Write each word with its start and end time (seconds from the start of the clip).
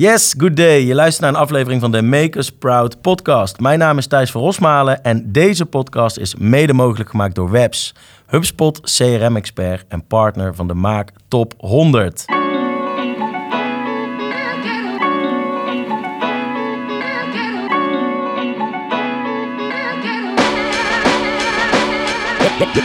Yes, 0.00 0.34
good 0.38 0.56
day. 0.56 0.84
Je 0.84 0.94
luistert 0.94 1.20
naar 1.20 1.34
een 1.34 1.46
aflevering 1.46 1.80
van 1.80 1.90
de 1.92 2.02
Make 2.02 2.38
Us 2.38 2.50
Proud 2.50 3.00
podcast. 3.00 3.60
Mijn 3.60 3.78
naam 3.78 3.98
is 3.98 4.06
Thijs 4.06 4.30
van 4.30 4.40
Rosmalen 4.40 5.02
en 5.02 5.32
deze 5.32 5.66
podcast 5.66 6.16
is 6.16 6.34
mede 6.34 6.72
mogelijk 6.72 7.10
gemaakt 7.10 7.34
door 7.34 7.50
Webs, 7.50 7.94
HubSpot 8.26 8.80
CRM-expert 8.80 9.84
en 9.88 10.06
partner 10.06 10.54
van 10.54 10.66
de 10.68 10.74
Maak 10.74 11.10
Top 11.28 11.54
100. 11.56 12.24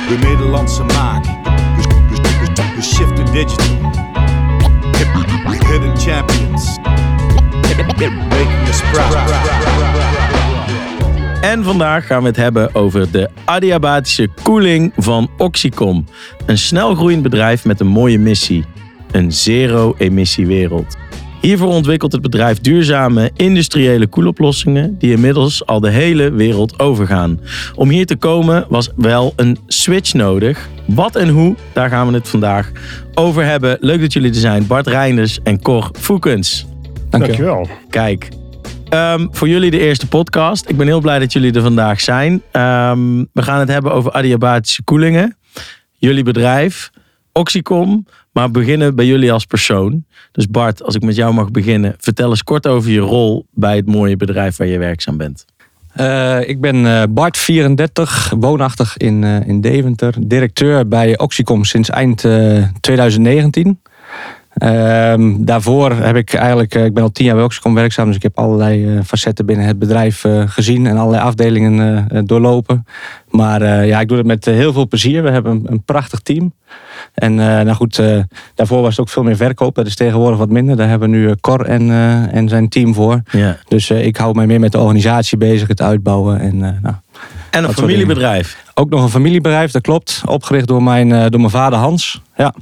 De 0.08 0.18
Nederlandse 0.22 0.84
maak. 0.84 1.26
We 2.76 2.82
shiften 2.82 3.26
digital. 3.32 3.92
Hidden 5.74 5.98
champions. 5.98 6.78
En 11.42 11.64
vandaag 11.64 12.06
gaan 12.06 12.22
we 12.22 12.28
het 12.28 12.38
hebben 12.38 12.76
over 12.76 13.12
de 13.12 13.30
adiabatische 13.46 14.30
koeling 14.44 14.94
van 14.98 15.30
Oxycom. 15.38 16.06
Een 16.46 16.58
snelgroeiend 16.58 17.24
bedrijf 17.24 17.66
met 17.66 17.80
een 17.80 17.88
mooie 17.88 18.20
missie. 18.20 18.64
Een 19.12 19.32
zero-emissiewereld. 19.32 20.98
Hiervoor 21.42 21.68
ontwikkelt 21.68 22.12
het 22.12 22.22
bedrijf 22.22 22.60
duurzame 22.60 23.32
industriële 23.36 24.08
koeloplossingen 24.08 24.98
die 25.00 25.12
inmiddels 25.12 25.66
al 25.66 25.80
de 25.80 25.90
hele 25.90 26.32
wereld 26.32 26.80
overgaan. 26.80 27.40
Om 27.76 27.90
hier 27.90 28.06
te 28.06 28.16
komen 28.16 28.66
was 28.70 28.90
wel 28.96 29.34
een 29.36 29.58
switch 29.68 30.14
nodig. 30.14 30.70
Wat 30.86 31.16
en 31.16 31.30
hoe, 31.30 31.56
daar 31.74 31.90
gaan 31.90 32.08
we 32.08 32.14
het 32.14 32.30
vandaag 32.30 32.72
over 33.14 33.46
hebben. 33.46 33.78
Leuk 33.80 34.02
dat 34.02 34.14
jullie 34.14 34.30
er 34.30 34.36
zijn, 34.36 34.68
Bart 34.68 34.88
Reinders 34.88 35.40
en 35.44 35.62
Cor 35.62 35.92
Foekens. 36.00 36.66
Dankjewel. 37.20 37.68
Kijk, 37.90 38.30
ehm, 38.90 39.28
voor 39.32 39.48
jullie 39.48 39.72
de 39.72 39.80
eerste 39.80 40.08
podcast. 40.08 40.70
Ik 40.70 40.78
ben 40.78 40.88
heel 40.88 41.02
blij 41.02 41.20
dat 41.20 41.34
jullie 41.34 41.54
er 41.54 41.62
vandaag 41.62 42.02
zijn. 42.02 42.42
Ehm, 42.52 43.24
we 43.34 43.42
gaan 43.42 43.60
het 43.60 43.70
hebben 43.70 43.94
over 43.94 44.12
adiabatische 44.12 44.84
koelingen. 44.84 45.38
Jullie 45.98 46.24
bedrijf, 46.24 46.92
Oxycom. 47.32 48.06
Maar 48.32 48.52
beginnen 48.52 48.96
bij 48.96 49.06
jullie 49.06 49.32
als 49.32 49.46
persoon. 49.46 50.06
Dus 50.32 50.48
Bart, 50.48 50.84
als 50.84 50.96
ik 50.96 51.02
met 51.02 51.16
jou 51.16 51.34
mag 51.34 51.52
beginnen. 51.52 51.96
Vertel 51.98 52.30
eens 52.30 52.44
kort 52.44 52.68
over 52.68 52.92
je 52.92 53.00
rol 53.00 53.46
bij 53.52 53.76
het 53.76 53.86
mooie 53.86 54.18
bedrijf 54.18 54.58
waar 54.58 54.68
je 54.68 54.78
werkzaam 54.78 55.18
bent. 55.18 55.46
Uh, 56.00 56.50
ik 56.50 56.62
ben 56.62 56.76
uh, 56.76 57.04
Bart, 57.10 57.38
34, 57.38 58.34
woonachtig 58.40 58.98
in, 58.98 59.22
uh, 59.22 59.48
in 59.48 59.62
Deventer. 59.62 60.14
Directeur 60.20 60.88
bij 60.88 61.18
Oxycom 61.18 61.64
sinds 61.64 61.90
eind 61.90 62.26
2019. 62.80 63.80
Uh, 64.64 65.14
daarvoor 65.38 65.92
heb 65.92 66.16
ik 66.16 66.34
eigenlijk, 66.34 66.76
ik 66.76 66.94
ben 66.94 67.04
al 67.04 67.12
tien 67.12 67.26
jaar 67.26 67.36
bij 67.36 67.74
werkzaam, 67.74 68.08
dus 68.08 68.16
ik 68.16 68.24
heb 68.24 68.38
allerlei 68.38 69.00
facetten 69.04 69.46
binnen 69.46 69.66
het 69.66 69.80
bedrijf 69.80 70.26
gezien 70.46 70.88
en 70.88 70.98
allerlei 70.98 71.24
afdelingen 71.24 72.08
doorlopen. 72.26 72.86
Maar 73.30 73.86
ja, 73.86 74.00
ik 74.00 74.08
doe 74.08 74.18
het 74.18 74.26
met 74.26 74.46
heel 74.46 74.74
veel 74.74 74.88
plezier. 74.88 75.24
We 75.24 75.30
hebben 75.30 75.52
een, 75.52 75.64
een 75.66 75.84
prachtig 75.84 76.20
team. 76.20 76.54
En 77.14 77.36
nou 77.36 77.74
goed, 77.74 78.02
daarvoor 78.56 78.82
was 78.82 78.90
het 78.90 79.00
ook 79.00 79.10
veel 79.10 79.24
meer 79.24 79.36
verkoop. 79.36 79.76
Dat 79.76 79.86
is 79.86 79.96
tegenwoordig 79.96 80.40
wat 80.40 80.50
minder. 80.50 80.76
Daar 80.76 80.90
hebben 80.90 81.10
we 81.10 81.16
nu 81.16 81.36
Cor 81.42 81.66
en, 81.66 81.92
en 82.32 82.50
zijn 82.50 82.70
team 82.70 82.94
voor. 82.94 83.22
Ja. 83.32 83.58
Dus 83.68 83.90
ik 83.90 84.18
hou 84.18 84.36
mij 84.36 84.46
meer 84.48 84.60
met 84.60 84.72
de 84.72 84.80
organisatie 84.80 85.38
bezig, 85.38 85.68
het 85.68 85.82
uitbouwen. 85.82 86.40
En, 86.40 86.58
nou, 86.58 86.96
En 87.50 87.64
een 87.64 87.74
familiebedrijf. 87.74 88.64
ook 88.74 88.90
nog 88.90 89.04
een 89.04 89.10
familiebedrijf, 89.10 89.72
dat 89.72 89.82
klopt. 89.82 90.22
Opgericht 90.26 90.68
door 90.68 90.84
mijn, 90.84 91.10
door 91.10 91.40
mijn 91.40 91.50
vader 91.50 91.80
Hans. 91.80 92.22
Ja, 92.38 92.54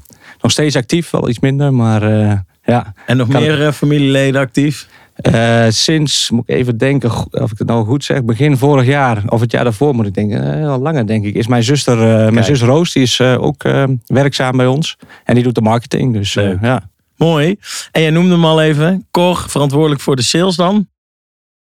nog 0.42 0.52
steeds 0.52 0.76
actief, 0.76 1.10
wel 1.10 1.30
iets 1.30 1.40
minder, 1.40 1.74
maar 1.74 2.12
uh, 2.12 2.34
ja. 2.64 2.94
En 3.06 3.18
nog 3.18 3.28
meer 3.28 3.62
uh, 3.62 3.72
familieleden 3.72 4.42
actief? 4.42 4.88
Uh, 5.32 5.66
sinds, 5.70 6.30
moet 6.30 6.50
ik 6.50 6.56
even 6.56 6.78
denken 6.78 7.12
of 7.32 7.52
ik 7.52 7.58
het 7.58 7.68
nou 7.68 7.86
goed 7.86 8.04
zeg, 8.04 8.24
begin 8.24 8.58
vorig 8.58 8.86
jaar, 8.86 9.24
of 9.28 9.42
het 9.42 9.52
jaar 9.52 9.64
daarvoor 9.64 9.96
moet 9.96 10.06
ik 10.06 10.14
denken, 10.14 10.64
al 10.64 10.80
langer 10.80 11.08
denk 11.08 11.26
ik, 11.26 11.36
is 11.36 11.48
mijn 11.48 11.64
zuster, 11.64 11.98
mijn 12.34 12.46
zus 12.46 12.62
Roos, 12.62 12.94
die 12.94 13.04
is 13.04 13.22
ook 13.22 13.64
werkzaam 14.06 14.58
bij 14.58 14.68
ons. 14.68 14.98
En 15.24 15.34
die 15.34 15.44
doet 15.44 15.56
de 15.56 15.62
marketing, 15.62 16.14
dus 16.14 16.34
ja. 16.62 16.90
Mooi. 17.22 17.56
En 17.92 18.02
jij 18.02 18.10
noemde 18.10 18.32
hem 18.32 18.46
al 18.46 18.62
even. 18.62 19.08
Cor, 19.12 19.44
verantwoordelijk 19.48 20.02
voor 20.02 20.16
de 20.16 20.22
sales 20.22 20.56
dan? 20.56 20.88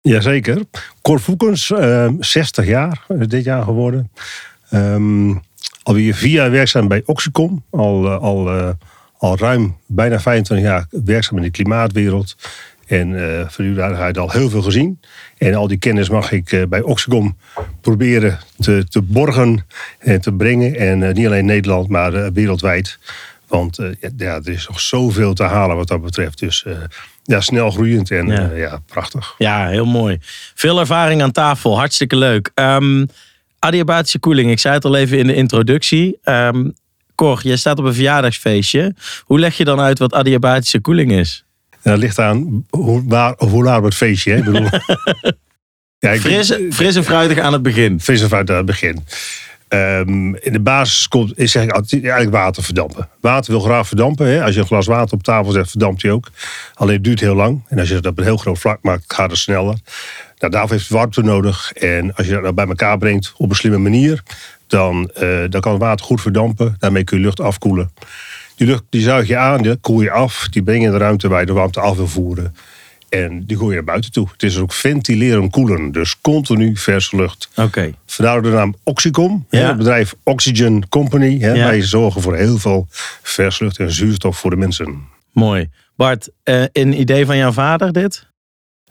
Jazeker. 0.01 0.63
Cor 1.03 1.21
Voekens, 1.21 1.71
eh, 1.71 2.09
60 2.19 2.67
jaar 2.67 3.05
is 3.09 3.29
dit 3.29 3.45
jaar 3.45 3.63
geworden. 3.63 4.11
Ehm 4.71 5.35
alweer 5.89 6.15
vier 6.15 6.31
jaar 6.31 6.51
werkzaam 6.51 6.89
bij 6.89 7.03
Oxycom. 7.05 7.65
Al, 7.71 8.07
eh, 8.07 8.19
al, 8.19 8.51
eh, 8.51 8.69
al 9.19 9.39
ruim 9.39 9.77
bijna 9.87 10.21
25 10.21 10.67
jaar 10.67 10.87
werkzaam 11.05 11.37
in 11.37 11.43
de 11.43 11.51
klimaatwereld. 11.51 12.37
En 12.87 13.39
eh 13.41 13.49
van 13.49 13.65
uw 13.65 13.75
daarheid 13.75 14.19
al 14.19 14.31
heel 14.31 14.51
veel 14.51 14.63
gezien. 14.63 15.01
En 15.39 15.55
al 15.55 15.69
die 15.69 15.79
kennis 15.79 16.09
mag 16.09 16.33
ik 16.33 16.67
bij 16.69 16.83
Oxycom 16.83 17.37
proberen 17.81 18.39
te, 18.59 18.85
te 18.89 19.03
borgen 19.03 19.67
en 19.99 20.21
te 20.21 20.33
brengen. 20.33 20.77
En 20.77 21.15
niet 21.15 21.27
alleen 21.27 21.45
Nederland, 21.45 21.89
maar 21.89 22.33
wereldwijd. 22.33 22.99
Want 23.47 23.77
ja, 24.17 24.35
er 24.35 24.49
is 24.49 24.69
nog 24.69 24.81
zoveel 24.81 25.35
te 25.35 25.43
halen 25.43 25.77
wat 25.77 25.89
dat 25.89 26.03
betreft. 26.03 26.39
Dus 26.39 26.65
ja, 27.23 27.41
snel 27.41 27.71
groeiend 27.71 28.11
en 28.11 28.27
Ja. 28.27 28.41
ja. 28.41 28.55
ja, 28.55 28.81
prachtig. 28.87 29.35
Ja, 29.39 29.69
heel 29.69 29.87
mooi. 29.87 30.19
Veel 30.55 30.79
ervaring 30.79 31.23
aan 31.23 31.33
tafel. 31.33 31.77
Hartstikke 31.79 32.17
leuk. 32.17 32.51
Ehm 32.55 33.05
adiabatische 33.59 34.19
koeling. 34.19 34.51
Ik 34.51 34.59
zei 34.59 34.75
het 34.75 34.85
al 34.85 34.97
even 34.97 35.19
in 35.19 35.27
de 35.27 35.35
introductie. 35.35 36.19
Ehm 36.23 36.69
Cor, 37.19 37.41
jij 37.43 37.57
staat 37.57 37.79
op 37.79 37.85
een 37.85 37.95
verjaardagsfeestje. 37.95 38.95
Hoe 39.25 39.39
leg 39.39 39.57
je 39.57 39.65
dan 39.65 39.81
uit 39.81 39.99
wat 39.99 40.15
adiabatische 40.15 40.81
koeling 40.81 41.13
is? 41.13 41.45
Dat 41.83 41.99
ligt 41.99 42.19
aan 42.19 42.67
hoe, 42.71 43.03
waar, 43.07 43.35
of 43.37 43.51
hoe 43.51 43.65
laat 43.65 43.85
het 43.85 43.95
feestje. 43.95 44.31
Hè? 44.31 44.37
Ik 44.37 44.45
bedoel, 44.45 44.69
ja, 45.99 46.11
ik, 46.11 46.21
Fris, 46.21 46.59
fris 46.71 46.97
en 46.97 47.05
fruitig 47.05 47.39
aan 47.39 47.53
het 47.53 47.63
begin. 47.63 48.01
Vis 48.01 48.23
en 48.23 48.29
fruit 48.29 48.51
aan 48.51 48.57
het 48.57 48.67
begin. 48.67 49.05
Ehm, 49.69 50.35
in 50.35 50.53
de 50.53 50.61
basis 50.61 51.09
komt, 51.09 51.39
is 51.39 51.57
altijd, 51.57 51.93
eigenlijk 51.93 52.31
water 52.31 52.63
verdampen. 52.63 53.09
Water 53.21 53.53
wil 53.53 53.61
graag 53.61 53.87
verdampen. 53.87 54.27
Hè? 54.27 54.45
Als 54.45 54.55
je 54.55 54.61
een 54.61 54.67
glas 54.67 54.87
water 54.87 55.15
op 55.15 55.23
tafel 55.23 55.53
zet, 55.53 55.71
verdampt 55.71 56.03
hij 56.03 56.11
ook. 56.11 56.31
Alleen 56.75 56.95
het 56.95 57.05
duurt 57.05 57.21
heel 57.21 57.35
lang. 57.35 57.65
En 57.69 57.79
als 57.79 57.89
je 57.89 57.95
het 57.95 58.07
op 58.07 58.19
een 58.19 58.25
heel 58.25 58.37
groot 58.37 58.59
vlak 58.59 58.79
maakt, 58.83 59.13
gaat 59.15 59.31
het 59.31 59.39
sneller. 59.39 59.77
Nou, 60.39 60.53
daarvoor 60.53 60.71
heeft 60.71 60.89
het 60.89 60.97
warmte 60.97 61.23
nodig. 61.23 61.73
En 61.73 62.15
als 62.15 62.27
je 62.27 62.33
dat 62.33 62.43
nou 62.43 62.55
bij 62.55 62.67
elkaar 62.67 62.99
brengt 62.99 63.33
op 63.37 63.51
een 63.51 63.57
slimme 63.57 63.79
manier, 63.79 64.23
dan, 64.67 65.11
eh, 65.15 65.45
dan 65.49 65.61
kan 65.61 65.73
het 65.73 65.81
water 65.81 66.07
goed 66.07 66.21
verdampen. 66.21 66.77
Daarmee 66.79 67.05
kun 67.05 67.19
je 67.19 67.25
lucht 67.25 67.41
afkoelen. 67.41 67.91
Die 68.57 68.67
lucht 68.67 68.83
die 68.91 69.03
zuig 69.03 69.29
je 69.29 69.37
aan, 69.37 69.63
die 69.63 69.77
koel 69.77 70.01
je 70.01 70.11
af. 70.11 70.49
Die 70.51 70.63
breng 70.63 70.81
je 70.81 70.87
in 70.87 70.93
de 70.93 70.99
ruimte 70.99 71.29
waar 71.29 71.41
je 71.41 71.47
de 71.47 71.53
warmte 71.53 71.81
af 71.81 71.97
wil 71.97 72.07
voeren. 72.09 72.55
En 73.09 73.45
die 73.47 73.57
gooi 73.57 73.69
je 73.69 73.75
naar 73.75 73.85
buiten 73.85 74.13
toe. 74.13 74.29
Het 74.33 74.43
is 74.43 74.59
ook 74.59 74.73
ventileren 74.73 75.51
koelen. 75.51 75.93
Dus 75.93 76.21
continu 76.21 76.77
verse 76.77 77.17
lucht. 77.17 77.49
Oké. 77.57 77.93
Vandaar 78.07 78.43
de 78.43 78.49
naam 78.51 78.75
Oxycom. 78.83 79.47
Ja. 79.51 79.67
Het 79.69 79.77
bedrijf 79.77 80.15
Oxygen 80.23 80.89
Company. 80.89 81.39
Hè, 81.41 81.53
Ja. 81.53 81.65
Wij 81.67 81.83
zorgen 81.83 82.23
voor 82.23 82.37
heel 82.37 82.59
veel 82.59 82.87
vers 83.23 83.59
lucht 83.59 83.79
en 83.79 83.93
zuurstof 83.93 84.39
voor 84.39 84.51
de 84.51 84.57
mensen. 84.57 85.07
Mooi. 85.33 85.69
Bart, 85.97 86.29
eh, 86.43 86.63
een 86.73 87.01
idee 87.01 87.27
van 87.27 87.37
jouw 87.37 87.53
vader 87.53 87.93
dit? 87.93 88.27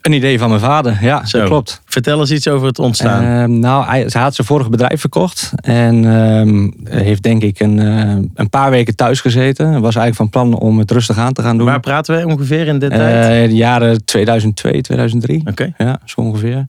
Een 0.02 0.14
idee 0.14 0.40
van 0.40 0.50
mijn 0.50 0.62
vader, 0.62 0.98
ja, 1.02 1.26
Zo. 1.26 1.38
dat 1.40 1.48
klopt. 1.48 1.82
Vertel 1.86 2.20
eens 2.20 2.32
iets 2.32 2.48
over 2.48 2.68
het 2.68 2.80
ontstaan. 2.80 3.24
Ehm, 3.24 3.60
nou, 3.60 3.86
hij, 3.86 4.06
hij 4.08 4.22
had 4.22 4.36
zijn 4.36 4.48
vorige 4.48 4.70
bedrijf 4.70 5.00
verkocht. 5.00 5.52
En 5.56 6.06
ehm, 6.06 6.70
heeft 7.02 7.24
denk 7.24 7.44
ik 7.44 7.60
een, 7.60 7.80
eh, 7.80 8.16
een 8.34 8.50
paar 8.50 8.70
weken 8.70 8.96
thuis 8.96 9.22
gezeten. 9.22 9.66
Was 9.72 9.96
eigenlijk 9.96 10.16
van 10.16 10.30
plan 10.30 10.60
om 10.60 10.80
het 10.80 10.92
rustig 10.92 11.18
aan 11.18 11.34
te 11.34 11.42
gaan 11.42 11.58
doen. 11.58 11.66
Waar 11.66 11.80
praten 11.80 12.18
we 12.18 12.26
ongeveer 12.26 12.68
in 12.68 12.80
dit 12.80 12.90
tijd? 12.90 13.44
Eh, 13.44 13.50
de 13.50 13.56
jaren 13.56 14.06
2002, 14.06 14.82
2003. 14.82 15.42
Oké. 15.46 15.74
Ja, 15.78 16.00
zo 16.06 16.22
ongeveer. 16.22 16.68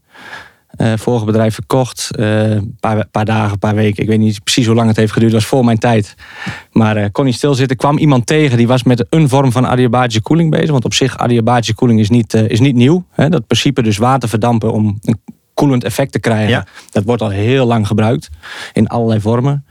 Eh 0.78 0.92
vorige 0.96 1.24
bedrijf 1.24 1.54
verkocht. 1.54 2.10
eh, 2.16 2.50
Een 2.50 2.76
paar, 2.80 3.06
paar 3.06 3.24
dagen, 3.24 3.52
een 3.52 3.58
paar 3.58 3.74
weken. 3.74 4.02
Ik 4.02 4.08
weet 4.08 4.18
niet 4.18 4.42
precies 4.44 4.66
hoe 4.66 4.74
lang 4.74 4.88
het 4.88 4.96
heeft 4.96 5.12
geduurd. 5.12 5.32
Dat 5.32 5.40
was 5.40 5.50
voor 5.50 5.64
mijn 5.64 5.78
tijd. 5.78 6.14
Maar 6.72 6.96
eh, 6.96 7.04
kon 7.12 7.24
niet 7.24 7.34
stilzitten. 7.34 7.76
kwam 7.76 7.98
iemand 7.98 8.26
tegen 8.26 8.56
die 8.56 8.66
was 8.66 8.82
met 8.82 9.06
een 9.10 9.28
vorm 9.28 9.52
van 9.52 9.66
adiabatische 9.66 10.22
koeling 10.22 10.50
bezig. 10.50 10.70
Want 10.70 10.84
op 10.84 10.94
zich, 10.94 11.18
adiabatische 11.18 11.74
koeling 11.74 12.00
is 12.00 12.10
niet, 12.10 12.34
eh, 12.34 12.48
is 12.48 12.60
niet 12.60 12.74
nieuw. 12.74 13.04
Hè? 13.10 13.28
Dat 13.28 13.46
principe 13.46 13.82
dus 13.82 13.96
water 13.96 14.28
verdampen 14.28 14.72
om 14.72 14.98
een 15.02 15.20
koelend 15.54 15.84
effect 15.84 16.12
te 16.12 16.19
krijgen. 16.20 16.48
Ja. 16.48 16.66
Dat 16.90 17.04
wordt 17.04 17.22
al 17.22 17.28
heel 17.31 17.66
lang 17.66 17.86
gebruikt. 17.86 18.28
In 18.72 18.86
allerlei 18.88 19.20
vormen. 19.20 19.64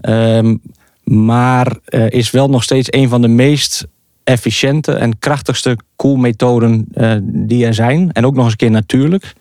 Ehm, 0.00 0.56
maar 1.04 1.76
eh, 1.84 2.10
is 2.10 2.30
wel 2.30 2.48
nog 2.48 2.62
steeds 2.62 2.88
een 2.92 3.08
van 3.08 3.20
de 3.22 3.28
meest 3.28 3.86
efficiënte 4.24 4.92
en 4.92 5.18
krachtigste 5.18 5.76
koelmethoden 5.96 6.86
eh, 6.94 7.12
die 7.22 7.66
er 7.66 7.74
zijn. 7.74 8.12
En 8.12 8.26
ook 8.26 8.34
nog 8.34 8.42
eens 8.42 8.52
een 8.52 8.58
keer 8.58 8.70
natuurlijk. 8.70 9.34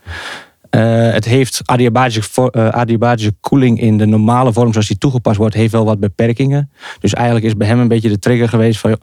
Eh, 0.70 1.12
het 1.12 1.26
heeft 1.26 1.62
eh, 1.66 2.68
adiabatische 2.70 3.34
koeling 3.40 3.82
in 3.82 3.98
de 3.98 4.06
normale 4.06 4.54
vorm 4.54 4.72
zoals 4.72 4.88
die 4.88 4.98
toegepast 4.98 5.38
wordt, 5.38 5.56
heeft 5.56 5.72
wel 5.72 5.86
wat 5.86 6.00
beperkingen. 6.00 6.72
Dus 7.00 7.14
eigenlijk 7.14 7.46
is 7.46 7.58
bij 7.58 7.68
hem 7.68 7.80
een 7.80 7.88
beetje 7.88 8.10
de 8.10 8.20
trigger 8.20 8.50
geweest 8.50 8.80
van, 8.80 8.98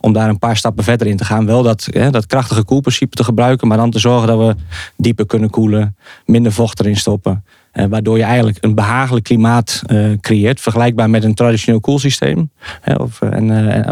om 0.00 0.12
daar 0.12 0.28
een 0.28 0.38
paar 0.38 0.56
stappen 0.56 0.84
verder 0.84 1.06
in 1.06 1.16
te 1.16 1.24
gaan. 1.24 1.46
Wel 1.46 1.62
dat, 1.62 1.88
hè, 1.90 2.10
dat 2.10 2.26
krachtige 2.26 2.64
koelprincipe 2.64 3.16
te 3.16 3.24
gebruiken, 3.24 3.68
maar 3.68 3.76
dan 3.76 3.90
te 3.90 3.98
zorgen 3.98 4.28
dat 4.28 4.38
we 4.38 4.54
dieper 4.96 5.26
kunnen 5.26 5.50
koelen, 5.50 5.96
minder 6.24 6.52
vocht 6.52 6.80
erin 6.80 6.96
stoppen. 6.96 7.44
Eh, 7.72 7.84
waardoor 7.84 8.16
je 8.16 8.22
eigenlijk 8.22 8.58
een 8.60 8.74
behagelijk 8.74 9.24
klimaat 9.24 9.82
creëert, 10.20 10.60
vergelijkbaar 10.60 11.10
met 11.10 11.24
een 11.24 11.34
traditioneel 11.34 11.80
koelsysteem. 11.80 12.50
Hè, 12.80 12.94
of, 12.94 13.20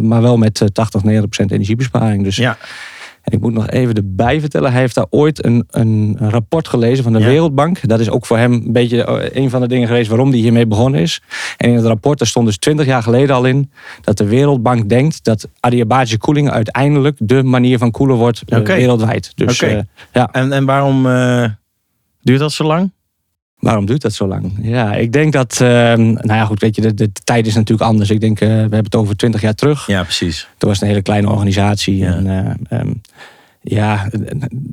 maar 0.01 0.23
wel 0.23 0.37
met 0.37 0.61
eh, 0.61 0.69
80, 0.69 1.03
90 1.03 1.29
procent 1.29 1.51
energiebesparing. 1.51 2.25
Dus 2.25 2.37
Ja. 2.37 2.57
En 3.27 3.33
ik 3.33 3.41
moet 3.41 3.53
nog 3.53 3.69
even 3.69 3.95
erbij 3.95 4.41
vertellen, 4.41 4.73
hij 4.73 4.81
heeft 4.81 4.95
daar 4.95 5.07
ooit 5.11 5.45
een, 5.45 5.65
een 5.71 6.17
rapport 6.21 6.69
gelezen 6.69 7.05
van 7.05 7.13
de 7.13 7.19
Ja. 7.19 7.27
Wereldbank. 7.27 7.89
Dat 7.89 8.01
is 8.01 8.11
ook 8.11 8.27
voor 8.27 8.39
hem 8.39 8.53
een 8.53 8.73
beetje 8.73 9.05
eh, 9.05 9.43
een 9.43 9.51
van 9.51 9.61
de 9.61 9.69
dingen 9.69 9.87
geweest 9.87 10.09
waarom 10.09 10.31
hij 10.31 10.39
hiermee 10.39 10.67
begonnen 10.67 11.01
is. 11.01 11.23
En 11.57 11.69
in 11.69 11.77
het 11.77 11.85
rapport 11.85 12.19
daar 12.19 12.29
stond 12.29 12.47
dus 12.47 12.59
20 12.59 12.87
jaar 12.87 13.03
geleden 13.03 13.37
al 13.37 13.45
in 13.45 13.71
dat 14.01 14.17
de 14.19 14.25
Wereldbank 14.25 14.89
denkt 14.89 15.25
dat 15.25 15.49
adiabatische 15.61 16.19
koeling 16.19 16.51
uiteindelijk 16.51 17.17
de 17.19 17.43
manier 17.43 17.79
van 17.79 17.91
koelen 17.91 18.17
wordt 18.17 18.43
eh, 18.47 18.61
wereldwijd. 18.61 19.33
Dus 19.35 19.63
eh, 19.63 19.79
ja, 20.13 20.29
En, 20.33 20.53
en 20.53 20.65
waarom 20.65 21.03
duurt 22.23 22.39
dat 22.39 22.53
zo 22.53 22.65
lang? 22.65 22.91
Waarom 23.59 23.87
duurt 23.87 24.03
dat 24.03 24.13
zo 24.13 24.27
lang? 24.27 24.59
Ja, 24.63 24.95
ik 24.95 25.13
denk 25.13 25.33
dat, 25.33 25.53
eh, 25.53 25.69
nou 25.97 26.35
ja 26.35 26.45
goed, 26.45 26.61
weet 26.61 26.77
je, 26.77 26.83
de, 26.83 26.95
de 26.95 27.11
tijd 27.25 27.47
is 27.47 27.55
natuurlijk 27.55 27.89
anders. 27.89 28.11
Ik 28.11 28.21
denk, 28.21 28.41
eh, 28.41 28.49
we 28.49 28.55
hebben 28.55 28.85
het 28.85 28.95
over 28.95 29.17
20 29.17 29.41
jaar 29.41 29.55
terug. 29.55 29.87
Ja, 29.87 30.03
precies. 30.03 30.49
Toen 30.59 30.69
was 30.69 30.79
het 30.79 30.83
een 30.83 30.89
hele 30.89 31.03
kleine 31.03 31.31
organisatie. 31.31 31.97
Ja. 31.97 32.15
En, 32.15 32.27
eh, 32.27 32.79
ehm, 32.79 32.93
ja, 33.69 34.09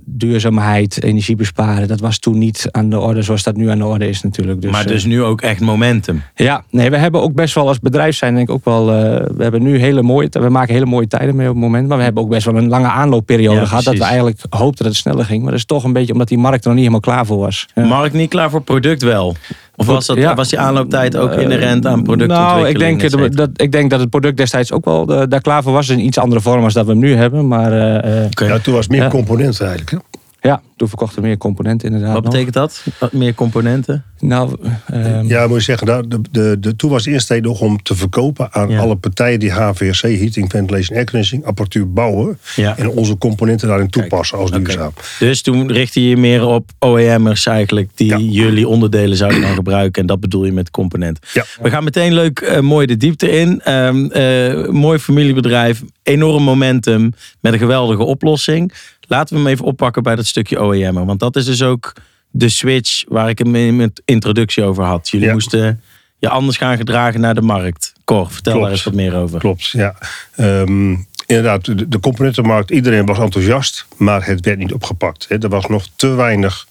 duurzaamheid, 0.06 1.04
energie 1.04 1.36
besparen, 1.36 1.88
dat 1.88 2.00
was 2.00 2.19
toen 2.19 2.38
niet 2.38 2.68
aan 2.72 2.90
de 2.90 3.00
orde 3.00 3.22
zoals 3.22 3.44
dat 3.44 3.56
nu 3.56 3.69
aan 3.69 3.78
de 3.78 3.86
orde 3.86 4.07
is 4.07 4.22
natuurlijk. 4.22 4.62
Dus, 4.62 4.72
maar 4.72 4.81
eh, 4.81 4.88
dus 4.88 5.06
nu 5.06 5.24
ook 5.24 5.42
echt 5.42 5.60
momentum. 5.60 6.22
ja, 6.36 6.63
nee, 6.69 6.90
we 6.90 6.98
hebben 6.98 7.22
ook 7.22 7.34
best 7.34 7.56
wel 7.56 7.68
als 7.68 7.80
bedrijf 7.80 8.16
zijn 8.16 8.36
denk 8.36 8.50
ik 8.50 8.54
ook 8.54 8.66
wel, 8.66 8.92
eh, 8.92 8.95
we 9.36 9.44
hebben 9.44 9.63
nu 9.63 9.78
hele 9.78 10.01
mooie, 10.01 10.28
we 10.31 10.50
maken 10.50 10.74
hele 10.74 10.86
mooie 10.86 11.07
tijden 11.07 11.36
mee 11.36 11.48
op 11.48 11.54
het 11.54 11.63
moment, 11.63 11.88
maar 11.88 11.98
we 11.98 12.04
hebben 12.04 12.24
ook 12.24 12.30
best 12.30 12.45
wel 12.45 12.56
een 12.56 12.68
lange 12.68 12.88
aanloopperiode 12.88 13.60
Ja, 13.60 13.66
gehad 13.66 13.84
dat 13.84 13.98
we 13.98 14.04
eigenlijk 14.04 14.40
hoopten 14.50 14.84
dat 14.84 14.94
het 14.94 15.01
sneller 15.01 15.25
ging, 15.25 15.42
maar 15.42 15.51
dat 15.51 15.60
is 15.60 15.66
toch 15.66 15.84
een 15.84 15.94
beetje 15.94 16.13
omdat 16.13 16.28
die 16.28 16.38
markt 16.38 16.63
er 16.63 16.69
nog 16.69 16.80
niet 16.80 16.88
helemaal 16.88 17.13
klaar 17.13 17.25
voor 17.25 17.38
was. 17.38 17.68
Ja. 17.75 17.86
Markt 17.86 18.13
niet 18.13 18.30
klaar 18.30 18.50
voor 18.50 18.62
product 18.62 19.01
wel? 19.01 19.36
Of 19.75 19.86
was, 19.86 20.06
dat, 20.06 20.18
Ja. 20.18 20.36
was 20.36 20.50
die 20.50 20.60
aanlooptijd 20.60 21.16
ook 21.18 21.31
inherent 21.31 21.86
aan 21.86 22.04
productontwikkeling? 22.04 23.02
Nou, 23.02 23.10
ik 23.10 23.18
denk, 23.18 23.36
dat, 23.36 23.50
ik 23.56 23.72
denk 23.72 23.90
dat 23.90 24.00
het 24.00 24.10
product 24.10 24.38
destijds 24.38 24.72
ook 24.72 24.86
wel 24.86 25.08
eh, 25.08 25.22
daar 25.30 25.42
klaar 25.42 25.64
voor 25.64 25.74
was. 25.74 25.90
In 25.90 26.00
iets 26.00 26.18
andere 26.18 26.42
vorm 26.42 26.64
als 26.64 26.74
dat 26.74 26.86
we 26.86 26.92
hem 26.92 27.00
nu 27.00 27.16
hebben. 27.16 27.48
Maar 27.48 27.72
eh, 27.72 28.24
eh. 28.24 28.31
Ja, 28.36 28.60
toen 28.60 28.74
was 28.74 28.86
het 28.86 28.98
meer 28.98 29.10
componenten 29.10 29.68
eigenlijk. 29.68 29.92
Hè? 29.92 29.98
Ja, 30.44 30.62
toen 30.78 30.88
verkochten 30.88 31.22
we 31.22 31.28
meer 31.28 31.38
componenten 31.38 31.88
inderdaad. 31.88 32.13
Wat 32.13 32.24
nog. 32.24 32.31
betekent 32.31 32.54
dat? 32.56 32.86
Wat 33.00 33.13
meer 33.13 33.34
componenten? 33.34 34.04
Nou, 34.19 34.56
ehm, 34.88 35.28
Ja, 35.28 35.48
moet 35.48 35.57
je 35.57 35.63
zeggen, 35.63 35.88
nou, 35.88 36.07
de, 36.07 36.19
de, 36.31 36.57
de, 36.60 36.75
toen 36.75 36.90
was 36.90 37.04
de 37.04 37.12
insteek 37.12 37.44
nog 37.44 37.62
om 37.62 37.81
te 37.84 37.95
verkopen 37.95 38.48
aan 38.54 38.69
Ja. 38.69 38.80
alle 38.80 38.95
partijen 38.95 39.40
die 39.40 39.51
HVAC, 39.51 40.01
Heating, 40.01 40.50
Ventilation, 40.51 40.98
Air 40.98 41.06
Conditioning, 41.06 41.48
apparatuur 41.48 41.92
bouwen. 41.94 42.38
Ja. 42.56 42.78
En 42.78 42.90
onze 42.90 43.18
componenten 43.18 43.68
daarin 43.68 43.90
toepassen 43.90 44.38
als 44.38 44.51
duurzaam. 44.51 44.94
Dus 45.19 45.42
toen 45.42 45.72
richtte 45.72 46.01
je 46.01 46.10
je 46.10 46.18
meer 46.18 46.46
op 46.46 46.69
OEM'ers 46.80 47.46
eigenlijk 47.46 47.89
die 47.96 48.07
Ja. 48.07 48.18
jullie 48.18 48.68
onderdelen 48.68 49.18
zouden 49.18 49.42
gaan 49.42 49.56
gebruiken. 49.56 50.01
En 50.01 50.07
dat 50.07 50.19
bedoel 50.19 50.46
je 50.46 50.51
met 50.51 50.72
component. 50.72 51.19
Ja. 51.34 51.46
We 51.62 51.69
gaan 51.69 51.84
meteen 51.84 52.13
leuk 52.13 52.39
eh, 52.39 52.60
mooi 52.60 52.86
de 52.86 52.98
diepte 52.98 53.30
in. 53.31 53.62
Ehm, 53.62 54.06
eh, 54.06 54.68
mooi 54.69 55.00
familiebedrijf, 55.00 55.81
enorm 56.04 56.44
momentum 56.44 57.13
met 57.39 57.54
een 57.54 57.60
geweldige 57.60 58.04
oplossing. 58.04 58.74
Laten 59.13 59.36
we 59.36 59.42
hem 59.42 59.51
even 59.51 59.65
oppakken 59.65 60.04
bij 60.04 60.15
dat 60.15 60.25
stukje 60.25 60.62
OEM'er. 60.63 61.06
Want 61.06 61.19
dat 61.19 61.36
is 61.36 61.45
dus 61.45 61.62
ook 61.62 61.94
de 62.31 62.50
switch 62.50 63.04
waar 63.07 63.30
ik 63.30 63.38
hem 63.38 63.56
in 63.56 63.75
mijn 63.75 63.94
introductie 64.06 64.63
over 64.63 64.83
had. 64.83 65.10
Jullie 65.10 65.27
Ja. 65.27 65.33
moesten 65.33 65.81
je 66.18 66.30
anders 66.30 66.57
gaan 66.57 66.77
gedragen 66.77 67.19
naar 67.21 67.36
de 67.36 67.42
markt. 67.42 67.94
Cor, 68.06 68.31
vertel 68.31 68.51
Klopt. 68.51 68.62
daar 68.68 68.71
eens 68.75 68.83
wat 68.83 68.94
meer 68.94 69.15
over. 69.15 69.39
Klopt, 69.39 69.69
ja. 69.69 69.95
Ehm, 70.36 70.95
inderdaad, 71.25 71.65
de, 71.65 71.88
de 71.88 72.00
componentenmarkt, 72.00 72.71
iedereen 72.71 73.06
was 73.06 73.18
enthousiast, 73.19 73.86
maar 73.98 74.25
het 74.25 74.45
werd 74.45 74.57
niet 74.57 74.74
opgepakt. 74.74 75.25
Er 75.30 75.50
was 75.50 75.65
nog 75.65 75.88
te 75.95 76.07
weinig 76.07 76.68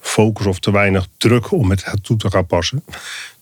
focus 0.00 0.46
of 0.46 0.58
te 0.58 0.72
weinig 0.72 1.06
druk 1.16 1.50
om 1.52 1.70
het 1.70 1.84
toe 2.02 2.16
te 2.16 2.30
gaan 2.30 2.46
passen. 2.46 2.84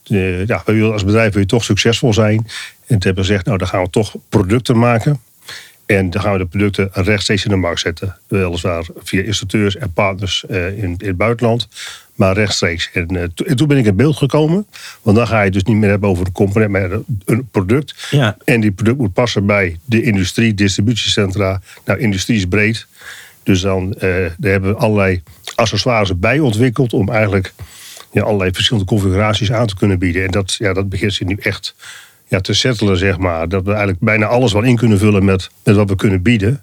Eh, 0.04 0.46
ja, 0.46 0.62
we 0.64 0.72
willen 0.72 0.92
als 0.92 1.04
bedrijf 1.04 1.32
wil 1.32 1.42
je 1.42 1.48
toch 1.48 1.64
succesvol 1.64 2.12
zijn. 2.12 2.36
En 2.36 2.44
toen 2.86 2.98
hebben 2.98 3.14
we 3.14 3.28
gezegd, 3.28 3.44
nou 3.46 3.58
dan 3.58 3.68
gaan 3.68 3.82
we 3.82 3.90
toch 3.90 4.14
producten 4.28 4.78
maken. 4.78 5.20
En 5.88 6.10
dan 6.10 6.22
gaan 6.22 6.32
we 6.32 6.38
de 6.38 6.46
producten 6.46 6.88
rechtstreeks 6.92 7.44
in 7.44 7.50
de 7.50 7.56
markt 7.56 7.80
zetten. 7.80 8.16
Weliswaar 8.26 8.84
via 9.02 9.22
instructeurs 9.22 9.76
en 9.76 9.92
partners 9.92 10.44
eh, 10.46 10.66
in, 10.66 10.94
in 10.98 11.06
het 11.06 11.16
buitenland. 11.16 11.68
Maar 12.14 12.34
rechtstreeks. 12.34 12.90
En, 12.92 13.06
eh, 13.08 13.22
to- 13.34 13.44
en 13.44 13.56
toen 13.56 13.68
ben 13.68 13.76
ik 13.76 13.84
in 13.86 13.96
beeld 13.96 14.16
gekomen. 14.16 14.66
Want 15.02 15.16
dan 15.16 15.26
ga 15.26 15.38
je 15.38 15.44
het 15.44 15.52
dus 15.52 15.62
niet 15.62 15.76
meer 15.76 15.88
hebben 15.90 16.08
over 16.08 16.26
een 16.26 16.32
component, 16.32 16.70
maar 16.70 16.90
een 17.24 17.48
product. 17.50 18.08
Ja. 18.10 18.36
En 18.44 18.60
die 18.60 18.70
product 18.70 18.98
moet 18.98 19.12
passen 19.12 19.46
bij 19.46 19.78
de 19.84 20.02
industrie, 20.02 20.54
distributiecentra. 20.54 21.60
Nou, 21.84 21.98
industrie 21.98 22.36
is 22.36 22.46
breed. 22.46 22.86
Dus 23.42 23.60
dan 23.60 23.94
eh, 23.94 24.00
daar 24.38 24.50
hebben 24.50 24.70
we 24.70 24.76
allerlei 24.76 25.22
accessoires 25.54 26.18
bij 26.18 26.38
ontwikkeld 26.38 26.92
om 26.92 27.08
eigenlijk 27.10 27.52
ja, 28.12 28.22
allerlei 28.22 28.50
verschillende 28.52 28.88
configuraties 28.88 29.52
aan 29.52 29.66
te 29.66 29.76
kunnen 29.76 29.98
bieden. 29.98 30.24
En 30.24 30.30
dat, 30.30 30.54
ja, 30.54 30.72
dat 30.72 30.88
begint 30.88 31.14
zich 31.14 31.26
nu 31.26 31.36
echt 31.40 31.74
ja, 32.28 32.40
te 32.40 32.54
settelen, 32.54 32.96
zeg 32.96 33.18
maar. 33.18 33.48
Dat 33.48 33.62
we 33.62 33.68
eigenlijk 33.70 34.00
bijna 34.00 34.26
alles 34.26 34.52
wel 34.52 34.62
in 34.62 34.76
kunnen 34.76 34.98
vullen 34.98 35.24
met, 35.24 35.50
met 35.64 35.76
wat 35.76 35.88
we 35.88 35.96
kunnen 35.96 36.22
bieden. 36.22 36.62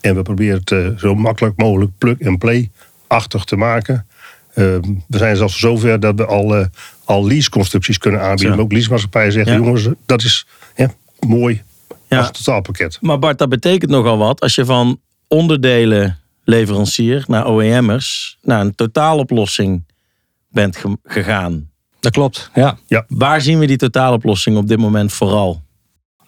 En 0.00 0.14
we 0.14 0.22
proberen 0.22 0.58
het 0.58 0.70
eh, 0.70 0.88
zo 0.96 1.14
makkelijk 1.14 1.56
mogelijk 1.56 1.90
plug-and-play-achtig 1.98 3.44
te 3.44 3.56
maken. 3.56 4.06
Ehm, 4.54 4.80
we 5.08 5.18
zijn 5.18 5.36
zelfs 5.36 5.58
zover 5.58 6.00
dat 6.00 6.14
we 6.16 6.26
al, 6.26 6.56
eh, 6.56 6.66
al 7.04 7.26
lease-constructies 7.26 7.98
kunnen 7.98 8.20
aanbieden. 8.20 8.48
Zo. 8.48 8.54
Maar 8.54 8.64
ook 8.64 8.72
leasemaatschappijen 8.72 9.32
zeggen, 9.32 9.52
Ja. 9.52 9.58
jongens, 9.58 9.88
dat 10.06 10.22
is 10.22 10.46
ja, 10.76 10.90
mooi 11.26 11.62
Ja. 12.08 12.18
als 12.18 12.30
totaalpakket. 12.30 12.98
Maar 13.00 13.18
Bart, 13.18 13.38
dat 13.38 13.48
betekent 13.48 13.90
nogal 13.90 14.18
wat. 14.18 14.40
Als 14.40 14.54
je 14.54 14.64
van 14.64 15.00
onderdelenleverancier 15.28 17.24
naar 17.26 17.48
OEM'ers 17.50 18.38
naar 18.42 18.60
een 18.60 18.74
totaaloplossing 18.74 19.84
bent 20.48 20.76
ge- 20.76 20.96
gegaan. 21.04 21.70
Dat 22.04 22.12
klopt. 22.12 22.50
Ja. 22.54 22.76
Waar 23.08 23.40
zien 23.40 23.58
we 23.58 23.66
die 23.66 23.76
totaaloplossing 23.76 24.56
op 24.56 24.68
dit 24.68 24.78
moment 24.78 25.12
vooral? 25.12 25.62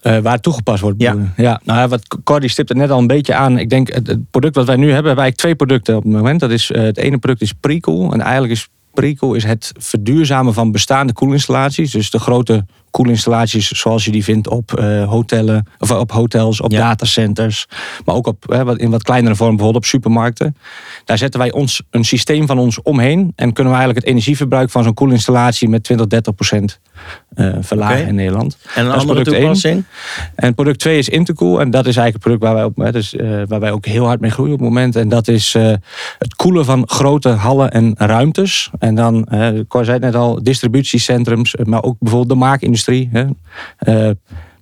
Eh, 0.01 0.19
waar 0.19 0.41
toegepast 0.41 0.83
wordt. 0.83 1.01
Ja. 1.03 1.17
ja. 1.37 1.61
Nou 1.65 1.79
ja, 1.79 1.89
wat 1.89 2.17
Cordy 2.25 2.49
stipt 2.49 2.69
het 2.69 2.79
net 2.79 2.91
al 2.91 2.99
een 2.99 3.07
beetje 3.07 3.35
aan. 3.35 3.59
Ik 3.59 3.71
denk, 3.71 3.93
het, 3.93 4.07
het 4.07 4.31
product 4.31 4.55
wat 4.55 4.67
wij 4.67 4.77
nu 4.77 4.93
hebben, 4.93 5.05
hebben 5.05 5.15
wij 5.15 5.25
eigenlijk 5.25 5.37
twee 5.37 5.55
producten 5.55 5.97
op 5.97 6.03
het 6.03 6.13
moment. 6.13 6.41
Dat 6.41 6.51
is, 6.51 6.71
eh, 6.71 6.83
het 6.83 6.97
ene 6.97 7.19
product 7.19 7.43
is 7.43 7.53
Precool. 7.53 8.13
En 8.13 8.21
eigenlijk 8.21 8.53
is 8.53 8.69
Precool 8.97 9.35
is 9.35 9.45
het 9.45 9.73
verduurzamen 9.79 10.55
van 10.55 10.73
bestaande 10.73 11.13
koelinstallaties. 11.13 11.91
Dus 11.91 12.11
de 12.11 12.19
grote 12.19 12.65
koelinstallaties 12.91 13.69
zoals 13.71 14.05
je 14.05 14.11
die 14.11 14.25
vindt 14.25 14.49
op 14.49 14.73
eh, 14.75 15.09
hotellen, 15.09 15.67
of 15.79 15.91
op 15.91 16.13
hotels, 16.13 16.61
op 16.61 16.71
Ja. 16.73 16.79
datacenters. 16.79 17.67
Maar 18.05 18.15
ook 18.15 18.27
op, 18.27 18.45
hè, 18.49 18.79
in 18.79 18.91
wat 18.91 19.03
kleinere 19.03 19.35
vorm, 19.37 19.49
bijvoorbeeld 19.57 19.85
op 19.85 19.89
supermarkten. 19.91 20.57
Daar 21.05 21.19
zetten 21.19 21.41
wij 21.41 21.53
ons, 21.53 21.83
een 21.91 22.05
systeem 22.05 22.47
van 22.47 22.59
ons 22.59 22.83
omheen. 22.83 23.33
En 23.37 23.53
kunnen 23.53 23.73
we 23.73 23.79
eigenlijk 23.79 23.99
het 23.99 24.09
energieverbruik 24.15 24.71
van 24.71 24.83
zo'n 24.83 24.95
koelinstallatie 24.95 25.69
met 25.69 25.83
20, 25.85 26.07
30 26.07 26.35
procent 26.35 26.81
eh, 27.35 27.55
verlagen 27.61 28.07
in 28.07 28.15
Nederland. 28.15 28.59
En 28.75 28.85
een 28.85 28.91
Dat 28.91 29.01
andere 29.01 29.23
toepassing? 29.23 29.85
En 30.35 30.55
product 30.55 30.79
2 30.79 30.99
is 30.99 31.09
Intercool. 31.09 31.61
En 31.61 31.71
dat 31.71 31.87
is 31.87 31.97
eigenlijk 31.97 32.13
het 32.15 32.23
product 32.23 32.43
waar 32.43 32.55
wij, 32.55 32.65
op, 32.65 32.77
hè, 32.77 32.93
dus, 32.93 33.17
eh, 33.17 33.43
waar 33.49 33.61
wij 33.61 33.71
ook 33.71 33.87
heel 33.87 34.07
hard 34.07 34.21
mee 34.21 34.31
groeien 34.31 34.53
op 34.53 34.59
het 34.59 34.69
moment. 34.69 34.97
En 34.97 35.09
dat 35.09 35.29
is 35.29 35.55
eh, 35.55 35.73
het 36.19 36.35
koelen 36.37 36.65
van 36.65 36.89
grote 36.89 37.29
hallen 37.29 37.71
en 37.71 37.95
ruimtes. 37.99 38.71
En 38.79 38.95
dan, 38.95 39.25
eh 39.25 39.49
Cor 39.69 39.85
zei 39.85 39.97
het 39.97 40.07
net 40.07 40.15
al, 40.15 40.43
distributiecentrums. 40.43 41.55
Maar 41.65 41.83
ook 41.83 41.97
bijvoorbeeld 41.99 42.33
de 42.33 42.45
maakindustrie. 42.45 43.11
Hè. 43.13 43.25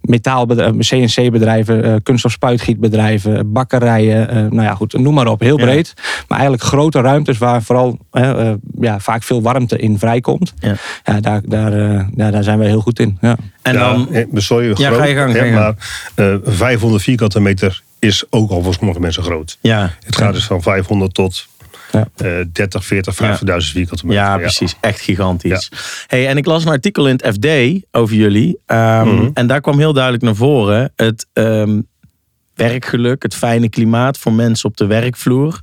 Metaalbedrijven, 0.04 0.78
CNC-bedrijven, 0.80 1.84
eh 1.84 1.94
kunststof-spuitgietbedrijven, 2.02 3.52
bakkerijen. 3.52 4.28
eh, 4.28 4.36
nou 4.36 4.62
ja, 4.62 4.74
goed, 4.74 4.92
noem 4.98 5.14
maar 5.14 5.26
op. 5.26 5.40
Heel 5.40 5.58
Ja. 5.58 5.64
breed. 5.64 5.94
Maar 6.28 6.38
eigenlijk 6.38 6.62
grote 6.68 7.00
ruimtes 7.00 7.38
waar 7.38 7.62
vooral 7.62 7.98
eh, 8.10 8.48
eh, 8.48 8.54
ja, 8.80 8.98
vaak 9.00 9.22
veel 9.22 9.42
warmte 9.42 9.78
in 9.78 9.98
vrijkomt. 9.98 10.52
Ja. 10.58 10.74
Ja, 11.04 11.20
daar, 11.20 11.40
daar, 11.44 11.72
eh, 11.72 12.06
ja, 12.16 12.30
daar 12.30 12.42
zijn 12.42 12.58
wij 12.58 12.66
heel 12.68 12.80
goed 12.80 12.98
in. 12.98 13.18
Ja. 13.20 13.36
En 13.62 13.72
ja, 13.74 13.78
dan, 13.78 14.08
sorry, 14.34 14.68
Ja, 14.68 14.74
groot, 14.74 14.98
ga 14.98 15.04
je 15.04 15.14
gang, 15.14 15.32
hè, 15.32 15.38
ga 15.38 15.44
je 15.44 15.52
gang. 15.52 15.76
Maar 16.16 16.30
eh, 16.32 16.34
500 16.44 17.02
vierkante 17.02 17.40
meter 17.40 17.82
is 17.98 18.24
ook 18.30 18.50
al 18.50 18.62
voor 18.62 18.74
sommige 18.74 19.00
mensen 19.00 19.22
groot. 19.22 19.58
ja, 19.60 19.90
Het 20.04 20.16
gaat 20.16 20.32
dus 20.34 20.44
van 20.44 20.62
500 20.62 21.14
tot 21.14 21.46
Ja. 21.94 22.08
eh 22.16 22.44
30, 22.52 22.84
40, 22.84 23.14
50.000 23.14 23.72
vierkante 23.72 24.06
meter. 24.06 24.22
ja, 24.22 24.36
precies. 24.38 24.76
Echt 24.80 25.00
gigantisch. 25.00 25.70
Hey, 26.06 26.28
en 26.28 26.36
ik 26.36 26.46
las 26.46 26.64
een 26.64 26.70
artikel 26.70 27.08
in 27.08 27.20
het 27.22 27.34
FD 27.34 27.46
over 27.90 28.14
jullie. 28.16 28.58
ehm, 28.66 29.08
Mhm. 29.08 29.28
En 29.34 29.46
daar 29.46 29.60
kwam 29.60 29.78
heel 29.78 29.92
duidelijk 29.92 30.22
naar 30.24 30.34
voren 30.34 30.92
het 30.96 31.26
ehm, 31.32 31.80
werkgeluk, 32.54 33.22
het 33.22 33.34
fijne 33.34 33.68
klimaat 33.68 34.18
voor 34.18 34.32
mensen 34.32 34.68
op 34.68 34.76
de 34.76 34.86
werkvloer. 34.86 35.60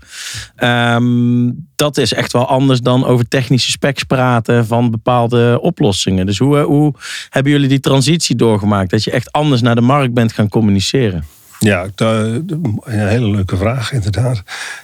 Ehm, 0.56 1.50
dat 1.76 1.98
is 1.98 2.14
echt 2.14 2.34
wel 2.34 2.48
anders 2.48 2.80
dan 2.82 3.06
over 3.06 3.28
technische 3.28 3.72
specs 3.72 4.04
praten 4.04 4.66
van 4.68 4.92
bepaalde 4.92 5.58
oplossingen. 5.62 6.26
Dus 6.26 6.38
hoe, 6.38 6.58
eh, 6.58 6.64
hoe 6.64 6.94
hebben 7.30 7.52
jullie 7.52 7.68
die 7.68 7.80
transitie 7.80 8.36
doorgemaakt? 8.36 8.90
Dat 8.90 9.04
je 9.04 9.12
echt 9.12 9.32
anders 9.32 9.62
naar 9.62 9.76
de 9.76 9.82
markt 9.82 10.14
bent 10.14 10.34
gaan 10.34 10.50
communiceren? 10.50 11.24
Ja, 11.64 11.88
een 11.96 13.08
hele 13.08 13.30
leuke 13.30 13.58
vraag, 13.58 13.92
inderdaad. 13.94 14.44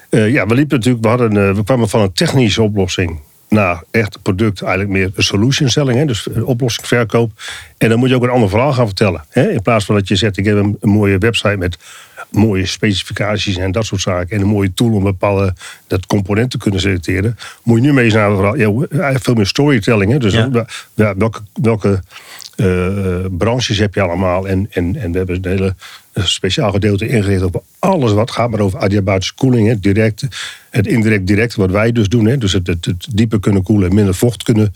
Eh, 0.09 0.31
ja, 0.31 0.45
we 0.45 0.53
liepen 0.55 0.77
natuurlijk, 0.77 1.03
we, 1.03 1.09
hadden, 1.09 1.37
eh, 1.49 1.55
we 1.55 1.63
kwamen 1.63 1.89
van 1.89 2.01
een 2.01 2.11
technische 2.13 2.61
oplossing 2.61 3.19
naar 3.49 3.83
echt 3.91 4.21
product, 4.21 4.61
eigenlijk 4.61 4.91
meer 4.93 5.11
een 5.15 5.23
solution 5.23 5.69
selling, 5.69 5.97
hè, 5.99 6.05
dus 6.05 6.27
een 6.33 6.45
oplossingsverkoop. 6.45 7.31
En 7.77 7.89
dan 7.89 7.99
moet 7.99 8.09
je 8.09 8.15
ook 8.15 8.23
een 8.23 8.29
ander 8.29 8.49
verhaal 8.49 8.73
gaan 8.73 8.85
vertellen. 8.85 9.25
Hè, 9.29 9.49
in 9.49 9.61
plaats 9.61 9.85
van 9.85 9.95
dat 9.95 10.07
je 10.07 10.15
zegt, 10.15 10.37
ik 10.37 10.45
heb 10.45 10.57
een, 10.57 10.77
een 10.79 10.89
mooie 10.89 11.17
website 11.17 11.57
met 11.57 11.77
mooie 12.31 12.65
specificaties 12.65 13.57
en 13.57 13.71
dat 13.71 13.85
soort 13.85 14.01
zaken. 14.01 14.35
En 14.35 14.41
een 14.41 14.47
mooie 14.47 14.73
tool 14.73 14.93
om 14.93 15.03
bepaalde 15.03 15.53
dat 15.87 16.05
component 16.05 16.51
te 16.51 16.57
kunnen 16.57 16.79
selecteren. 16.79 17.37
Moet 17.63 17.77
je 17.77 17.83
nu 17.83 17.93
mee 17.93 18.05
eens 18.05 18.13
naar 18.13 18.29
een 18.29 18.35
verhaal. 18.35 18.85
Ja, 18.91 19.19
veel 19.19 19.33
meer 19.33 19.45
storytelling. 19.45 20.11
Hè, 20.11 20.17
dus 20.17 20.33
Ja. 20.33 21.13
welke, 21.15 21.39
welke 21.53 21.89
eh, 21.91 21.99
branches 23.31 23.77
heb 23.77 23.93
je 23.93 24.01
allemaal. 24.01 24.47
En, 24.47 24.67
en, 24.69 24.95
en 24.95 25.11
we 25.11 25.17
hebben 25.17 25.35
een 25.35 25.49
hele 25.49 25.75
eh, 26.17 26.23
speciaal 26.23 26.71
gedeelte 26.71 27.07
ingericht 27.07 27.41
over 27.41 27.61
alles 27.79 28.11
wat 28.11 28.31
gaat 28.31 28.49
maar 28.49 28.59
over 28.59 28.79
adiabatische 28.79 29.33
koeling. 29.33 29.67
Hè, 29.67 29.79
direct, 29.79 30.27
het 30.69 30.87
indirect 30.87 31.27
direct, 31.27 31.55
wat 31.55 31.71
wij 31.71 31.91
dus 31.91 32.09
doen. 32.09 32.25
Hè, 32.25 32.37
dus 32.37 32.53
het, 32.53 32.67
het, 32.67 33.07
dieper 33.11 33.39
kunnen 33.39 33.63
koelen 33.63 33.89
en 33.89 33.95
minder 33.95 34.15
vocht 34.15 34.43
kunnen 34.43 34.73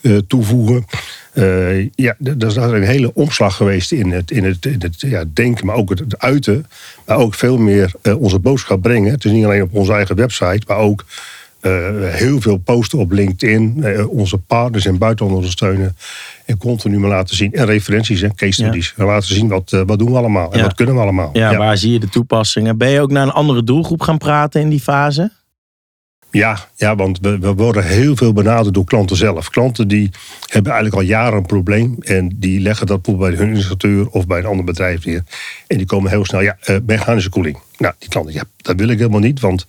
eh, 0.00 0.16
toevoegen. 0.26 0.84
Eh, 1.32 1.88
ja, 1.94 2.16
dat 2.18 2.50
is 2.50 2.56
een 2.56 2.82
hele 2.82 3.14
omslag 3.14 3.56
geweest 3.56 3.92
in 3.92 4.10
het, 4.10 4.30
in 4.30 4.44
het, 4.44 4.66
in 4.66 4.80
het 4.80 5.00
ja, 5.00 5.24
denken, 5.32 5.66
maar 5.66 5.76
ook 5.76 5.90
het, 5.90 6.18
uiten. 6.18 6.66
Maar 7.06 7.16
ook 7.16 7.34
veel 7.34 7.58
meer 7.58 7.92
eh, 8.02 8.20
onze 8.20 8.38
boodschap 8.38 8.82
brengen. 8.82 9.12
Het 9.12 9.24
is 9.24 9.32
niet 9.32 9.44
alleen 9.44 9.62
op 9.62 9.74
onze 9.74 9.92
eigen 9.92 10.16
website, 10.16 10.62
maar 10.66 10.78
ook 10.78 11.04
eh, 11.60 11.72
heel 12.00 12.40
veel 12.40 12.56
posten 12.56 12.98
op 12.98 13.10
LinkedIn. 13.10 13.84
eh, 13.84 14.08
onze 14.08 14.38
partners 14.38 14.84
het 14.84 14.98
buitenland 14.98 15.36
ondersteunen. 15.36 15.96
En 16.50 16.58
continu 16.58 16.98
maar 16.98 17.10
laten 17.10 17.36
zien. 17.36 17.52
En 17.52 17.66
referenties 17.66 18.22
en 18.22 18.34
case 18.34 18.52
studies. 18.52 18.94
En 18.96 19.04
laten 19.04 19.34
zien 19.34 19.48
wat, 19.48 19.72
eh, 19.72 19.80
wat 19.86 19.98
doen 19.98 20.10
we 20.10 20.16
allemaal 20.16 20.52
en 20.52 20.58
Ja. 20.58 20.64
wat 20.64 20.74
kunnen 20.74 20.94
we 20.94 21.00
allemaal. 21.00 21.30
Ja, 21.32 21.56
waar 21.56 21.76
zie 21.76 21.92
je 21.92 22.00
de 22.00 22.08
toepassingen? 22.08 22.78
Ben 22.78 22.90
je 22.90 23.00
ook 23.00 23.10
naar 23.10 23.22
een 23.22 23.32
andere 23.32 23.64
doelgroep 23.64 24.02
gaan 24.02 24.18
praten 24.18 24.60
in 24.60 24.68
die 24.68 24.80
fase? 24.80 25.32
Ja, 26.30 26.58
ja 26.76 26.96
want 26.96 27.18
we, 27.20 27.38
we 27.38 27.54
worden 27.54 27.86
heel 27.86 28.16
veel 28.16 28.32
benaderd 28.32 28.74
door 28.74 28.84
klanten 28.84 29.16
zelf. 29.16 29.50
Klanten 29.50 29.88
die 29.88 30.10
hebben 30.46 30.72
eigenlijk 30.72 31.02
al 31.02 31.08
jaren 31.08 31.38
een 31.38 31.46
probleem. 31.46 31.96
En 32.00 32.32
die 32.36 32.60
leggen 32.60 32.86
dat 32.86 33.02
bijvoorbeeld 33.02 33.36
bij 33.36 33.46
hun 33.46 33.54
installateur 33.54 34.08
of 34.08 34.26
bij 34.26 34.38
een 34.38 34.46
ander 34.46 34.64
bedrijf 34.64 35.04
neer. 35.04 35.22
En 35.66 35.76
die 35.76 35.86
komen 35.86 36.10
heel 36.10 36.24
snel, 36.24 36.40
ja, 36.40 36.56
eh, 36.60 36.76
mechanische 36.86 37.30
koeling. 37.30 37.58
Nou, 37.78 37.94
die 37.98 38.08
klanten, 38.08 38.34
ja, 38.34 38.44
dat 38.56 38.76
wil 38.76 38.88
ik 38.88 38.98
helemaal 38.98 39.20
niet. 39.20 39.40
Want 39.40 39.66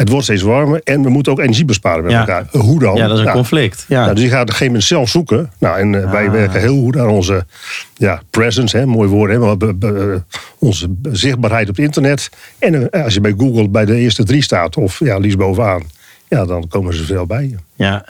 het 0.00 0.08
wordt 0.08 0.24
steeds 0.24 0.42
warmer 0.42 0.80
en 0.84 1.02
we 1.02 1.08
moeten 1.08 1.32
ook 1.32 1.38
energie 1.40 1.64
besparen 1.64 2.02
met 2.02 2.12
Ja. 2.12 2.18
elkaar. 2.18 2.46
Hoe 2.50 2.80
dan? 2.80 2.94
Ja, 2.96 3.02
dat 3.02 3.12
is 3.12 3.18
een 3.18 3.24
Nou, 3.24 3.36
conflict. 3.36 3.84
Ja. 3.88 4.00
nou, 4.00 4.14
dus 4.14 4.22
die 4.22 4.30
gaat 4.30 4.40
op 4.42 4.46
een 4.48 4.52
gegeven 4.54 4.72
moment 4.72 4.84
zelf 4.88 5.08
zoeken. 5.08 5.50
Nou, 5.58 5.78
en 5.78 6.02
eh, 6.04 6.10
wij 6.10 6.26
Ah. 6.26 6.32
werken 6.32 6.60
heel 6.60 6.80
goed 6.80 6.96
aan 6.98 7.08
onze 7.08 7.44
ja, 7.94 8.22
presence, 8.30 8.76
hè, 8.76 8.86
mooi 8.86 9.08
woord, 9.08 9.30
hè, 9.30 9.38
maar 9.38 9.56
be- 9.56 9.74
be- 9.74 10.22
onze 10.58 10.88
zichtbaarheid 11.12 11.68
op 11.68 11.76
het 11.76 11.84
internet. 11.84 12.30
En 12.58 12.90
eh, 12.90 13.04
als 13.04 13.14
je 13.14 13.20
bij 13.20 13.34
Google 13.38 13.68
bij 13.68 13.84
de 13.84 13.94
eerste 13.96 14.24
drie 14.24 14.42
staat, 14.42 14.76
of 14.76 14.98
ja, 14.98 15.18
liefst 15.18 15.38
bovenaan, 15.38 15.82
ja, 16.28 16.44
dan 16.44 16.68
komen 16.68 16.94
ze 16.94 17.04
veel 17.04 17.26
bij 17.26 17.46
je. 17.48 17.56
Ja, 17.74 18.06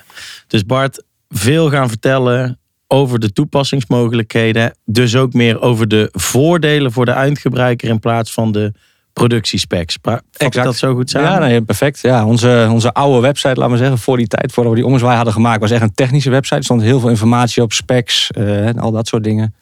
dus 0.46 0.66
Bart, 0.66 1.02
veel 1.28 1.70
gaan 1.70 1.88
vertellen 1.88 2.58
over 2.86 3.18
de 3.18 3.32
toepassingsmogelijkheden. 3.32 4.74
Dus 4.84 5.16
ook 5.16 5.32
meer 5.32 5.60
over 5.60 5.88
de 5.88 6.08
voordelen 6.12 6.92
voor 6.92 7.04
de 7.04 7.10
eindgebruiker 7.10 7.88
in 7.88 7.98
plaats 8.00 8.32
van 8.32 8.52
de 8.52 8.72
productiespecs. 9.12 9.98
Exact. 10.36 10.66
dat 10.66 10.76
zo 10.76 10.94
goed 10.94 11.10
samen? 11.10 11.30
Ja, 11.30 11.38
nee, 11.38 11.62
perfect. 11.62 12.00
Ja, 12.00 12.26
onze, 12.26 12.68
onze 12.70 12.92
oude 12.92 13.20
website, 13.20 13.54
laten 13.54 13.72
we 13.72 13.78
zeggen, 13.78 13.98
voor 13.98 14.16
die 14.16 14.26
tijd, 14.26 14.52
voordat 14.52 14.72
we 14.72 14.78
die 14.78 14.86
ommezwaai 14.86 15.16
hadden 15.16 15.34
gemaakt, 15.34 15.60
was 15.60 15.70
echt 15.70 15.82
een 15.82 15.94
technische 15.94 16.30
website. 16.30 16.56
Er 16.56 16.64
stond 16.64 16.82
heel 16.82 17.00
veel 17.00 17.08
informatie 17.08 17.62
op, 17.62 17.72
specs 17.72 18.30
eh, 18.30 18.66
en 18.66 18.78
al 18.78 18.90
dat 18.90 19.06
soort 19.06 19.24
dingen. 19.24 19.54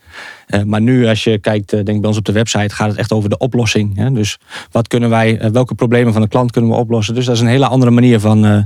Eh, 0.46 0.62
maar 0.62 0.80
nu, 0.80 1.06
als 1.06 1.24
je 1.24 1.38
kijkt, 1.38 1.72
eh, 1.72 1.84
denk 1.84 1.98
bij 2.00 2.08
ons 2.08 2.18
op 2.18 2.24
de 2.24 2.32
website, 2.32 2.74
gaat 2.74 2.88
het 2.88 2.96
echt 2.98 3.12
over 3.12 3.28
de 3.30 3.38
oplossing. 3.38 3.96
Hè? 3.96 4.12
Dus 4.12 4.38
wat 4.70 4.88
kunnen 4.88 5.10
wij, 5.10 5.38
eh, 5.38 5.50
welke 5.50 5.74
problemen 5.74 6.12
van 6.12 6.22
de 6.22 6.28
klant 6.28 6.52
kunnen 6.52 6.70
we 6.70 6.76
oplossen? 6.76 7.14
Dus 7.14 7.24
dat 7.24 7.34
is 7.34 7.40
een 7.40 7.46
hele 7.46 7.66
andere 7.66 7.90
manier 7.90 8.20
van, 8.20 8.44
eh, 8.46 8.56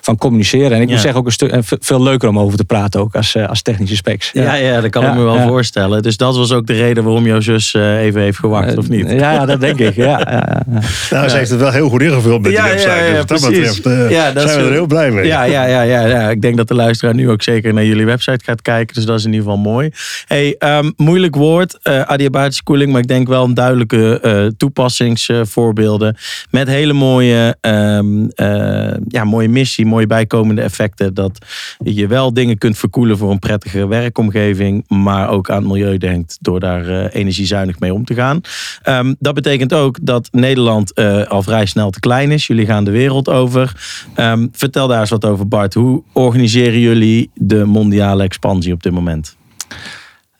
van 0.00 0.16
communiceren. 0.18 0.70
En 0.72 0.80
ik 0.80 0.86
Ja. 0.86 0.92
moet 0.92 1.00
zeggen, 1.02 1.20
ook 1.20 1.26
een 1.26 1.32
stuk 1.32 1.64
ve- 1.64 1.76
veel 1.80 2.02
leuker 2.02 2.28
om 2.28 2.38
over 2.38 2.58
te 2.58 2.64
praten, 2.64 3.00
ook 3.00 3.14
als, 3.14 3.36
als 3.36 3.62
technische 3.62 3.96
specs. 3.96 4.30
Ja, 4.32 4.54
ja, 4.54 4.80
dat 4.80 4.90
kan 4.90 5.04
ik 5.06 5.14
me 5.14 5.22
wel 5.22 5.34
ja. 5.36 5.46
voorstellen. 5.46 6.02
Dus 6.02 6.16
dat 6.16 6.36
was 6.36 6.52
ook 6.52 6.66
de 6.66 6.72
reden 6.72 7.04
waarom 7.04 7.26
jouw 7.26 7.40
zus 7.40 7.74
eh, 7.74 7.98
even 7.98 8.20
heeft 8.20 8.38
gewacht, 8.38 8.76
of 8.78 8.88
niet? 8.88 9.10
Ja, 9.10 9.32
ja, 9.32 9.46
dat 9.46 9.60
denk 9.60 9.78
ik. 9.78 9.94
Ja, 9.94 10.04
ja, 10.04 10.62
ja. 10.70 10.80
Nou, 11.10 11.28
ze 11.28 11.36
heeft 11.36 11.50
het 11.50 11.60
wel 11.60 11.70
heel 11.72 11.88
goed 11.88 12.02
ingevuld 12.02 12.42
met 12.42 12.52
Ja, 12.52 12.62
die 12.62 12.70
website. 12.72 12.90
ja, 12.90 12.96
ja, 13.04 13.08
dus 13.10 13.18
wat 13.18 13.28
dat 13.28 13.40
precies. 13.50 13.76
betreft 13.80 14.10
Ja, 14.10 14.32
dat 14.32 14.42
zijn 14.48 14.60
we 14.60 14.66
er 14.66 14.72
heel 14.72 14.86
blij 14.86 15.10
mee. 15.10 15.26
Ja, 15.26 15.42
ja, 15.42 15.64
ja, 15.66 15.82
ja, 15.82 16.06
ja, 16.06 16.30
ik 16.30 16.40
denk 16.42 16.56
dat 16.56 16.68
de 16.68 16.74
luisteraar 16.74 17.14
nu 17.14 17.30
ook 17.30 17.42
zeker 17.42 17.74
naar 17.74 17.84
jullie 17.84 18.04
website 18.06 18.44
gaat 18.44 18.62
kijken. 18.62 18.94
Dus 18.94 19.04
dat 19.04 19.18
is 19.18 19.24
in 19.24 19.32
ieder 19.32 19.46
geval 19.46 19.62
mooi. 19.62 19.90
Hey, 20.26 20.54
ehm, 20.58 20.87
moeilijk 20.96 21.36
woord, 21.36 21.78
eh 21.82 22.00
adiabatische 22.00 22.62
koeling, 22.62 22.92
maar 22.92 23.00
ik 23.00 23.08
denk 23.08 23.28
wel 23.28 23.44
een 23.44 23.54
duidelijke 23.54 24.20
eh, 24.20 24.46
toepassingsvoorbeelden. 24.56 26.16
met 26.50 26.68
hele 26.68 26.92
mooie, 26.92 27.56
ehm, 27.60 28.26
eh, 28.28 28.96
ja, 29.08 29.24
mooie 29.24 29.48
missie, 29.48 29.86
mooie 29.86 30.06
bijkomende 30.06 30.62
effecten. 30.62 31.14
Dat 31.14 31.38
je 31.78 32.06
wel 32.06 32.32
dingen 32.32 32.58
kunt 32.58 32.78
verkoelen 32.78 33.18
voor 33.18 33.30
een 33.30 33.38
prettige 33.38 33.86
werkomgeving, 33.86 34.84
maar 34.88 35.30
ook 35.30 35.50
aan 35.50 35.62
het 35.62 35.72
milieu 35.72 35.98
denkt 35.98 36.38
door 36.40 36.60
daar 36.60 37.06
energiezuinig 37.06 37.78
mee 37.78 37.94
om 37.94 38.04
te 38.04 38.14
gaan. 38.14 38.40
Ehm, 38.82 39.14
dat 39.18 39.34
betekent 39.34 39.74
ook 39.74 39.98
dat 40.02 40.28
Nederland 40.32 40.94
al 41.28 41.42
vrij 41.42 41.66
snel 41.66 41.90
te 41.90 42.00
klein 42.00 42.30
is. 42.30 42.46
Jullie 42.46 42.66
gaan 42.66 42.84
de 42.84 42.90
wereld 42.90 43.28
over. 43.28 43.72
Ehm, 44.14 44.46
vertel 44.52 44.88
daar 44.88 45.00
eens 45.00 45.10
wat 45.10 45.24
over, 45.24 45.48
Bart. 45.48 45.74
Hoe 45.74 46.02
organiseren 46.12 46.80
jullie 46.80 47.30
de 47.34 47.64
mondiale 47.64 48.22
expansie 48.22 48.72
op 48.72 48.82
dit 48.82 48.92
moment? 48.92 49.36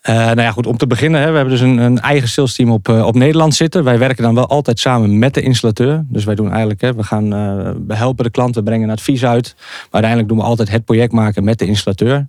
Eh, 0.08 0.14
nou 0.14 0.40
ja, 0.40 0.50
goed, 0.50 0.66
om 0.66 0.76
te 0.76 0.86
beginnen, 0.86 1.20
hè, 1.20 1.30
we 1.30 1.34
hebben 1.34 1.52
dus 1.52 1.60
een, 1.60 1.78
een 1.78 2.00
eigen 2.00 2.28
sales 2.28 2.54
team 2.54 2.70
op, 2.70 2.88
eh, 2.88 3.06
op 3.06 3.14
Nederland 3.14 3.54
zitten. 3.54 3.84
Wij 3.84 3.98
werken 3.98 4.22
dan 4.22 4.34
wel 4.34 4.46
altijd 4.46 4.78
samen 4.78 5.18
met 5.18 5.34
de 5.34 5.40
installateur. 5.40 6.04
Dus 6.08 6.24
wij 6.24 6.34
doen 6.34 6.50
eigenlijk, 6.50 6.80
hè, 6.80 6.94
we, 6.94 7.02
gaan, 7.02 7.32
eh, 7.34 7.96
helpen 7.96 8.24
de 8.24 8.30
klant, 8.30 8.54
we 8.54 8.62
brengen 8.62 8.90
advies 8.90 9.24
uit. 9.24 9.54
Maar 9.56 9.88
uiteindelijk 9.90 10.28
doen 10.28 10.38
we 10.38 10.44
altijd 10.44 10.70
het 10.70 10.84
project 10.84 11.12
maken 11.12 11.44
met 11.44 11.58
de 11.58 11.66
installateur. 11.66 12.26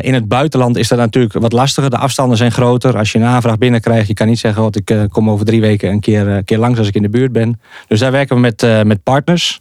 In 0.00 0.14
het 0.14 0.28
buitenland 0.28 0.76
is 0.76 0.88
dat 0.88 0.98
natuurlijk 0.98 1.32
wat 1.32 1.52
lastiger. 1.52 1.90
De 1.90 1.98
afstanden 1.98 2.36
zijn 2.36 2.52
groter. 2.52 2.98
Als 2.98 3.12
je 3.12 3.18
een 3.18 3.24
aanvraag 3.24 3.58
binnenkrijgt, 3.58 4.08
je 4.08 4.14
kan 4.14 4.26
niet 4.26 4.38
zeggen... 4.38 4.62
wat 4.62 4.76
ik 4.76 5.06
kom 5.08 5.30
over 5.30 5.46
drie 5.46 5.60
weken 5.60 5.90
een 5.90 6.00
keer, 6.00 6.36
eh, 6.36 6.44
keer 6.44 6.58
langs 6.58 6.78
als 6.78 6.88
ik 6.88 6.94
in 6.94 7.02
de 7.02 7.08
buurt 7.08 7.32
ben. 7.32 7.60
Dus 7.86 8.00
daar 8.00 8.12
werken 8.12 8.34
we 8.34 8.40
met, 8.40 8.84
met 8.84 9.02
partners. 9.02 9.60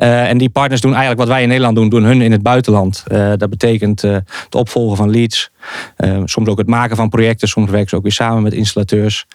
Eh, 0.00 0.28
en 0.28 0.38
die 0.38 0.50
partners 0.50 0.80
doen 0.80 0.90
eigenlijk 0.90 1.20
wat 1.20 1.28
wij 1.28 1.42
in 1.42 1.48
Nederland 1.48 1.76
doen, 1.76 1.88
doen 1.88 2.04
hun 2.04 2.20
in 2.20 2.32
het 2.32 2.42
buitenland. 2.42 3.04
Eh, 3.06 3.32
dat 3.36 3.50
betekent 3.50 4.04
eh, 4.04 4.12
het 4.44 4.54
opvolgen 4.54 4.96
van 4.96 5.10
leads. 5.10 5.50
soms 6.24 6.48
ook 6.48 6.58
het 6.58 6.66
maken 6.66 6.96
van 6.96 7.08
projecten. 7.08 7.48
Soms 7.48 7.70
werken 7.70 7.88
ze 7.88 7.96
ook 7.96 8.02
weer 8.02 8.12
samen 8.12 8.42
met 8.42 8.52
installateurs. 8.52 9.26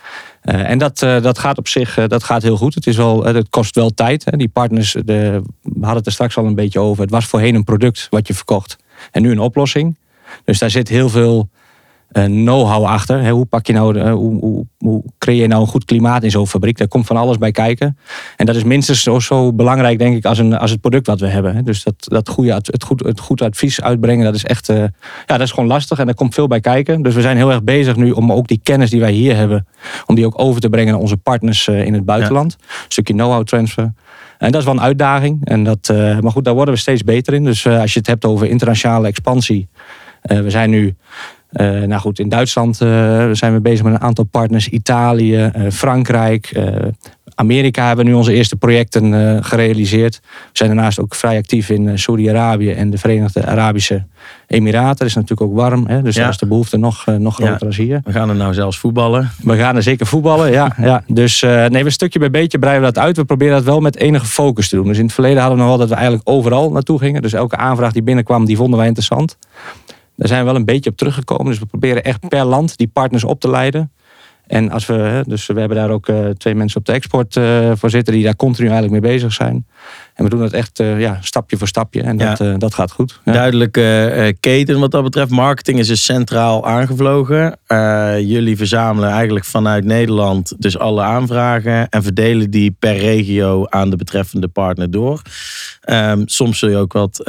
En 0.42 0.78
dat, 0.78 1.00
dat 1.00 1.40
gaat 1.40 1.58
op 1.58 1.68
zich 1.68 2.08
dat 2.08 2.24
gaat 2.24 2.42
heel 2.42 2.58
goed. 2.58 2.76
Het, 2.76 2.88
is 2.88 2.96
wel, 2.96 3.26
het 3.26 3.50
kost 3.50 3.76
wel 3.76 3.94
tijd. 3.94 4.26
Hè. 4.26 4.38
Die 4.38 4.48
partners, 4.48 4.92
de, 4.92 5.42
we 5.62 5.72
hadden 5.80 5.98
het 5.98 6.06
er 6.06 6.12
straks 6.12 6.38
al 6.38 6.46
een 6.46 6.56
beetje 6.56 6.80
over. 6.80 7.02
Het 7.02 7.12
was 7.12 7.26
voorheen 7.26 7.56
een 7.56 7.64
product 7.64 8.08
wat 8.10 8.28
je 8.28 8.34
verkocht. 8.34 8.78
En 9.12 9.22
nu 9.22 9.32
een 9.32 9.40
oplossing. 9.40 9.98
Dus 10.44 10.60
daar 10.60 10.70
zit 10.70 10.88
heel 10.88 11.10
veel 11.10 11.50
know-how 12.24 12.86
achter. 12.86 13.22
Hè, 13.22 13.32
hoe, 13.32 13.46
pak 13.46 13.68
je 13.68 13.74
nou, 13.74 13.94
de- 13.94 14.00
eh, 14.00 14.14
hoe, 14.14 14.40
hoe, 14.40 14.66
hoe 14.78 15.04
creëer 15.18 15.42
je 15.42 15.48
nou 15.48 15.62
een 15.62 15.68
goed 15.68 15.86
klimaat 15.86 16.24
in 16.24 16.32
zo'n 16.32 16.48
fabriek? 16.48 16.78
Daar 16.78 16.88
komt 16.88 17.06
van 17.06 17.18
alles 17.18 17.38
bij 17.38 17.52
kijken. 17.52 17.98
En 18.36 18.46
dat 18.46 18.56
is 18.56 18.64
minstens 18.64 19.04
zo, 19.04 19.20
zo 19.20 19.54
belangrijk, 19.54 20.00
denk 20.00 20.16
ik, 20.16 20.26
als, 20.26 20.38
een, 20.38 20.58
als 20.58 20.72
het 20.72 20.82
product 20.82 21.08
wat 21.08 21.20
we 21.20 21.28
hebben. 21.28 21.56
hè. 21.56 21.64
Dus 21.64 21.84
dat, 21.84 21.96
dat 21.98 22.30
goede, 22.30 22.54
het, 22.54 22.84
goed, 22.84 23.00
het 23.06 23.20
goed 23.20 23.42
advies 23.42 23.82
uitbrengen, 23.82 24.26
dat 24.26 24.36
is 24.36 24.46
echt 24.46 24.70
eh, 24.70 24.78
ja, 24.78 24.90
dat 25.26 25.42
is 25.42 25.52
gewoon 25.52 25.70
lastig. 25.70 26.00
En 26.00 26.06
daar 26.06 26.16
komt 26.16 26.34
veel 26.34 26.48
bij 26.48 26.60
kijken. 26.60 27.02
Dus 27.02 27.16
we 27.16 27.22
zijn 27.22 27.38
heel 27.38 27.52
erg 27.52 27.64
bezig 27.64 27.96
nu 27.96 28.12
om 28.12 28.32
ook 28.32 28.48
die 28.48 28.60
kennis 28.64 28.90
die 28.90 29.00
wij 29.00 29.12
hier 29.12 29.36
hebben, 29.36 29.68
om 30.06 30.16
die 30.16 30.26
ook 30.26 30.40
over 30.42 30.62
te 30.62 30.70
brengen 30.70 30.92
naar 30.92 31.02
onze 31.02 31.18
partners 31.18 31.68
eh, 31.68 31.86
in 31.86 31.94
het 31.94 32.06
buitenland. 32.06 32.56
Een 32.60 32.86
stukje 32.88 33.14
know-how 33.14 33.44
transfer. 33.44 33.94
En 34.38 34.52
dat 34.52 34.60
is 34.62 34.66
wel 34.68 34.76
een 34.76 34.82
uitdaging. 34.82 35.46
En 35.46 35.64
dat, 35.64 35.90
eh, 35.90 36.20
maar 36.20 36.32
goed, 36.32 36.46
daar 36.46 36.54
worden 36.54 36.74
we 36.74 36.80
steeds 36.80 37.04
beter 37.04 37.34
in. 37.34 37.44
Dus 37.44 37.66
eh, 37.66 37.80
als 37.80 37.94
je 37.94 38.00
het 38.00 38.08
hebt 38.08 38.26
over 38.26 38.48
internationale 38.48 39.08
expansie. 39.08 39.68
eh, 40.22 40.40
we 40.40 40.50
zijn 40.50 40.70
nu 40.70 40.88
eh, 40.88 40.94
nou 41.64 41.94
goed, 42.02 42.20
in 42.20 42.30
Duitsland 42.30 42.82
eh, 42.82 43.30
zijn 43.32 43.54
we 43.54 43.62
bezig 43.62 43.84
met 43.86 43.94
een 43.94 44.02
aantal 44.02 44.24
partners. 44.26 44.68
Italië, 44.70 45.36
eh, 45.44 45.72
Frankrijk, 45.72 46.46
eh, 46.54 46.66
Amerika 47.36 47.88
hebben 47.88 48.06
nu 48.06 48.14
onze 48.14 48.34
eerste 48.34 48.56
projecten 48.56 49.14
eh, 49.36 49.44
gerealiseerd. 49.44 50.20
We 50.24 50.30
zijn 50.52 50.70
daarnaast 50.76 51.00
ook 51.00 51.16
vrij 51.16 51.38
actief 51.38 51.70
in 51.70 51.88
eh, 51.90 51.98
Saudi-Arabië 51.98 52.72
en 52.72 52.90
de 52.90 52.98
Verenigde 52.98 53.46
Arabische 53.46 54.06
Emiraten. 54.48 54.98
Dat 54.98 55.08
is 55.08 55.14
natuurlijk 55.14 55.42
ook 55.52 55.56
warm, 55.56 55.88
hè? 55.88 56.02
dus 56.02 56.16
Ja. 56.16 56.22
daar 56.22 56.30
is 56.32 56.38
de 56.38 56.48
behoefte 56.48 56.78
nog, 56.78 57.04
eh, 57.06 57.16
nog 57.16 57.40
Ja. 57.40 57.46
groter 57.46 57.68
als 57.68 57.78
hier. 57.78 58.02
We 58.04 58.12
gaan 58.12 58.30
er 58.30 58.36
nou 58.36 58.54
zelfs 58.54 58.78
voetballen. 58.78 59.32
We 59.44 59.58
gaan 59.58 59.76
er 59.76 59.84
zeker 59.84 60.06
voetballen, 60.06 60.52
ja. 60.52 60.76
ja. 60.82 61.04
Dus 61.08 61.42
eh, 61.42 61.66
nee, 61.66 61.84
we 61.84 61.90
stukje 61.90 62.20
bij 62.20 62.30
beetje 62.32 62.60
breiden 62.60 62.88
we 62.88 62.94
dat 62.94 63.04
uit. 63.04 63.18
We 63.18 63.26
proberen 63.26 63.54
dat 63.56 63.64
wel 63.64 63.80
met 63.80 63.96
enige 63.98 64.26
focus 64.26 64.70
te 64.70 64.76
doen. 64.76 64.88
Dus 64.88 64.98
in 64.98 65.04
het 65.04 65.14
verleden 65.14 65.40
hadden 65.40 65.58
we 65.58 65.64
nog 65.64 65.70
wel 65.72 65.80
dat 65.80 65.90
we 65.90 65.96
eigenlijk 65.96 66.30
overal 66.30 66.72
naartoe 66.72 67.00
gingen. 67.00 67.22
Dus 67.22 67.34
elke 67.34 67.56
aanvraag 67.58 67.92
die 67.92 68.04
binnenkwam, 68.04 68.46
die 68.46 68.58
vonden 68.58 68.78
wij 68.78 68.88
interessant. 68.88 69.38
Daar 70.16 70.28
zijn 70.28 70.40
we 70.40 70.46
wel 70.46 70.56
een 70.56 70.66
beetje 70.66 70.90
op 70.90 70.98
teruggekomen. 70.98 71.46
Dus 71.46 71.60
we 71.60 71.66
proberen 71.66 72.04
echt 72.04 72.28
per 72.30 72.46
land 72.46 72.78
die 72.78 72.88
partners 72.88 73.24
op 73.24 73.40
te 73.40 73.50
leiden. 73.50 73.92
En 74.48 74.72
als 74.72 74.86
we, 74.86 75.24
dus 75.28 75.46
we 75.46 75.60
hebben 75.60 75.78
daar 75.78 75.90
ook 75.90 76.08
eh, 76.08 76.30
twee 76.30 76.56
mensen 76.56 76.80
op 76.80 76.86
de 76.86 76.92
export 76.92 77.36
eh, 77.36 77.72
voor 77.76 77.90
zitten 77.90 78.14
die 78.14 78.24
daar 78.24 78.36
continu 78.36 78.70
eigenlijk 78.70 79.02
mee 79.02 79.12
bezig 79.12 79.34
zijn. 79.34 79.66
En 80.16 80.24
we 80.24 80.30
doen 80.30 80.40
dat 80.40 80.54
echt 80.54 80.80
eh, 80.80 81.00
ja, 81.00 81.18
stapje 81.22 81.58
voor 81.58 81.68
stapje. 81.68 82.02
En 82.02 82.18
dat, 82.18 82.40
eh, 82.40 82.54
dat 82.58 82.74
gaat 82.74 82.92
goed. 82.92 83.20
Ja. 83.26 83.32
Duidelijke 83.32 84.06
eh, 84.06 84.34
keten 84.40 84.80
wat 84.80 84.92
dat 84.92 85.04
betreft. 85.04 85.32
Marketing 85.32 85.80
is 85.80 85.88
dus 85.88 86.06
centraal 86.06 86.66
aangevlogen. 86.66 87.58
Jullie 88.28 88.58
verzamelen 88.58 89.10
eigenlijk 89.10 89.46
vanuit 89.46 89.86
Nederland 89.86 90.54
dus 90.58 90.78
alle 90.78 91.02
aanvragen 91.02 91.90
en 91.90 92.04
verdelen 92.04 92.50
die 92.50 92.76
per 92.80 92.98
regio 92.98 93.66
aan 93.66 93.90
de 93.90 93.96
betreffende 93.96 94.48
partner 94.48 94.92
door. 94.92 95.22
Ehm, 95.82 96.22
soms 96.26 96.60
zul 96.60 96.70
je 96.70 96.78
ook 96.78 96.94
wat 96.94 97.22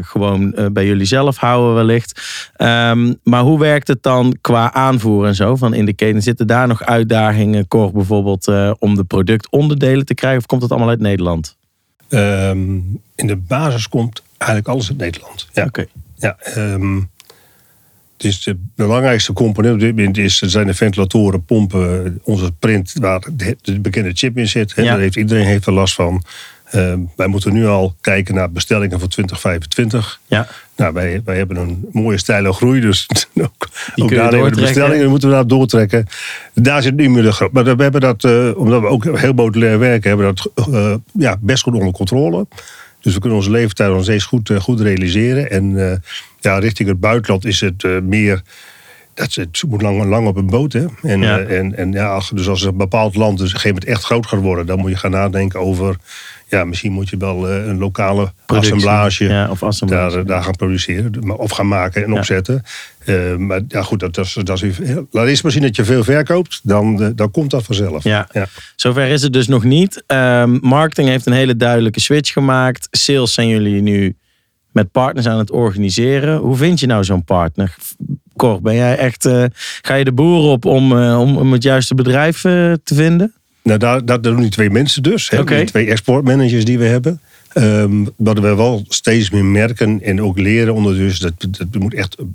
gewoon 0.00 0.54
bij 0.72 0.86
jullie 0.86 1.06
zelf 1.06 1.36
houden 1.36 1.74
wellicht. 1.74 2.20
Ehm, 2.56 3.12
maar 3.22 3.42
hoe 3.42 3.58
werkt 3.58 3.88
het 3.88 4.02
dan 4.02 4.36
qua 4.40 4.72
aanvoer 4.72 5.26
en 5.26 5.34
zo 5.34 5.56
van 5.56 5.74
in 5.74 5.84
de 5.84 5.94
keten? 5.94 6.22
Zitten 6.22 6.46
daar 6.46 6.68
nog 6.68 6.82
uitdagingen, 6.82 7.68
Cor, 7.68 7.92
bijvoorbeeld 7.92 8.52
om 8.78 8.94
de 8.94 9.04
productonderdelen 9.04 10.06
te 10.06 10.14
krijgen? 10.14 10.40
Of 10.40 10.46
komt 10.46 10.62
het 10.62 10.70
allemaal 10.70 10.88
uit 10.88 11.00
Nederland? 11.00 11.60
Ehm, 12.12 12.74
in 13.14 13.26
de 13.26 13.36
basis 13.36 13.88
komt 13.88 14.22
eigenlijk 14.38 14.70
alles 14.70 14.88
uit 14.88 14.98
Nederland. 14.98 15.48
Ja. 15.52 15.64
Oké. 15.64 15.86
Ja, 16.16 16.36
ehm, 16.38 16.96
Het 18.16 18.30
is 18.30 18.42
de 18.42 18.58
belangrijkste 18.76 19.32
component 19.32 19.74
op 19.74 19.80
dit 19.80 19.96
moment 19.96 20.18
is, 20.18 20.38
zijn 20.38 20.66
de 20.66 20.74
ventilatoren, 20.74 21.44
pompen, 21.44 22.20
onze 22.22 22.52
print 22.52 22.92
waar 23.00 23.20
de, 23.32 23.56
de 23.62 23.80
bekende 23.80 24.10
chip 24.14 24.38
in 24.38 24.48
zit. 24.48 24.72
Ja. 24.76 24.82
Daar 24.82 24.98
heeft, 24.98 25.16
iedereen 25.16 25.46
heeft 25.46 25.66
er 25.66 25.72
last 25.72 25.94
van. 25.94 26.22
Ehm, 26.72 27.00
wij 27.16 27.26
moeten 27.26 27.52
nu 27.52 27.66
al 27.66 27.94
kijken 28.00 28.34
naar 28.34 28.50
bestellingen 28.50 29.00
voor 29.00 29.08
2025. 29.08 30.20
Ja. 30.26 30.48
Nou, 30.76 30.92
wij, 30.92 31.22
wij 31.24 31.36
hebben 31.36 31.56
een 31.56 31.88
mooie 31.92 32.18
stijle 32.18 32.52
groei, 32.52 32.80
dus 32.80 33.06
ook, 33.34 34.10
daar 34.10 34.22
hebben 34.22 34.42
we 34.42 34.50
de 34.50 34.60
bestellingen 34.60 35.08
moeten 35.08 35.28
we 35.28 35.34
daar 35.34 35.46
doortrekken. 35.46 36.06
Daar 36.54 36.82
zit 36.82 36.96
niet 36.96 37.10
meer 37.10 37.22
de 37.22 37.32
groot. 37.32 37.52
Maar 37.52 37.76
we 37.76 37.82
hebben 37.82 38.00
dat, 38.00 38.24
eh, 38.24 38.50
omdat 38.56 38.80
we 38.80 38.86
ook 38.86 39.18
heel 39.18 39.32
modulair 39.32 39.78
werken, 39.78 40.08
hebben 40.08 40.26
we 40.26 40.34
dat 40.34 40.68
eh, 40.74 40.94
ja, 41.12 41.36
best 41.40 41.62
goed 41.62 41.74
onder 41.74 41.92
controle. 41.92 42.46
Dus 43.00 43.14
we 43.14 43.20
kunnen 43.20 43.38
onze 43.38 43.50
leeftijd 43.50 43.90
nog 43.90 44.02
steeds 44.02 44.24
goed, 44.24 44.50
eh, 44.50 44.60
goed 44.60 44.80
realiseren. 44.80 45.50
En 45.50 46.00
ja, 46.40 46.58
richting 46.58 46.88
het 46.88 47.00
buitenland 47.00 47.44
is 47.44 47.60
het 47.60 48.02
meer. 48.02 48.42
Dat 49.14 49.34
het 49.34 49.62
moet 49.68 49.82
lang, 49.82 50.04
lang 50.04 50.26
op 50.26 50.36
een 50.36 50.46
boot. 50.46 50.72
Hè? 50.72 50.86
En, 51.02 51.20
Ja. 51.20 51.38
en, 51.38 51.76
en 51.76 51.92
ja, 51.92 52.20
dus 52.34 52.48
als 52.48 52.62
een 52.62 52.76
bepaald 52.76 53.16
land 53.16 53.38
dus 53.38 53.48
op 53.48 53.54
een 53.54 53.60
gegeven 53.60 53.78
moment 53.78 53.98
echt 53.98 54.04
groot 54.04 54.26
gaat 54.26 54.40
worden, 54.40 54.66
dan 54.66 54.78
moet 54.78 54.90
je 54.90 54.96
gaan 54.96 55.10
nadenken 55.10 55.60
over. 55.60 55.96
Ja, 56.52 56.64
misschien 56.64 56.92
moet 56.92 57.08
je 57.08 57.16
wel 57.16 57.48
eh, 57.48 57.66
een 57.66 57.78
lokale 57.78 58.32
Productie. 58.46 58.74
assemblage 58.74 59.24
Ja, 59.24 59.50
of 59.50 59.62
assemblage. 59.62 60.10
daar, 60.10 60.20
eh, 60.20 60.26
daar 60.26 60.42
gaan 60.42 60.56
produceren. 60.56 61.38
Of 61.38 61.50
gaan 61.50 61.68
maken 61.68 62.04
en 62.04 62.10
Ja. 62.12 62.18
opzetten. 62.18 62.62
Eh, 63.04 63.36
maar 63.36 63.60
ja, 63.68 63.82
goed, 63.82 64.00
dat, 64.00 64.14
dat 64.14 64.24
is, 64.24 64.32
dat 64.42 64.62
is, 64.62 64.78
laat 65.10 65.26
eerst 65.26 65.42
maar 65.42 65.52
zien 65.52 65.62
dat 65.62 65.76
je 65.76 65.84
veel 65.84 66.04
verkoopt. 66.04 66.60
Dan, 66.62 67.12
dan 67.16 67.30
komt 67.30 67.50
dat 67.50 67.64
vanzelf. 67.64 68.04
Ja. 68.04 68.28
Ja. 68.32 68.46
Zover 68.76 69.06
is 69.08 69.22
het 69.22 69.32
dus 69.32 69.46
nog 69.48 69.64
niet. 69.64 70.02
Ehm, 70.06 70.58
marketing 70.60 71.08
heeft 71.08 71.26
een 71.26 71.32
hele 71.32 71.56
duidelijke 71.56 72.00
switch 72.00 72.32
gemaakt. 72.32 72.88
Sales 72.90 73.34
zijn 73.34 73.48
jullie 73.48 73.82
nu 73.82 74.16
met 74.72 74.90
partners 74.90 75.26
aan 75.26 75.38
het 75.38 75.50
organiseren. 75.50 76.36
Hoe 76.38 76.56
vind 76.56 76.80
je 76.80 76.86
nou 76.86 77.04
zo'n 77.04 77.24
partner? 77.24 77.74
Cor, 78.36 78.60
ben 78.62 78.74
jij 78.74 78.96
echt, 78.96 79.28
ga 79.82 79.94
je 79.94 80.04
de 80.04 80.12
boer 80.12 80.50
op 80.50 80.64
om, 80.64 80.92
om, 80.92 81.36
om 81.36 81.52
het 81.52 81.62
juiste 81.62 81.94
bedrijf 81.94 82.40
te 82.40 82.80
vinden? 82.84 83.34
Nou, 83.62 83.78
daar, 83.78 84.04
daar 84.04 84.20
doen 84.20 84.40
die 84.40 84.50
twee 84.50 84.70
mensen 84.70 85.02
dus. 85.02 85.30
Hè. 85.30 85.44
Die 85.44 85.64
twee 85.64 85.86
exportmanagers 85.86 86.64
die 86.64 86.78
we 86.78 86.84
hebben. 86.84 87.20
Ehm, 87.52 88.04
wat 88.16 88.38
we 88.38 88.54
wel 88.54 88.84
steeds 88.88 89.30
meer 89.30 89.44
merken 89.44 90.02
en 90.02 90.22
ook 90.22 90.38
leren 90.38 90.74
ondertussen. 90.74 91.34
Dat, 91.38 91.56
dat 91.58 91.82
moet 91.82 91.94
echt. 91.94 92.18
Er 92.18 92.26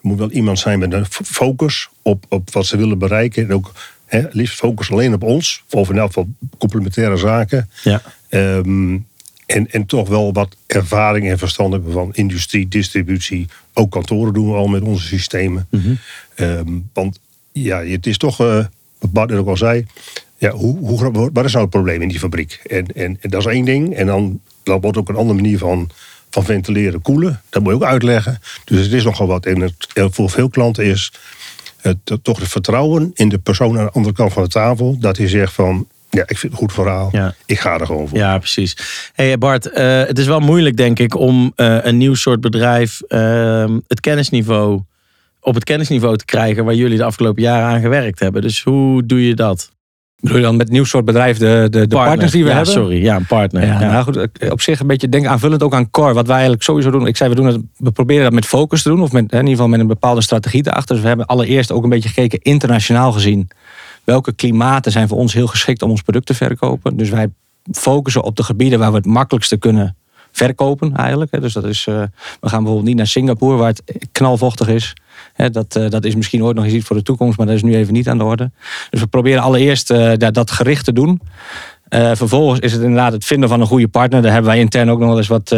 moet 0.00 0.18
wel 0.18 0.30
iemand 0.30 0.58
zijn 0.58 0.78
met 0.78 0.92
een 0.92 1.06
focus 1.08 1.88
op, 2.02 2.24
op 2.28 2.52
wat 2.52 2.66
ze 2.66 2.76
willen 2.76 2.98
bereiken. 2.98 3.44
En 3.44 3.54
ook 3.54 3.72
hè, 4.06 4.22
liefst 4.30 4.58
focus 4.58 4.90
alleen 4.90 5.14
op 5.14 5.22
ons. 5.22 5.62
Of 5.70 5.90
in 5.90 5.98
elk 5.98 6.06
geval 6.06 6.28
complementaire 6.58 7.16
zaken. 7.16 7.68
Ja. 7.82 8.02
Ehm, 8.28 8.98
en, 9.46 9.70
en 9.70 9.86
toch 9.86 10.08
wel 10.08 10.32
wat 10.32 10.56
ervaring 10.66 11.28
en 11.28 11.38
verstand 11.38 11.72
hebben 11.72 11.92
van 11.92 12.14
industrie, 12.14 12.68
distributie. 12.68 13.46
Ook 13.72 13.90
kantoren 13.90 14.32
doen 14.32 14.50
we 14.50 14.56
al 14.56 14.66
met 14.66 14.82
onze 14.82 15.06
systemen. 15.06 15.68
Ehm, 16.34 16.78
want 16.92 17.18
ja, 17.52 17.84
het 17.84 18.06
is 18.06 18.16
toch, 18.16 18.40
eh, 18.40 18.64
wat 18.98 19.12
Bart 19.12 19.32
ook 19.32 19.48
al 19.48 19.56
zei. 19.56 19.86
Ja, 20.42 20.50
hoe, 20.50 20.78
hoe, 20.78 20.98
groot- 20.98 21.30
wat 21.32 21.44
is 21.44 21.52
nou 21.52 21.64
het 21.64 21.70
probleem 21.70 22.02
in 22.02 22.08
die 22.08 22.18
fabriek? 22.18 22.60
En, 22.66 22.86
en, 22.86 23.16
en 23.20 23.30
dat 23.30 23.40
is 23.40 23.46
één 23.46 23.64
ding. 23.64 23.94
En 23.94 24.06
dan, 24.06 24.40
dan 24.62 24.80
wordt 24.80 24.96
ook 24.96 25.08
een 25.08 25.16
andere 25.16 25.40
manier 25.40 25.58
van, 25.58 25.90
van 26.30 26.44
ventileren, 26.44 27.02
koelen. 27.02 27.42
Dat 27.48 27.62
moet 27.62 27.72
je 27.72 27.76
ook 27.78 27.84
uitleggen. 27.84 28.38
Dus 28.64 28.84
het 28.84 28.92
is 28.92 29.04
nogal 29.04 29.26
wat. 29.26 29.46
En 29.46 29.60
het, 29.60 29.74
voor 29.94 30.30
veel 30.30 30.48
klanten 30.48 30.84
is 30.84 31.12
het, 31.80 31.96
toch 32.22 32.38
het 32.38 32.48
vertrouwen 32.48 33.10
in 33.14 33.28
de 33.28 33.38
persoon 33.38 33.78
aan 33.78 33.84
de 33.84 33.90
andere 33.90 34.14
kant 34.14 34.32
van 34.32 34.42
de 34.42 34.48
tafel. 34.48 34.96
Dat 34.98 35.16
hij 35.16 35.28
zegt 35.28 35.52
van, 35.52 35.86
ja, 36.10 36.20
ik 36.20 36.38
vind 36.38 36.42
het 36.42 36.52
een 36.52 36.58
goed 36.58 36.72
verhaal. 36.72 37.08
Ja. 37.12 37.34
Ik 37.46 37.60
ga 37.60 37.78
er 37.78 37.86
gewoon 37.86 38.08
voor. 38.08 38.18
Ja, 38.18 38.38
precies. 38.38 38.76
Hey 39.12 39.38
Bart, 39.38 39.70
eh, 39.70 40.04
het 40.04 40.18
is 40.18 40.26
wel 40.26 40.40
moeilijk 40.40 40.76
denk 40.76 40.98
ik 40.98 41.16
om 41.16 41.52
eh, 41.56 41.78
een 41.82 41.96
nieuw 41.96 42.14
soort 42.14 42.40
bedrijf 42.40 43.00
ehm, 43.00 43.78
het 43.88 44.00
kennisniveau 44.00 44.80
op 45.40 45.54
het 45.54 45.64
kennisniveau 45.64 46.16
te 46.16 46.24
krijgen 46.24 46.64
waar 46.64 46.74
jullie 46.74 46.96
de 46.96 47.04
afgelopen 47.04 47.42
jaren 47.42 47.66
aan 47.66 47.80
gewerkt 47.80 48.20
hebben. 48.20 48.42
Dus 48.42 48.62
hoe 48.62 49.06
doe 49.06 49.26
je 49.26 49.34
dat? 49.34 49.70
Bedoel 50.22 50.36
je 50.36 50.42
dan 50.42 50.56
met 50.56 50.68
nieuw 50.68 50.84
soort 50.84 51.04
bedrijf 51.04 51.38
de, 51.38 51.66
de, 51.70 51.86
de 51.86 51.96
partners 51.96 52.32
die 52.32 52.42
we 52.42 52.48
ja, 52.48 52.54
hebben? 52.54 52.72
Sorry, 52.72 53.02
ja, 53.02 53.16
een 53.16 53.26
partner. 53.26 53.66
Ja, 53.66 53.80
Ja, 53.80 53.90
nou 53.90 54.04
goed, 54.04 54.28
op 54.50 54.60
zich 54.60 54.80
een 54.80 54.86
beetje 54.86 55.08
denk 55.08 55.26
aanvullend 55.26 55.62
ook 55.62 55.74
aan 55.74 55.90
core. 55.90 56.14
Wat 56.14 56.26
wij 56.26 56.34
eigenlijk 56.34 56.64
sowieso 56.64 56.90
doen. 56.90 57.06
Ik 57.06 57.16
zei, 57.16 57.30
we, 57.30 57.36
doen 57.36 57.46
het, 57.46 57.60
we 57.76 57.90
proberen 57.90 58.22
dat 58.22 58.32
met 58.32 58.46
focus 58.46 58.82
te 58.82 58.88
doen. 58.88 59.02
Of 59.02 59.12
met, 59.12 59.32
in 59.32 59.38
ieder 59.38 59.50
geval 59.50 59.68
met 59.68 59.80
een 59.80 59.86
bepaalde 59.86 60.20
strategie 60.20 60.66
erachter. 60.66 60.94
Dus 60.94 61.02
we 61.02 61.08
hebben 61.08 61.26
allereerst 61.26 61.72
ook 61.72 61.82
een 61.82 61.88
beetje 61.88 62.08
gekeken 62.08 62.40
internationaal 62.42 63.12
gezien. 63.12 63.48
Welke 64.04 64.32
klimaten 64.32 64.92
zijn 64.92 65.08
voor 65.08 65.18
ons 65.18 65.32
heel 65.32 65.46
geschikt 65.46 65.82
om 65.82 65.90
ons 65.90 66.02
product 66.02 66.26
te 66.26 66.34
verkopen. 66.34 66.96
Dus 66.96 67.10
wij 67.10 67.28
focussen 67.72 68.22
op 68.22 68.36
de 68.36 68.42
gebieden 68.42 68.78
waar 68.78 68.90
we 68.90 68.96
het 68.96 69.06
makkelijkste 69.06 69.56
kunnen 69.56 69.96
verkopen 70.32 70.96
eigenlijk. 70.96 71.40
Dus 71.40 71.52
dat 71.52 71.64
is, 71.64 71.86
eh, 71.86 72.02
we 72.40 72.48
gaan 72.48 72.58
bijvoorbeeld 72.58 72.84
niet 72.84 72.96
naar 72.96 73.06
Singapore 73.06 73.56
waar 73.56 73.68
het 73.68 74.08
knalvochtig 74.12 74.68
is. 74.68 74.94
Dat, 75.36 75.76
eh, 75.76 75.88
dat 75.88 76.04
is 76.04 76.14
misschien 76.14 76.44
ooit 76.44 76.56
nog 76.56 76.64
eens 76.64 76.74
iets 76.74 76.86
voor 76.86 76.96
de 76.96 77.02
toekomst, 77.02 77.38
maar 77.38 77.46
dat 77.46 77.56
is 77.56 77.62
nu 77.62 77.74
even 77.74 77.92
niet 77.92 78.08
aan 78.08 78.18
de 78.18 78.24
orde. 78.24 78.50
Dus 78.90 79.00
we 79.00 79.06
proberen 79.06 79.42
allereerst 79.42 79.90
eh, 79.90 80.12
dat, 80.16 80.34
dat 80.34 80.50
gericht 80.50 80.84
te 80.84 80.92
doen. 80.92 81.20
Eh, 81.88 82.10
vervolgens 82.14 82.60
is 82.60 82.72
het 82.72 82.82
inderdaad 82.82 83.12
het 83.12 83.24
vinden 83.24 83.48
van 83.48 83.60
een 83.60 83.66
goede 83.66 83.88
partner. 83.88 84.22
Daar 84.22 84.32
hebben 84.32 84.50
wij 84.50 84.60
intern 84.60 84.90
ook 84.90 84.98
nog 84.98 85.08
wel 85.08 85.18
eens 85.18 85.28
wat 85.28 85.54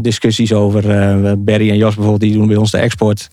discussies 0.00 0.52
over. 0.52 0.90
Eh, 0.90 1.32
Barry 1.38 1.70
en 1.70 1.76
Jos 1.76 1.94
bijvoorbeeld, 1.94 2.20
die 2.20 2.32
doen 2.32 2.46
bij 2.46 2.56
ons 2.56 2.70
de 2.70 2.78
export. 2.78 3.30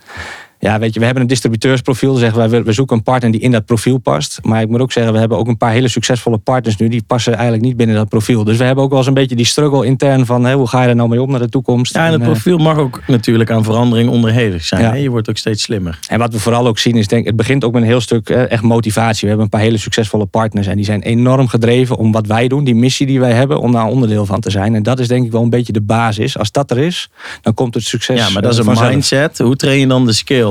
Ja, 0.59 0.79
weet 0.79 0.93
je, 0.93 0.99
we 0.99 1.05
hebben 1.05 1.23
een 1.23 1.29
distributeursprofiel. 1.29 2.11
Dus 2.11 2.19
Zeggen 2.19 2.49
wij, 2.49 2.63
we 2.63 2.71
zoeken 2.71 2.97
een 2.97 3.03
partner 3.03 3.31
die 3.31 3.41
in 3.41 3.51
dat 3.51 3.65
profiel 3.65 3.97
past. 3.97 4.39
Maar 4.41 4.61
ik 4.61 4.69
moet 4.69 4.79
ook 4.79 4.91
zeggen, 4.91 5.13
we 5.13 5.19
hebben 5.19 5.37
ook 5.37 5.47
een 5.47 5.57
paar 5.57 5.71
hele 5.71 5.87
succesvolle 5.87 6.37
partners 6.37 6.77
nu. 6.77 6.87
Die 6.87 7.03
passen 7.07 7.33
eigenlijk 7.33 7.63
niet 7.63 7.77
binnen 7.77 7.95
dat 7.95 8.09
profiel. 8.09 8.43
Dus 8.43 8.57
we 8.57 8.63
hebben 8.63 8.83
ook 8.83 8.89
wel 8.89 8.99
eens 8.99 9.07
een 9.07 9.13
beetje 9.13 9.35
die 9.35 9.45
struggle 9.45 9.85
intern 9.85 10.25
van... 10.25 10.45
Hè, 10.45 10.53
hoe 10.53 10.67
ga 10.67 10.81
je 10.81 10.87
er 10.87 10.95
nou 10.95 11.09
mee 11.09 11.21
om 11.21 11.31
naar 11.31 11.39
de 11.39 11.49
toekomst? 11.49 11.93
Ja, 11.93 12.05
en 12.05 12.11
het 12.11 12.21
eh, 12.21 12.27
profiel 12.27 12.57
mag 12.57 12.77
ook 12.77 13.01
natuurlijk 13.07 13.51
aan 13.51 13.63
verandering 13.63 14.09
onderhevig 14.09 14.65
zijn. 14.65 14.81
Ja. 14.81 14.89
Hè? 14.89 14.95
Je 14.95 15.09
wordt 15.09 15.29
ook 15.29 15.37
steeds 15.37 15.63
slimmer. 15.63 15.99
En 16.07 16.19
wat 16.19 16.33
we 16.33 16.39
vooral 16.39 16.67
ook 16.67 16.77
zien 16.77 16.95
is, 16.95 17.07
denk, 17.07 17.25
het 17.25 17.35
begint 17.35 17.63
ook 17.63 17.73
met 17.73 17.81
een 17.81 17.87
heel 17.87 18.01
stuk 18.01 18.29
eh, 18.29 18.51
echt 18.51 18.63
motivatie. 18.63 19.21
We 19.21 19.27
hebben 19.27 19.43
een 19.43 19.49
paar 19.51 19.61
hele 19.61 19.77
succesvolle 19.77 20.25
partners 20.25 20.67
en 20.67 20.75
die 20.75 20.85
zijn 20.85 21.01
enorm 21.01 21.47
gedreven 21.47 21.97
om 21.97 22.11
wat 22.11 22.27
wij 22.27 22.47
doen, 22.47 22.63
die 22.63 22.75
missie 22.75 23.05
die 23.05 23.19
wij 23.19 23.31
hebben, 23.31 23.59
om 23.59 23.71
daar 23.71 23.85
onderdeel 23.85 24.25
van 24.25 24.39
te 24.39 24.49
zijn. 24.49 24.75
En 24.75 24.83
dat 24.83 24.99
is 24.99 25.07
denk 25.07 25.25
ik 25.25 25.31
wel 25.31 25.41
een 25.41 25.49
beetje 25.49 25.73
de 25.73 25.81
basis. 25.81 26.37
Als 26.37 26.51
dat 26.51 26.71
er 26.71 26.77
is, 26.77 27.09
dan 27.41 27.53
komt 27.53 27.73
het 27.73 27.83
succes. 27.83 28.19
Ja, 28.19 28.29
maar 28.29 28.41
dat 28.41 28.51
is 28.51 28.59
eh, 28.59 28.65
een 28.65 28.71
vanzelf. 28.71 28.91
mindset. 28.91 29.37
Hoe 29.37 29.55
train 29.55 29.79
je 29.79 29.87
dan 29.87 30.05
de 30.05 30.13
skill? 30.13 30.44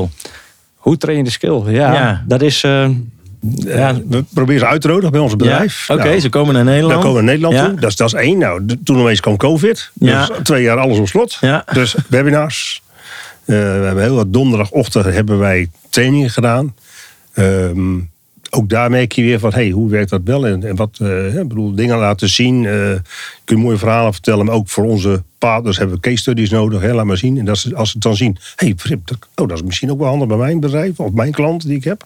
Hoe 0.75 0.97
train 0.97 1.19
je 1.19 1.25
de 1.25 1.31
skill? 1.31 1.63
Ja, 1.67 1.93
Ja. 1.93 2.25
dat 2.27 2.43
is. 2.43 2.63
eh, 2.63 2.89
ja, 3.57 3.95
We 4.09 4.25
proberen 4.35 4.61
ze 4.61 4.67
uit 4.67 4.81
te 4.81 4.89
nodigen 4.89 5.11
bij 5.11 5.21
ons 5.21 5.37
bedrijf. 5.37 5.87
Ja? 5.87 5.95
Oké, 5.95 6.05
Nou, 6.05 6.21
ze 6.21 6.29
komen 6.29 6.55
naar 6.55 6.65
Nederland. 6.65 6.93
Dan 6.93 7.03
komen 7.03 7.17
we 7.17 7.23
naar 7.25 7.35
Nederland 7.35 7.55
Ja. 7.55 7.69
toe. 7.71 7.81
Dat 7.81 7.91
is, 7.91 7.97
dat 7.97 8.07
is 8.07 8.15
één. 8.15 8.39
Nou, 8.39 8.67
toen 8.85 9.01
opeens 9.01 9.21
kwam 9.21 9.37
COVID. 9.37 9.91
Ja. 9.95 10.27
Dus 10.27 10.37
twee 10.43 10.63
jaar 10.63 10.79
alles 10.79 10.99
op 10.99 11.09
slot. 11.09 11.37
Ja. 11.41 11.65
Dus 11.73 11.95
webinars. 12.09 12.83
Eh, 13.45 13.57
we 13.57 13.63
hebben 13.63 14.03
heel 14.03 14.15
wat 14.15 14.33
donderdagochtend 14.33 15.05
hebben 15.05 15.39
wij 15.39 15.69
trainingen 15.91 16.31
gedaan. 16.31 16.75
Ehm, 17.35 17.99
ook 18.51 18.69
daar 18.69 18.91
merk 18.91 19.13
je 19.13 19.23
weer 19.23 19.39
van, 19.39 19.53
hey, 19.53 19.71
hoe 19.71 19.91
werkt 19.91 20.11
dat 20.11 20.21
wel? 20.25 20.47
En, 20.47 20.65
en 20.65 20.77
wat, 20.77 20.99
eh, 21.01 21.37
ik 21.37 21.49
bedoel, 21.49 21.75
dingen 21.75 21.99
laten 21.99 22.29
zien. 22.29 22.67
eh 22.67 22.73
kun 23.45 23.57
je 23.57 23.63
mooie 23.63 23.77
verhalen 23.79 24.13
vertellen. 24.13 24.45
Maar 24.45 24.55
ook 24.55 24.69
voor 24.69 24.85
onze 24.85 25.23
partners 25.45 25.79
hebben 25.79 26.01
case 26.01 26.17
studies 26.17 26.51
nodig. 26.51 26.81
Hè, 26.81 26.95
laat 26.95 27.05
maar 27.05 27.17
zien. 27.17 27.39
En 27.39 27.45
dat 27.45 27.75
als 27.75 27.89
ze 27.89 27.95
het 27.95 28.03
dan 28.03 28.17
zien, 28.17 28.37
hey, 28.57 28.75
Frip, 28.77 29.07
dat, 29.07 29.19
oh, 29.35 29.49
dat 29.49 29.57
is 29.57 29.63
misschien 29.63 29.91
ook 29.91 29.99
wel 29.99 30.09
handig 30.09 30.29
bij 30.29 30.37
mijn 30.37 30.61
bedrijf. 30.61 31.01
Of 31.01 31.13
mijn 31.13 31.33
klant 31.33 31.67
die 31.67 31.77
ik 31.77 31.85
heb. 31.85 32.05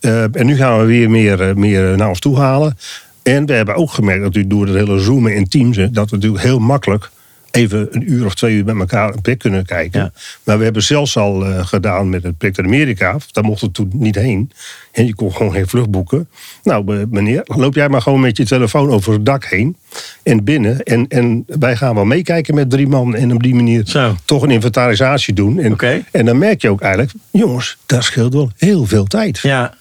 Eh, 0.00 0.36
en 0.36 0.46
nu 0.46 0.56
gaan 0.56 0.78
we 0.78 0.84
weer 0.84 1.10
meer, 1.10 1.48
eh, 1.48 1.54
meer 1.54 1.96
naar 1.96 2.08
ons 2.08 2.20
toe 2.20 2.38
halen. 2.38 2.78
En 3.22 3.46
we 3.46 3.52
hebben 3.52 3.74
ook 3.74 3.90
gemerkt, 3.90 4.22
natuurlijk 4.22 4.54
door 4.54 4.66
het 4.66 4.76
hele 4.76 4.98
zoomen 4.98 5.34
in 5.34 5.48
teams, 5.48 5.76
dat 5.76 6.10
we 6.10 6.16
natuurlijk 6.16 6.42
heel 6.42 6.58
makkelijk 6.58 7.10
even 7.54 7.88
een 7.90 8.12
uur 8.12 8.24
of 8.26 8.34
twee 8.34 8.56
uur 8.56 8.64
met 8.64 8.78
elkaar 8.78 9.14
een 9.14 9.20
prik 9.20 9.38
kunnen 9.38 9.64
kijken. 9.64 10.00
Ja. 10.00 10.12
Maar 10.42 10.58
we 10.58 10.64
hebben 10.64 10.82
zelfs 10.82 11.16
al 11.16 11.46
eh, 11.46 11.66
gedaan 11.66 12.08
met 12.08 12.22
het 12.22 12.38
prik 12.38 12.58
in 12.58 12.64
Amerika. 12.64 13.16
Daar 13.30 13.44
mochten 13.44 13.66
we 13.66 13.72
toen 13.72 13.90
niet 13.94 14.14
heen. 14.14 14.50
En 14.92 15.06
je 15.06 15.14
kon 15.14 15.32
gewoon 15.32 15.52
geen 15.52 15.68
vlucht 15.68 15.90
boeken. 15.90 16.28
Nou, 16.62 17.06
meneer, 17.10 17.42
loop 17.44 17.74
jij 17.74 17.88
maar 17.88 18.02
gewoon 18.02 18.20
met 18.20 18.36
je 18.36 18.44
telefoon 18.44 18.90
over 18.90 19.12
het 19.12 19.26
dak 19.26 19.44
heen 19.44 19.76
en 20.22 20.44
binnen. 20.44 20.82
En, 20.82 21.08
en 21.08 21.44
wij 21.46 21.76
gaan 21.76 21.94
wel 21.94 22.04
meekijken 22.04 22.54
met 22.54 22.70
drie 22.70 22.88
man 22.88 23.14
en 23.14 23.32
op 23.32 23.42
die 23.42 23.54
manier 23.54 23.82
Zo. 23.86 24.16
toch 24.24 24.42
een 24.42 24.50
inventarisatie 24.50 25.34
doen. 25.34 25.58
En, 25.58 26.04
en 26.10 26.24
dan 26.24 26.38
merk 26.38 26.62
je 26.62 26.70
ook 26.70 26.80
eigenlijk, 26.80 27.12
jongens, 27.30 27.76
dat 27.86 28.04
scheelt 28.04 28.32
wel 28.32 28.50
heel 28.56 28.86
veel 28.86 29.04
tijd. 29.04 29.38
Ja. 29.38 29.74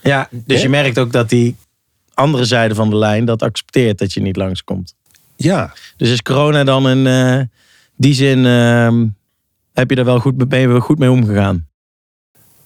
ja, 0.00 0.28
dus 0.30 0.62
je 0.62 0.68
merkt 0.68 0.98
ook 0.98 1.12
dat 1.12 1.28
die 1.28 1.56
andere 2.14 2.44
zijde 2.44 2.74
van 2.74 2.90
de 2.90 2.96
lijn 2.96 3.24
dat 3.24 3.42
accepteert 3.42 3.98
dat 3.98 4.12
je 4.12 4.20
niet 4.20 4.36
langskomt. 4.36 4.94
Ja, 5.36 5.72
Dus 5.96 6.10
is 6.10 6.22
corona 6.22 6.64
dan 6.64 6.88
in 6.88 7.06
eh, 7.06 7.40
die 7.96 8.14
zin, 8.14 8.46
ehm, 8.46 9.06
heb 9.72 9.90
je 9.90 9.96
daar 9.96 10.04
wel 10.04 10.20
goed, 10.20 10.48
ben 10.48 10.60
je 10.60 10.68
wel 10.68 10.80
goed 10.80 10.98
mee 10.98 11.10
omgegaan? 11.10 11.66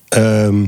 Ehm, 0.08 0.66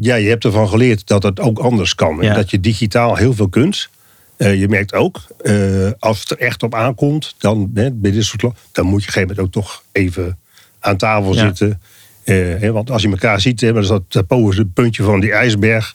ja, 0.00 0.14
je 0.14 0.28
hebt 0.28 0.44
ervan 0.44 0.68
geleerd 0.68 1.06
dat 1.06 1.22
het 1.22 1.40
ook 1.40 1.58
anders 1.58 1.94
kan. 1.94 2.22
En. 2.22 2.34
Dat 2.34 2.50
je 2.50 2.60
digitaal 2.60 3.16
heel 3.16 3.34
veel 3.34 3.48
kunt. 3.48 3.88
Eh, 4.36 4.60
je 4.60 4.68
merkt 4.68 4.94
ook, 4.94 5.22
eh, 5.42 5.90
als 5.98 6.20
het 6.20 6.30
er 6.30 6.38
echt 6.38 6.62
op 6.62 6.74
aankomt, 6.74 7.34
dan, 7.38 7.70
hè, 7.74 7.90
bij 7.92 8.10
dit 8.10 8.24
soort, 8.24 8.40
dan 8.42 8.52
moet 8.52 8.54
je 8.72 8.82
op 8.82 8.92
een 8.92 9.00
gegeven 9.02 9.20
moment 9.20 9.38
ook 9.38 9.52
toch 9.52 9.82
even 9.92 10.38
aan 10.80 10.96
tafel 10.96 11.34
Ja. 11.34 11.40
zitten. 11.40 11.80
Hè, 12.24 12.72
want 12.72 12.90
als 12.90 13.02
je 13.02 13.08
elkaar 13.08 13.40
ziet, 13.40 13.60
hè, 13.60 13.72
dat 13.72 13.82
is 13.82 13.88
dat 13.88 14.02
het 14.08 14.72
puntje 14.74 15.02
van 15.02 15.20
die 15.20 15.32
ijsberg. 15.32 15.94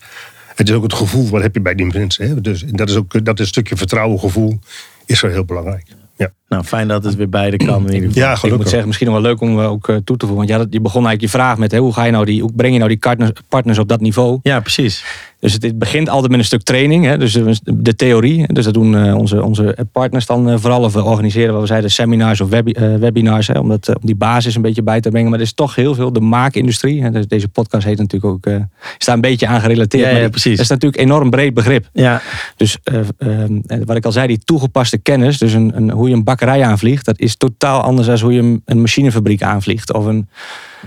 Het 0.54 0.68
is 0.68 0.74
ook 0.74 0.82
het 0.82 0.94
gevoel, 0.94 1.28
wat 1.28 1.42
heb 1.42 1.54
je 1.54 1.60
bij 1.60 1.74
die 1.74 1.86
mensen. 1.86 2.28
Hè? 2.28 2.40
Dus 2.40 2.64
dat 2.66 2.88
is 2.88 2.96
ook 2.96 3.24
dat 3.24 3.34
is 3.34 3.40
een 3.40 3.46
stukje 3.46 3.76
vertrouwen, 3.76 4.18
gevoel, 4.18 4.58
is 5.06 5.20
wel 5.20 5.30
heel 5.30 5.44
belangrijk. 5.44 5.86
Ja. 6.16 6.32
Nou, 6.48 6.64
fijn 6.64 6.88
dat 6.88 7.04
het 7.04 7.14
weer 7.14 7.28
beide 7.28 7.56
kan 7.56 7.86
in 7.88 7.94
ieder 7.94 8.08
geval. 8.08 8.22
Ja, 8.22 8.36
Ik 8.42 8.56
moet 8.56 8.68
zeggen, 8.68 8.86
misschien 8.86 9.08
nog 9.10 9.20
wel 9.20 9.30
leuk 9.30 9.40
om 9.40 9.60
eh, 9.60 9.70
ook 9.70 9.88
eh, 9.88 9.96
toe 9.96 10.16
te 10.16 10.26
voegen. 10.26 10.36
Want 10.36 10.48
ja, 10.48 10.58
dat- 10.58 10.72
je 10.72 10.80
begon 10.80 11.06
eigenlijk 11.06 11.32
je 11.32 11.38
vraag 11.38 11.58
met 11.58 11.70
hè, 11.72 11.78
hoe, 11.78 11.92
ga 11.92 12.04
je 12.04 12.10
nou 12.12 12.24
die, 12.24 12.40
hoe 12.42 12.52
breng 12.56 12.72
je 12.72 12.78
nou 12.78 12.90
die 12.90 12.98
partners, 12.98 13.30
partners 13.48 13.78
op 13.78 13.88
dat 13.88 14.00
niveau? 14.00 14.38
Ja, 14.42 14.60
precies. 14.60 15.04
Dus 15.42 15.52
het, 15.52 15.62
het 15.62 15.78
begint 15.78 16.08
altijd 16.08 16.30
met 16.30 16.38
een 16.40 16.44
stuk 16.46 16.62
training. 16.62 17.04
Hè? 17.04 17.18
Dus 17.18 17.32
de, 17.32 17.56
de 17.64 17.94
theorie. 17.94 18.52
Dus 18.52 18.64
dat 18.64 18.74
doen 18.74 18.96
eh, 18.96 19.14
onze, 19.16 19.42
onze 19.42 19.76
partners 19.92 20.26
dan 20.26 20.50
eh, 20.50 20.58
vooral. 20.58 20.82
Of 20.82 20.92
we 20.92 21.02
organiseren 21.04 21.52
wat 21.52 21.60
we 21.60 21.66
zeiden 21.66 21.90
seminars 21.90 22.40
of 22.40 22.48
webi- 22.48 22.72
eh, 22.72 22.94
webinars. 22.94 23.46
Hè? 23.46 23.58
Om, 23.58 23.68
dat, 23.68 23.88
eh, 23.88 23.94
om 23.94 24.06
die 24.06 24.14
basis 24.14 24.54
een 24.54 24.62
beetje 24.62 24.82
bij 24.82 25.00
te 25.00 25.08
brengen. 25.10 25.30
Maar 25.30 25.38
er 25.38 25.44
is 25.44 25.52
toch 25.52 25.74
heel 25.74 25.94
veel 25.94 26.12
de 26.12 26.20
maakindustrie. 26.20 27.02
Hè? 27.02 27.10
Dus 27.10 27.26
deze 27.26 27.48
podcast 27.48 27.84
heet 27.84 27.98
natuurlijk 27.98 28.32
ook... 28.32 28.46
eh 28.46 28.60
is 28.98 29.04
daar 29.06 29.14
een 29.14 29.20
beetje 29.20 29.46
aan 29.46 29.60
gerelateerd. 29.60 30.02
Ja, 30.02 30.08
ja, 30.08 30.12
maar 30.14 30.22
die- 30.22 30.30
precies. 30.30 30.52
Dat 30.56 30.60
is 30.64 30.68
natuurlijk 30.70 31.02
een 31.02 31.08
enorm 31.08 31.30
breed 31.30 31.54
begrip. 31.54 31.88
Ja, 31.92 32.22
Dus 32.56 32.76
eh, 32.82 32.98
eh, 33.18 33.80
wat 33.84 33.96
ik 33.96 34.04
al 34.04 34.12
zei, 34.12 34.26
die 34.26 34.38
toegepaste 34.44 34.98
kennis, 34.98 35.38
dus 35.38 35.52
een, 35.52 35.72
een, 35.76 35.90
hoe 35.90 36.08
je 36.08 36.14
een 36.14 36.24
bakkerij 36.24 36.62
aanvliegt, 36.62 37.04
dat 37.04 37.18
is 37.18 37.36
totaal 37.36 37.80
anders 37.80 38.06
dan 38.06 38.18
hoe 38.20 38.32
je 38.32 38.60
een, 38.64 38.80
machinefabriek 38.80 39.42
aanvliegt. 39.42 39.92
Of 39.92 40.04
een, 40.04 40.28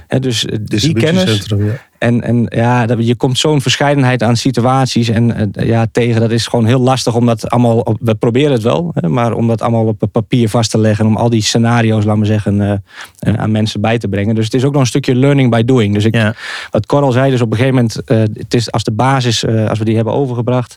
hè, 0.08 0.20
dus 0.20 0.46
eh, 0.46 0.58
die 0.64 0.94
kennis. 0.94 1.46
Ja. 1.58 1.66
En, 2.06 2.22
en 2.22 2.46
ja, 2.50 2.86
je 2.98 3.16
komt 3.16 3.38
zo'n 3.38 3.62
verscheidenheid 3.62 4.24
aan 4.24 4.36
situaties 4.36 5.10
en 5.10 5.54
eh, 5.54 5.68
ja, 5.68 5.86
tegen. 5.92 6.22
Dat 6.22 6.32
is 6.32 6.48
gewoon 6.48 6.66
heel 6.66 6.80
lastig 6.80 7.16
om 7.16 7.26
dat 7.26 7.50
allemaal. 7.50 7.80
Op, 7.80 7.98
we 8.00 8.16
proberen 8.16 8.52
het 8.52 8.64
wel, 8.64 8.92
hè, 8.94 9.10
maar 9.10 9.34
om 9.34 9.48
dat 9.48 9.62
allemaal 9.62 9.86
op 9.86 10.04
papier 10.12 10.50
vast 10.50 10.72
te 10.72 10.78
leggen. 10.78 11.06
Om 11.06 11.16
al 11.16 11.30
die 11.30 11.42
scenario's, 11.42 12.06
laten 12.06 12.22
we 12.22 12.28
zeggen, 12.28 12.62
eh, 12.62 12.78
eh, 13.26 13.34
aan 13.34 13.52
mensen 13.52 13.82
bij 13.82 13.98
te 13.98 14.08
brengen. 14.08 14.36
Dus 14.36 14.46
het 14.46 14.54
is 14.54 14.64
ook 14.64 14.72
nog 14.72 14.82
een 14.82 14.88
stukje 14.88 15.16
learning 15.16 15.52
by 15.52 15.64
doing. 15.64 15.94
Dus 15.94 16.06
ik, 16.06 16.16
ja. 16.16 16.36
wat 16.72 16.86
Cor 16.86 17.02
al 17.02 17.12
zei, 17.12 17.32
dus 17.32 17.42
op 17.42 17.52
een 17.52 17.58
gegeven 17.58 17.76
moment, 17.76 18.04
eh, 18.06 18.18
het 18.18 18.54
is 18.54 18.72
als 18.72 18.84
de 18.84 18.92
basis, 18.92 19.44
eh, 19.44 19.70
als 19.70 19.80
we 19.80 19.86
die 19.86 19.96
hebben 19.96 20.14
overgebracht, 20.14 20.76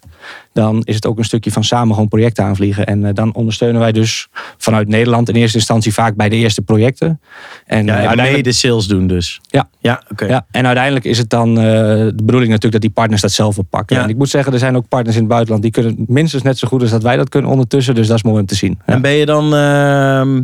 dan 0.59 0.83
is 0.85 0.95
het 0.95 1.07
ook 1.07 1.19
een 1.19 1.25
stukje 1.25 1.53
van 1.53 1.65
samen 1.65 1.95
gewoon 1.95 2.09
projecten 2.09 2.45
aanvliegen. 2.45 2.87
En 2.87 3.05
eh, 3.05 3.15
dan 3.15 3.35
ondersteunen 3.35 3.81
wij 3.81 3.93
dus 3.93 4.29
vanuit 4.57 4.89
Nederland 4.89 5.29
in 5.29 5.35
eerste 5.35 5.57
instantie 5.57 5.93
vaak 5.93 6.15
bij 6.15 6.29
de 6.29 6.37
eerste 6.37 6.63
projecten. 6.63 7.21
En, 7.67 7.87
ja 7.87 7.93
eh, 7.93 7.99
en 7.99 8.07
uiteindelijk- 8.09 8.37
mede 8.37 8.53
sales 8.53 8.87
doen 8.87 9.07
dus. 9.07 9.41
Ja. 9.43 9.69
Ja, 9.79 10.03
oké. 10.11 10.27
ja, 10.27 10.47
en 10.51 10.67
uiteindelijk 10.67 11.05
is 11.05 11.19
het 11.19 11.31
dan 11.31 11.49
eh, 11.49 11.65
de 11.65 12.23
bedoeling 12.23 12.51
natuurlijk 12.51 12.73
dat 12.73 12.81
die 12.81 12.91
partners 12.91 13.23
dat 13.23 13.33
zelf 13.33 13.59
oppakken. 13.59 13.97
Ja. 13.97 14.03
En 14.03 14.09
ik 14.09 14.17
moet 14.17 14.29
zeggen, 14.29 14.53
er 14.53 14.59
zijn 14.59 14.77
ook 14.77 14.89
partners 14.89 15.17
in 15.17 15.23
het 15.23 15.31
buitenland 15.31 15.63
die 15.63 15.73
kunnen 15.73 16.05
minstens 16.07 16.43
net 16.43 16.59
zo 16.59 16.69
goed 16.69 16.81
als 16.83 16.91
dat 16.91 17.03
wij 17.03 17.17
dat 17.17 17.29
kunnen 17.29 17.51
ondertussen. 17.51 17.95
Dus 17.95 18.07
dat 18.07 18.17
is 18.17 18.23
mooi 18.23 18.41
om 18.41 18.47
te 18.47 18.55
zien. 18.55 18.79
Ja. 18.87 18.93
En 18.93 19.01
ben 19.01 19.13
je 19.13 19.27
dan 19.27 19.55
ehm, 19.55 20.43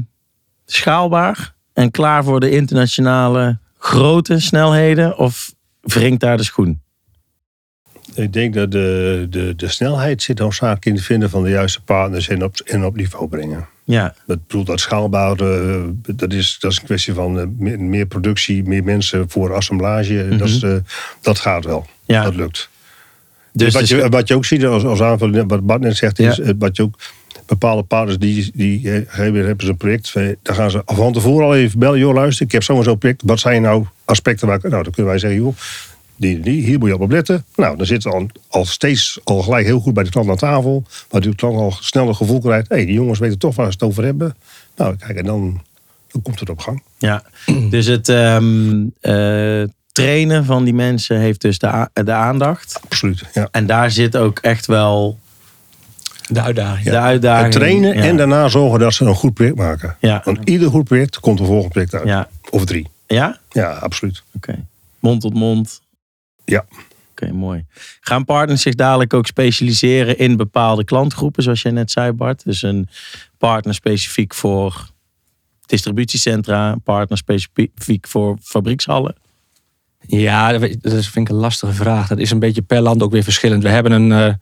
schaalbaar 0.67 1.55
en 1.73 1.91
klaar 1.91 2.25
voor 2.25 2.41
de 2.41 2.51
internationale 2.51 3.59
grote 3.79 4.41
snelheden? 4.41 5.19
Of 5.19 5.55
wringt 5.81 6.21
daar 6.21 6.37
de 6.37 6.45
schoen? 6.45 6.83
Ik 8.15 8.33
denk 8.33 8.55
dat 8.55 8.71
de, 8.71 9.27
de, 9.31 9.53
de 9.57 9.69
snelheid 9.69 10.23
zit 10.23 10.39
hoofdzakelijk 10.39 10.85
in 10.87 10.95
het 10.95 11.05
vinden 11.05 11.31
van 11.31 11.43
de 11.43 11.51
juiste 11.51 11.81
partners 11.83 12.29
en 12.29 12.45
op, 12.45 12.57
en 12.65 12.85
op 12.85 12.97
niveau 12.97 13.29
brengen. 13.29 13.67
Ja, 13.85 14.15
Dat 14.27 14.47
bedoelt 14.47 14.67
dat 14.67 14.81
schaalbaar, 14.81 15.37
eh, 15.41 15.83
dat, 16.07 16.33
is, 16.33 16.57
dat 16.61 16.71
is 16.73 16.79
een 16.79 16.85
kwestie 16.85 17.15
van 17.15 17.39
eh, 17.41 17.47
meer, 17.59 17.81
meer 17.81 18.07
productie, 18.07 18.63
meer 18.65 18.85
mensen 18.85 19.31
voor 19.31 19.55
assemblage. 19.55 20.29
dat, 20.39 20.49
is, 20.49 20.63
eh, 20.63 20.75
dat 21.21 21.39
gaat 21.39 21.65
wel. 21.65 21.87
Ja. 22.05 22.23
Dat 22.25 22.35
lukt. 22.35 22.69
dus 23.53 23.75
wat, 23.75 23.89
de 23.89 23.97
je, 23.97 24.09
wat 24.09 24.29
je 24.29 24.35
ook 24.35 24.45
ziet 24.45 24.65
als, 24.65 24.85
als 24.85 25.03
aanvulling, 25.03 25.49
wat 25.49 25.67
Bart 25.67 25.81
net 25.81 25.97
zegt, 25.97 26.19
is 26.19 26.37
Ja. 26.37 26.53
wat 26.59 26.77
je 26.77 26.83
ook 26.83 26.95
bepaalde 27.47 27.83
partners 27.83 28.19
die, 28.19 28.51
die 28.55 28.89
hebben, 29.07 29.47
hebben 29.47 29.65
ze 29.67 29.71
een 29.71 29.77
project. 29.77 30.13
Dan 30.43 30.55
gaan 30.55 30.71
ze 30.71 30.83
van 30.85 31.13
tevoren 31.13 31.47
al 31.47 31.55
even 31.57 31.79
bellen. 31.79 31.99
Joh, 31.99 32.15
luister, 32.15 32.47
ik 32.47 32.53
heb 32.53 32.63
zo'n 32.63 32.83
zo'n 32.83 32.99
project. 32.99 33.23
Wat 33.25 33.41
zijn 33.41 33.63
nou 33.63 33.85
aspecten 34.05 34.47
waar 34.47 34.57
ik- 34.57 34.63
Nou, 34.63 34.83
dan 34.83 34.93
kunnen 34.93 35.11
wij 35.11 35.21
zeggen, 35.21 35.41
joh, 35.41 35.55
die, 36.17 36.41
die, 36.41 36.63
hier 36.65 36.79
moet 36.79 36.89
je 36.89 36.99
op 36.99 37.11
letten. 37.11 37.45
Nou, 37.57 37.77
dan 37.77 37.87
zitten 37.87 38.11
we 38.11 38.17
al, 38.17 38.27
al 38.49 38.65
steeds 38.65 39.21
al 39.25 39.43
gelijk 39.43 39.67
heel 39.67 39.81
goed 39.81 39.95
bij 39.95 40.05
de 40.05 40.11
klant 40.11 40.29
aan 40.29 40.37
tafel. 40.37 40.85
Waardoor 41.09 41.31
de 41.31 41.37
klant 41.37 41.57
al 41.57 41.73
snel 41.81 42.09
een 42.09 42.17
gevoel 42.17 42.41
krijgt. 42.41 42.69
Hé, 42.69 42.77
hey, 42.77 42.85
die 42.85 42.95
jongens 42.95 43.19
weten 43.19 43.39
toch 43.39 43.55
waar 43.57 43.67
ze 43.67 43.73
het 43.73 43.83
over 43.83 44.05
hebben. 44.05 44.37
Nou, 44.77 44.97
kijk, 44.97 45.19
en 45.19 45.25
dan, 45.25 45.63
dan 46.13 46.23
komt 46.23 46.41
het 46.41 46.49
op 46.51 46.59
gang. 46.59 46.83
Ja, 46.99 47.23
dus 47.71 47.87
het 47.87 48.09
ehm, 48.09 48.85
eh, 49.01 49.63
trainen 49.93 50.45
van 50.45 50.65
die 50.65 50.75
mensen 50.75 51.19
heeft 51.19 51.41
dus 51.41 51.59
de, 51.59 51.89
de 51.93 52.13
aandacht. 52.13 52.81
Absoluut, 52.85 53.23
ja. 53.33 53.49
En 53.51 53.67
daar 53.67 53.91
zit 53.91 54.17
ook 54.17 54.39
echt 54.39 54.67
wel 54.67 55.19
De 56.29 56.41
uitdaging. 56.41 56.85
de 56.91 56.99
uitdaging. 56.99 57.45
Het 57.45 57.53
trainen 57.53 57.95
ja. 57.97 58.03
en 58.03 58.17
daarna 58.17 58.49
zorgen 58.49 58.79
dat 58.79 58.95
ze 58.95 59.05
een 59.05 59.15
goed 59.15 59.35
project 59.35 59.57
maken. 59.57 59.97
Ja. 60.01 60.21
Want 60.25 60.39
ieder 60.45 60.71
goed 60.71 60.85
project 60.85 61.21
komt 61.21 61.41
een 61.41 61.47
volgend 61.47 61.73
project 61.73 61.95
uit. 61.95 62.07
Ja, 62.07 62.29
Of 62.51 62.65
drie. 62.65 62.89
ja? 63.07 63.39
Ja, 63.51 63.71
absoluut. 63.73 64.23
Oké. 64.35 64.65
Mond 64.99 65.21
tot 65.21 65.35
mond. 65.35 65.83
Ja. 66.45 66.65
Oké, 67.11 67.33
mooi. 67.33 67.65
Gaan 68.01 68.25
partners 68.25 68.63
zich 68.63 68.75
dadelijk 68.75 69.15
ook 69.15 69.27
specialiseren 69.27 70.19
in 70.19 70.37
bepaalde 70.37 70.85
klantgroepen, 70.85 71.43
zoals 71.43 71.63
jij 71.63 71.73
net 71.73 71.91
zei, 71.91 72.13
Bart? 72.13 72.45
Dus 72.45 72.63
een 72.63 72.89
partner 73.39 73.75
specifiek 73.75 74.35
voor 74.35 74.91
distributiecentra, 75.67 76.73
een 76.73 76.83
partner 76.83 77.19
specifiek 77.19 78.07
voor 78.07 78.37
fabriekshallen. 78.43 79.15
Ja, 80.07 80.59
dat 80.59 80.81
vind 80.81 81.17
ik 81.17 81.29
een 81.29 81.41
lastige 81.41 81.73
vraag. 81.73 82.09
Dat 82.09 82.19
is 82.19 82.31
een 82.31 82.39
beetje 82.39 82.63
per 82.63 82.81
land 82.81 83.03
ook 83.03 83.13
weer 83.13 83.23
verschillend. 83.23 83.63
We 83.63 83.69
hebben 83.69 83.93
een, 83.93 84.13
eh, 84.13 84.35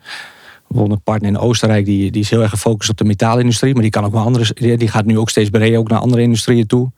bijvoorbeeld 0.69 0.99
een 0.99 1.05
partner 1.05 1.31
in 1.31 1.39
Oostenrijk 1.39 1.85
die, 1.85 2.11
die 2.11 2.23
is 2.23 2.31
heel 2.31 2.43
erg 2.43 2.51
gefocust 2.51 2.91
op 2.91 2.97
de 2.97 3.05
metaalindustrie. 3.05 3.73
Maar 3.73 3.83
die 3.83 3.91
kan 3.91 4.05
ook 4.05 4.13
wel 4.13 4.23
andere. 4.23 4.55
Die 4.55 4.77
die 4.77 4.89
gaat 4.89 5.05
nu 5.05 5.19
ook 5.19 5.31
steeds 5.31 5.51
breder 5.51 5.79
ook 5.79 5.89
naar 5.89 5.99
andere 5.99 6.23
industrieën 6.23 6.67
toe. 6.67 6.91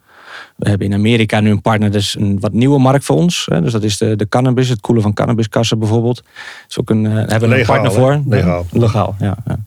We 0.57 0.69
hebben 0.69 0.87
in 0.87 0.95
Amerika 0.95 1.41
nu 1.41 1.51
een 1.51 1.61
partner, 1.61 1.91
dat 1.91 2.01
is 2.01 2.17
een 2.19 2.41
wat 2.41 2.53
nieuwe 2.53 2.79
markt 2.79 3.05
voor 3.05 3.17
ons. 3.17 3.47
Hè. 3.51 3.63
Dus 3.63 3.73
dat 3.73 3.83
is 3.83 3.99
de, 3.99 4.17
de 4.17 4.29
cannabis, 4.29 4.69
het 4.69 4.81
koelen 4.81 5.03
van 5.03 5.13
cannabiskassen 5.13 5.79
bijvoorbeeld. 5.79 6.23
Is 6.69 6.81
ook 6.81 6.91
een, 6.91 7.07
eh, 7.07 7.15
daar 7.15 7.29
hebben 7.29 7.49
we 7.49 7.59
een 7.59 7.67
partner 7.67 7.91
hè? 7.91 7.99
voor. 7.99 8.23
Legaal. 8.27 8.67
Legaal, 8.71 9.15
ja. 9.19 9.37
ja. 9.47 9.59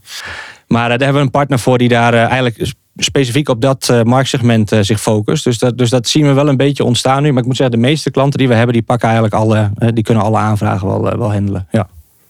Maar 0.68 0.84
eh, 0.84 0.90
daar 0.90 1.00
hebben 1.00 1.16
we 1.16 1.26
een 1.26 1.32
partner 1.32 1.60
voor 1.60 1.78
die 1.78 1.90
daar 1.90 2.14
eh, 2.14 2.24
eigenlijk 2.24 2.74
specifiek 2.98 3.50
op 3.50 3.62
dat 3.62 4.04
marktsegment 4.04 4.72
zich 4.82 5.02
focust. 5.02 5.44
Dus 5.44 5.58
dat, 5.58 5.78
dus 5.78 5.90
dat 5.90 6.08
zien 6.08 6.26
we 6.26 6.34
wel 6.34 6.48
een 6.48 6.58
beetje 6.58 6.84
ontstaan 6.84 7.24
nu. 7.24 7.30
Maar 7.32 7.42
ik 7.42 7.48
moet 7.48 7.56
zeggen, 7.56 7.76
de 7.80 7.88
meeste 7.88 8.12
klanten 8.12 8.40
die 8.40 8.48
we 8.48 8.54
hebben, 8.54 8.74
die 8.74 8.84
pakken 8.84 9.08
eigenlijk 9.08 9.38
alle, 9.38 9.72
die 9.94 10.04
kunnen 10.04 10.24
alle 10.24 10.38
aanvragen 10.38 10.88
wel, 10.88 11.18
wel 11.18 11.32
handelen. 11.32 11.68
Ja. 11.72 11.88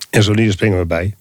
En 0.10 0.24
zo 0.24 0.34
niet, 0.34 0.52
springen 0.52 0.78
we 0.78 0.86
bij. 0.86 1.16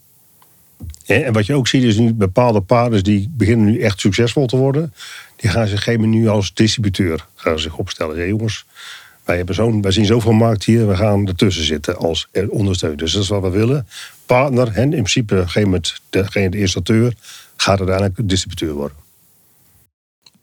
En 1.06 1.32
wat 1.32 1.46
je 1.46 1.54
ook 1.54 1.68
ziet 1.68 1.82
is 1.82 1.98
nu 1.98 2.14
bepaalde 2.14 2.60
partners 2.60 3.02
die 3.02 3.30
beginnen 3.30 3.66
nu 3.66 3.80
echt 3.80 4.00
succesvol 4.00 4.46
te 4.46 4.56
worden. 4.56 4.92
Die 5.36 5.50
gaan 5.50 5.66
zich 5.66 5.82
geen 5.82 6.10
nu 6.10 6.28
als 6.28 6.54
distributeur 6.54 7.26
gaan 7.34 7.58
zich 7.58 7.76
opstellen. 7.76 8.18
Ja, 8.18 8.24
jongens, 8.24 8.64
wij, 9.24 9.36
hebben 9.36 9.54
zo'n, 9.54 9.82
wij 9.82 9.90
zien 9.90 10.06
zoveel 10.06 10.32
markt 10.32 10.64
hier, 10.64 10.88
we 10.88 10.96
gaan 10.96 11.26
ertussen 11.26 11.64
zitten 11.64 11.96
als 11.96 12.28
er 12.32 12.48
ondersteuner. 12.48 12.98
Dus 12.98 13.12
dat 13.12 13.22
is 13.22 13.28
wat 13.28 13.42
we 13.42 13.50
willen. 13.50 13.86
Partner, 14.26 14.68
en 14.68 14.82
in 14.82 14.90
principe 14.90 15.34
op 15.34 15.40
een 15.40 15.46
gegeven 15.46 15.68
moment 15.68 16.00
degene 16.10 16.48
de 16.48 16.58
installateur, 16.58 17.14
gaat 17.56 17.78
uiteindelijk 17.78 18.28
distributeur 18.28 18.72
worden. 18.72 18.96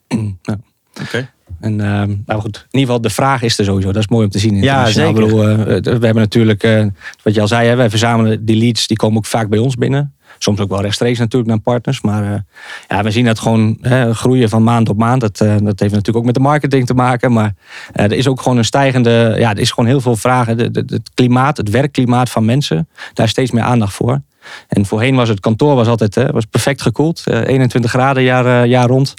Ja. 0.41 0.59
Oké. 1.01 1.29
En, 1.59 1.81
ehm, 1.81 2.15
nou 2.25 2.41
goed, 2.41 2.55
in 2.55 2.79
ieder 2.79 2.79
geval, 2.79 3.01
de 3.01 3.09
vraag 3.09 3.41
is 3.41 3.59
er 3.59 3.65
sowieso. 3.65 3.91
Dat 3.91 4.01
is 4.01 4.07
mooi 4.07 4.25
om 4.25 4.31
te 4.31 4.39
zien. 4.39 4.61
Ja, 4.61 4.85
zeker. 4.85 5.13
Bedoel, 5.13 5.47
eh, 5.47 5.57
we 5.65 5.89
hebben 5.89 6.15
natuurlijk, 6.15 6.63
eh, 6.63 6.85
wat 7.23 7.33
je 7.33 7.41
al 7.41 7.47
zei, 7.47 7.67
hè, 7.67 7.75
wij 7.75 7.89
verzamelen 7.89 8.45
die 8.45 8.55
leads, 8.55 8.87
die 8.87 8.97
komen 8.97 9.17
ook 9.17 9.25
vaak 9.25 9.49
bij 9.49 9.59
ons 9.59 9.75
binnen. 9.75 10.13
Soms 10.37 10.59
ook 10.59 10.69
wel 10.69 10.81
rechtstreeks 10.81 11.19
natuurlijk 11.19 11.51
naar 11.51 11.59
partners. 11.59 12.01
Maar 12.01 12.33
eh, 12.33 12.39
ja, 12.87 13.03
we 13.03 13.11
zien 13.11 13.25
dat 13.25 13.39
gewoon 13.39 13.77
groeien 14.11 14.49
van 14.49 14.63
maand 14.63 14.89
op 14.89 14.97
maand. 14.97 15.21
Dat, 15.21 15.41
eh, 15.41 15.49
dat 15.49 15.79
heeft 15.79 15.93
natuurlijk 15.93 16.17
ook 16.17 16.25
met 16.25 16.33
de 16.33 16.39
marketing 16.39 16.85
te 16.85 16.93
maken. 16.93 17.31
Maar 17.31 17.53
eh, 17.93 18.05
er 18.05 18.13
is 18.13 18.27
ook 18.27 18.41
gewoon 18.41 18.57
een 18.57 18.65
stijgende, 18.65 19.35
ja, 19.37 19.51
er 19.51 19.59
is 19.59 19.71
gewoon 19.71 19.89
heel 19.89 20.01
veel 20.01 20.15
vragen. 20.15 20.57
De, 20.57 20.83
het 20.87 21.11
klimaat, 21.13 21.57
het 21.57 21.69
werkklimaat 21.69 22.29
van 22.29 22.45
mensen, 22.45 22.87
daar 23.13 23.25
is 23.25 23.31
steeds 23.31 23.51
meer 23.51 23.63
aandacht 23.63 23.93
voor. 23.93 24.21
En 24.67 24.85
voorheen 24.85 25.15
was 25.15 25.29
het 25.29 25.39
kantoor 25.39 25.75
was 25.75 25.87
altijd 25.87 26.31
was 26.31 26.45
perfect 26.45 26.81
gekoeld. 26.81 27.21
Eh, 27.25 27.47
21 27.47 27.91
graden 27.91 28.23
jaar, 28.23 28.67
jaar 28.67 28.87
rond. 28.87 29.13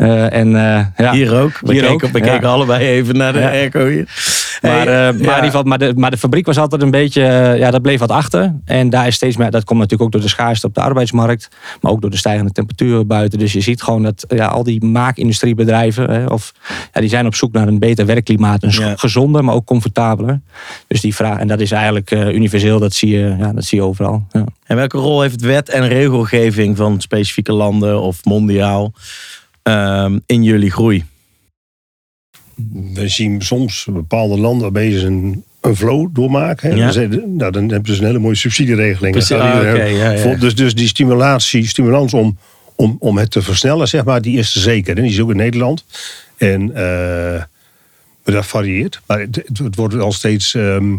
Eh, 0.00 0.32
en, 0.32 0.56
eh, 0.56 0.86
ja. 0.96 1.12
Hier 1.12 1.34
ook. 1.34 1.58
We, 1.60 1.72
Hier 1.72 1.82
keken, 1.82 1.94
ook, 1.94 2.12
we 2.12 2.18
ja. 2.18 2.32
keken 2.32 2.48
allebei 2.48 2.86
even 2.86 3.16
naar 3.16 3.32
de 3.32 3.38
Ja. 3.38 3.50
airco 3.50 3.86
hier. 3.86 4.08
Maar, 4.62 4.80
eh, 4.80 4.86
maar, 4.86 4.96
ja. 4.96 5.10
in 5.12 5.18
ieder 5.18 5.42
geval, 5.42 5.62
maar, 5.62 5.78
de, 5.78 5.92
maar 5.96 6.10
de 6.10 6.16
fabriek 6.16 6.46
was 6.46 6.58
altijd 6.58 6.82
een 6.82 6.90
beetje, 6.90 7.22
ja, 7.58 7.70
dat 7.70 7.82
bleef 7.82 7.98
wat 7.98 8.10
achter. 8.10 8.54
En 8.64 8.90
daar 8.90 9.06
is 9.06 9.14
steeds 9.14 9.36
meer, 9.36 9.50
dat 9.50 9.64
komt 9.64 9.78
natuurlijk 9.78 10.06
ook 10.06 10.12
door 10.12 10.20
de 10.20 10.28
schaarste 10.28 10.66
op 10.66 10.74
de 10.74 10.80
arbeidsmarkt, 10.80 11.48
maar 11.80 11.92
ook 11.92 12.00
door 12.00 12.10
de 12.10 12.16
stijgende 12.16 12.52
temperaturen 12.52 13.06
buiten. 13.06 13.38
Dus 13.38 13.52
je 13.52 13.60
ziet 13.60 13.82
gewoon 13.82 14.02
dat 14.02 14.24
ja, 14.28 14.46
al 14.46 14.62
die 14.62 14.84
maakindustriebedrijven, 14.84 16.10
hè, 16.10 16.26
of, 16.26 16.52
ja, 16.92 17.00
die 17.00 17.10
zijn 17.10 17.26
op 17.26 17.34
zoek 17.34 17.52
naar 17.52 17.68
een 17.68 17.78
beter 17.78 18.06
werkklimaat, 18.06 18.62
een 18.62 18.98
gezonder, 18.98 19.44
maar 19.44 19.54
ook 19.54 19.66
comfortabeler. 19.66 20.40
Dus 20.86 21.00
die 21.00 21.14
vraag, 21.14 21.38
en 21.38 21.48
dat 21.48 21.60
is 21.60 21.70
eigenlijk 21.70 22.10
universeel, 22.10 22.78
dat 22.78 22.92
zie 22.92 23.10
je, 23.10 23.34
ja, 23.38 23.52
dat 23.52 23.64
zie 23.64 23.78
je 23.78 23.84
overal. 23.84 24.26
Ja. 24.30 24.44
En 24.66 24.76
welke 24.76 24.98
rol 24.98 25.20
heeft 25.22 25.40
wet 25.40 25.68
en 25.68 25.88
regelgeving 25.88 26.76
van 26.76 27.00
specifieke 27.00 27.52
landen 27.52 28.00
of 28.00 28.24
mondiaal 28.24 28.92
in 30.26 30.42
jullie 30.42 30.70
groei? 30.70 31.04
We 32.94 33.08
zien 33.08 33.42
soms 33.42 33.86
bepaalde 33.90 34.38
landen 34.38 34.72
bezig 34.72 35.02
een, 35.02 35.44
een 35.60 35.76
flow 35.76 36.08
doormaken. 36.12 36.70
hè. 36.70 36.76
Ja. 36.76 37.06
Dan, 37.08 37.36
nou, 37.36 37.52
dan 37.52 37.68
hebben 37.70 37.94
ze 37.94 38.00
een 38.00 38.06
hele 38.06 38.18
mooie 38.18 38.34
subsidieregeling. 38.34 39.12
Precies, 39.12 39.36
ah, 39.36 39.58
oké, 39.58 39.84
ja, 39.84 40.10
ja. 40.10 40.34
Dus, 40.34 40.54
dus 40.54 40.74
die 40.74 40.88
stimulatie, 40.88 41.66
stimulans 41.68 42.14
om, 42.14 42.38
om, 42.74 42.96
om 42.98 43.18
het 43.18 43.30
te 43.30 43.42
versnellen, 43.42 43.88
zeg 43.88 44.04
maar, 44.04 44.22
die 44.22 44.38
is 44.38 44.54
er 44.54 44.60
zeker. 44.60 44.96
En 44.96 45.02
die 45.02 45.12
is 45.12 45.20
ook 45.20 45.30
in 45.30 45.36
Nederland. 45.36 45.84
En 46.36 46.74
eh, 46.74 47.42
dat 48.22 48.46
varieert. 48.46 49.00
Maar 49.06 49.20
het, 49.20 49.74
wordt 49.74 49.94
al 49.94 50.12
steeds. 50.12 50.54
ehm, 50.54 50.96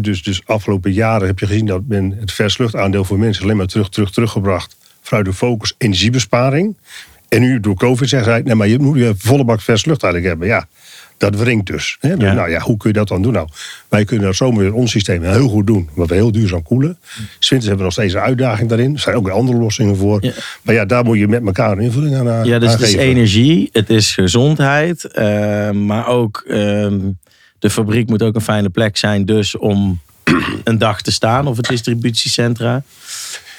dus, 0.00 0.22
dus 0.22 0.42
afgelopen 0.46 0.92
jaren 0.92 1.26
heb 1.26 1.38
je 1.38 1.46
gezien 1.46 1.66
dat 1.66 1.82
men 1.86 2.16
het 2.20 2.32
versluchtaandeel 2.32 3.04
voor 3.04 3.18
mensen 3.18 3.42
alleen 3.42 3.56
maar 3.56 3.66
terug, 3.66 3.88
terug, 3.88 4.10
teruggebracht. 4.10 4.76
Vanuit 5.00 5.26
de 5.26 5.32
focus 5.32 5.74
energiebesparing. 5.78 6.76
En 7.28 7.40
nu 7.40 7.60
door 7.60 7.74
COVID 7.74 8.08
zeggen 8.08 8.32
zij, 8.32 8.42
nee, 8.42 8.54
maar 8.54 8.68
je 8.68 8.78
moet 8.78 8.94
weer 8.94 9.14
volle 9.18 9.44
bak 9.44 9.60
vers 9.60 9.84
lucht 9.84 10.02
eigenlijk 10.02 10.32
hebben. 10.32 10.48
Ja, 10.56 10.66
dat 11.18 11.36
wringt 11.36 11.66
dus. 11.66 11.96
Hè? 12.00 12.16
Dus 12.16 12.28
Ja. 12.28 12.34
Nou 12.34 12.50
ja, 12.50 12.60
hoe 12.60 12.76
kun 12.76 12.90
je 12.90 12.96
dat 12.96 13.08
dan 13.08 13.22
doen? 13.22 13.32
Nou, 13.32 13.48
wij 13.88 14.04
kunnen 14.04 14.26
dat 14.26 14.36
zomaar 14.36 14.72
ons 14.72 14.90
systeem 14.90 15.22
heel 15.22 15.48
goed 15.48 15.66
doen. 15.66 15.88
Omdat 15.92 16.08
we 16.08 16.14
heel 16.14 16.32
duurzaam 16.32 16.62
koelen. 16.62 16.98
Zwinters 17.38 17.50
hebben 17.50 17.76
we 17.76 17.82
nog 17.82 17.92
steeds 17.92 18.14
een 18.14 18.20
uitdaging 18.20 18.68
daarin. 18.68 18.94
Er 18.94 19.00
zijn 19.00 19.16
ook 19.16 19.24
weer 19.24 19.34
andere 19.34 19.58
lossingen 19.58 19.96
voor. 19.96 20.24
Ja. 20.24 20.32
Maar 20.62 20.74
ja, 20.74 20.84
daar 20.84 21.04
moet 21.04 21.18
je 21.18 21.28
met 21.28 21.46
elkaar 21.46 21.72
een 21.72 21.80
invulling 21.80 22.16
aan, 22.16 22.28
aan 22.28 22.46
Ja, 22.46 22.58
dus 22.58 22.72
het 22.72 22.80
is 22.80 22.90
geven. 22.90 23.04
energie, 23.04 23.68
het 23.72 23.90
is 23.90 24.14
gezondheid, 24.14 25.04
eh, 25.04 25.70
maar 25.70 26.06
ook 26.06 26.44
ehm, 26.48 26.98
de 27.58 27.70
fabriek 27.70 28.08
moet 28.08 28.22
ook 28.22 28.34
een 28.34 28.40
fijne 28.40 28.68
plek 28.68 28.96
zijn, 28.96 29.24
dus 29.24 29.56
om 29.56 30.00
een 30.64 30.78
dag 30.78 31.02
te 31.02 31.12
staan 31.12 31.46
of 31.46 31.56
het 31.56 31.66
distributiecentra. 31.68 32.82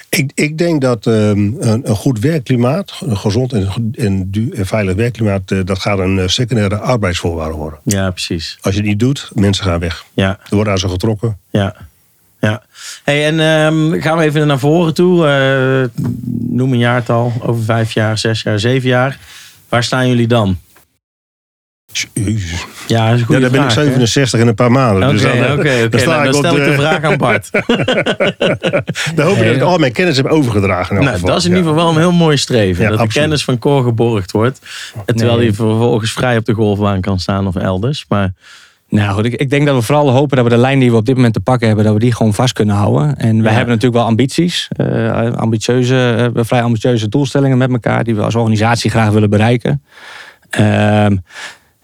Ik, 0.10 0.32
ik 0.36 0.58
denk 0.58 0.82
dat 0.82 1.08
ehm, 1.08 1.38
een, 1.60 1.90
een 1.90 1.96
goed 1.96 2.20
werkklimaat, 2.20 3.00
een 3.06 3.18
gezond 3.18 3.54
en, 3.54 3.94
en, 3.96 4.30
veilig 4.54 4.96
werkklimaat, 4.96 5.52
eh, 5.52 5.60
dat 5.66 5.80
gaat 5.80 6.00
een 6.00 6.20
eh, 6.20 6.28
secundaire 6.28 6.78
arbeidsvoorwaarde 6.78 7.56
worden. 7.56 7.80
Ja, 7.84 8.12
precies. 8.12 8.58
Als 8.62 8.74
je 8.74 8.80
het 8.80 8.90
niet 8.90 9.00
doet, 9.00 9.32
mensen 9.34 9.66
gaan 9.66 9.80
weg. 9.80 10.06
Ja, 10.14 10.40
Er 10.50 10.56
wordt 10.56 10.70
aan 10.70 10.78
ze 10.78 10.90
getrokken. 10.90 11.38
ja. 11.50 11.76
Ja. 12.42 12.64
Hey, 13.04 13.26
en 13.26 13.40
ehm, 13.40 14.02
gaan 14.02 14.18
we 14.18 14.24
even 14.24 14.48
naar 14.48 14.60
voren 14.60 14.94
toe. 14.94 15.28
Eh, 15.28 16.04
noem 16.50 16.72
een 16.72 16.78
jaartal, 16.78 17.34
over 17.42 17.64
vijf 17.64 17.92
jaar, 17.92 18.18
zes 18.18 18.42
jaar, 18.42 18.60
zeven 18.60 18.90
jaar. 18.90 19.20
Waar 19.70 19.84
staan 19.84 20.08
jullie 20.08 20.28
dan? 20.28 20.58
Jezus. 22.14 22.66
Ja, 22.90 23.10
dat 23.10 23.20
is 23.20 23.26
Ja, 23.28 23.40
dan 23.40 23.52
ben 23.52 23.64
ik 23.64 23.72
vraag, 23.72 23.76
hè? 23.76 23.84
67 23.84 24.40
in 24.40 24.48
een 24.48 24.56
paar 24.56 24.72
maanden. 24.72 25.10
Dus 25.10 25.22
dan, 25.22 25.32
eh, 25.32 25.38
oké, 25.52 25.52
oké. 25.60 25.90
dan 25.90 26.00
sta 26.00 26.10
Nou, 26.10 26.26
ik 26.26 26.32
Dan 26.32 26.42
stel 26.44 26.58
ik 26.58 26.64
de- 26.64 26.70
de 26.70 26.76
vraag 26.76 27.04
aan 27.04 27.18
Bart. 27.18 27.50
Dan 29.16 29.26
hoop 29.26 29.38
ik 29.38 29.46
dat 29.46 29.56
ik 29.56 29.62
al 29.62 29.78
mijn 29.78 29.92
kennis 29.92 30.18
heb 30.18 30.26
overgedragen. 30.26 30.96
Nou, 30.96 31.08
geval. 31.08 31.28
dat 31.30 31.38
is 31.38 31.44
in 31.46 31.50
ieder 31.50 31.66
geval 31.68 31.84
wel 31.84 31.94
een 31.94 32.00
heel 32.00 32.12
mooi 32.12 32.38
streven. 32.38 32.84
Ja, 32.84 32.90
dat 32.90 32.98
de 32.98 33.04
absoluut. 33.04 33.26
kennis 33.28 33.44
van 33.44 33.58
Cor 33.60 33.84
geborgd 33.84 34.32
wordt. 34.32 34.60
En 35.06 35.16
terwijl 35.16 35.38
Nee. 35.38 35.46
hij 35.48 35.56
vervolgens 35.56 36.12
vrij 36.12 36.38
op 36.38 36.46
de 36.46 36.54
golfbaan 36.54 37.02
kan 37.02 37.20
staan 37.20 37.48
of 37.48 37.56
elders. 37.56 38.06
Maar 38.10 38.34
Nou 38.90 39.14
goed, 39.14 39.26
ik, 39.26 39.34
ik 39.34 39.50
denk 39.50 39.66
dat 39.66 39.76
we 39.76 39.82
vooral 39.82 40.10
hopen 40.12 40.36
dat 40.38 40.46
we 40.46 40.52
de 40.52 40.58
lijn 40.62 40.80
die 40.80 40.92
we 40.92 40.98
op 40.98 41.06
dit 41.06 41.16
moment 41.16 41.34
te 41.34 41.40
pakken 41.40 41.68
hebben, 41.68 41.86
dat 41.86 41.94
we 41.94 42.00
die 42.00 42.14
gewoon 42.16 42.34
vast 42.34 42.54
kunnen 42.54 42.76
houden. 42.76 43.18
En 43.18 43.36
wij 43.42 43.52
Ja. 43.52 43.58
hebben 43.58 43.74
natuurlijk 43.76 44.02
wel 44.02 44.06
ambities, 44.10 44.68
eh, 44.70 45.32
ambitieuze, 45.34 46.32
eh, 46.36 46.44
vrij 46.44 46.62
ambitieuze 46.64 47.10
doelstellingen 47.10 47.58
met 47.58 47.72
elkaar 47.72 48.04
die 48.04 48.16
we 48.16 48.22
als 48.22 48.36
organisatie 48.36 48.90
graag 48.92 49.10
willen 49.10 49.30
bereiken. 49.30 49.84
Ehm, 50.50 51.18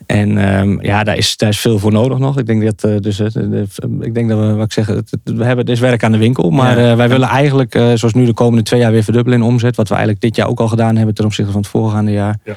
en 0.05 0.37
ehm, 0.37 0.81
ja, 0.85 1.03
daar 1.03 1.17
is, 1.17 1.37
daar 1.37 1.49
is 1.49 1.59
veel 1.59 1.79
voor 1.79 1.91
nodig 1.91 2.17
nog. 2.17 2.37
Ik 2.39 2.45
denk 2.45 2.63
dat, 2.63 2.83
eh, 2.83 2.99
dus, 2.99 3.19
eh, 3.19 3.27
de- 3.33 3.65
ik 3.99 4.13
denk 4.13 4.29
dat 4.29 4.39
we, 4.39 4.53
wat 4.53 4.65
ik 4.65 4.71
zeg, 4.73 4.85
het- 4.87 5.11
het- 5.23 5.35
we 5.37 5.43
hebben, 5.45 5.65
is 5.65 5.79
werk 5.79 6.03
aan 6.03 6.11
de 6.11 6.17
winkel. 6.17 6.49
Maar 6.49 6.79
Ja. 6.79 6.91
eh, 6.91 6.97
wij 6.97 7.09
willen 7.09 7.27
eigenlijk, 7.27 7.73
zoals 7.73 8.13
nu 8.13 8.25
de 8.25 8.33
komende 8.33 8.63
twee 8.63 8.79
jaar 8.79 8.91
weer 8.91 9.03
verdubbelen 9.03 9.39
in 9.39 9.45
omzet. 9.45 9.75
Wat 9.75 9.87
we 9.87 9.93
eigenlijk 9.93 10.23
dit 10.23 10.35
jaar 10.35 10.47
ook 10.47 10.59
al 10.59 10.67
gedaan 10.67 10.95
hebben 10.95 11.15
ten 11.15 11.25
opzichte 11.25 11.51
van 11.51 11.61
het 11.61 11.69
voorgaande 11.69 12.11
jaar. 12.11 12.37
Ja. 12.43 12.55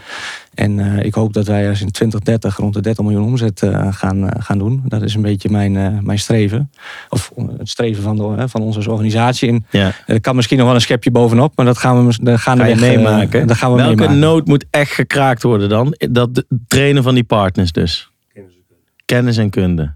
En 0.58 0.78
eh, 0.78 1.04
ik 1.04 1.14
hoop 1.14 1.32
dat 1.32 1.46
wij 1.46 1.68
als 1.68 1.80
in 1.80 1.90
2030 1.90 2.56
rond 2.56 2.74
de 2.74 2.80
30 2.80 3.04
miljoen 3.04 3.24
omzet 3.24 3.62
eh, 3.62 3.88
gaan, 3.90 4.28
eh, 4.28 4.42
gaan 4.44 4.58
doen. 4.58 4.82
Dat 4.86 5.02
is 5.02 5.14
een 5.14 5.22
beetje 5.22 5.50
mijn, 5.50 5.76
eh, 5.76 5.98
mijn 6.00 6.18
streven. 6.18 6.70
Of 7.08 7.32
het 7.58 7.68
streven 7.68 8.02
van, 8.02 8.16
de, 8.16 8.48
van 8.48 8.60
ons 8.60 8.76
als 8.76 8.86
organisatie. 8.86 9.48
En 9.48 9.66
ja, 9.70 9.92
er 10.06 10.20
kan 10.20 10.36
misschien 10.36 10.56
nog 10.56 10.66
wel 10.66 10.74
een 10.74 10.80
schepje 10.80 11.10
bovenop, 11.10 11.56
maar 11.56 11.66
dat 11.66 11.78
gaan 11.78 12.06
we 12.06 12.38
gaan 12.38 12.58
we 12.58 12.74
meemaken. 12.74 13.46
Dat 13.46 13.56
gaan 13.56 13.70
we 13.70 13.76
Welke 13.76 13.94
meemaken. 13.94 14.18
nood 14.18 14.46
moet 14.46 14.64
echt 14.70 14.92
gekraakt 14.92 15.42
worden 15.42 15.68
dan? 15.68 15.94
Dat 16.10 16.44
trainen 16.68 17.02
van 17.02 17.14
die 17.14 17.24
partners 17.24 17.72
dus. 17.72 18.10
Kennis 19.04 19.36
en 19.36 19.50
kunde. 19.50 19.94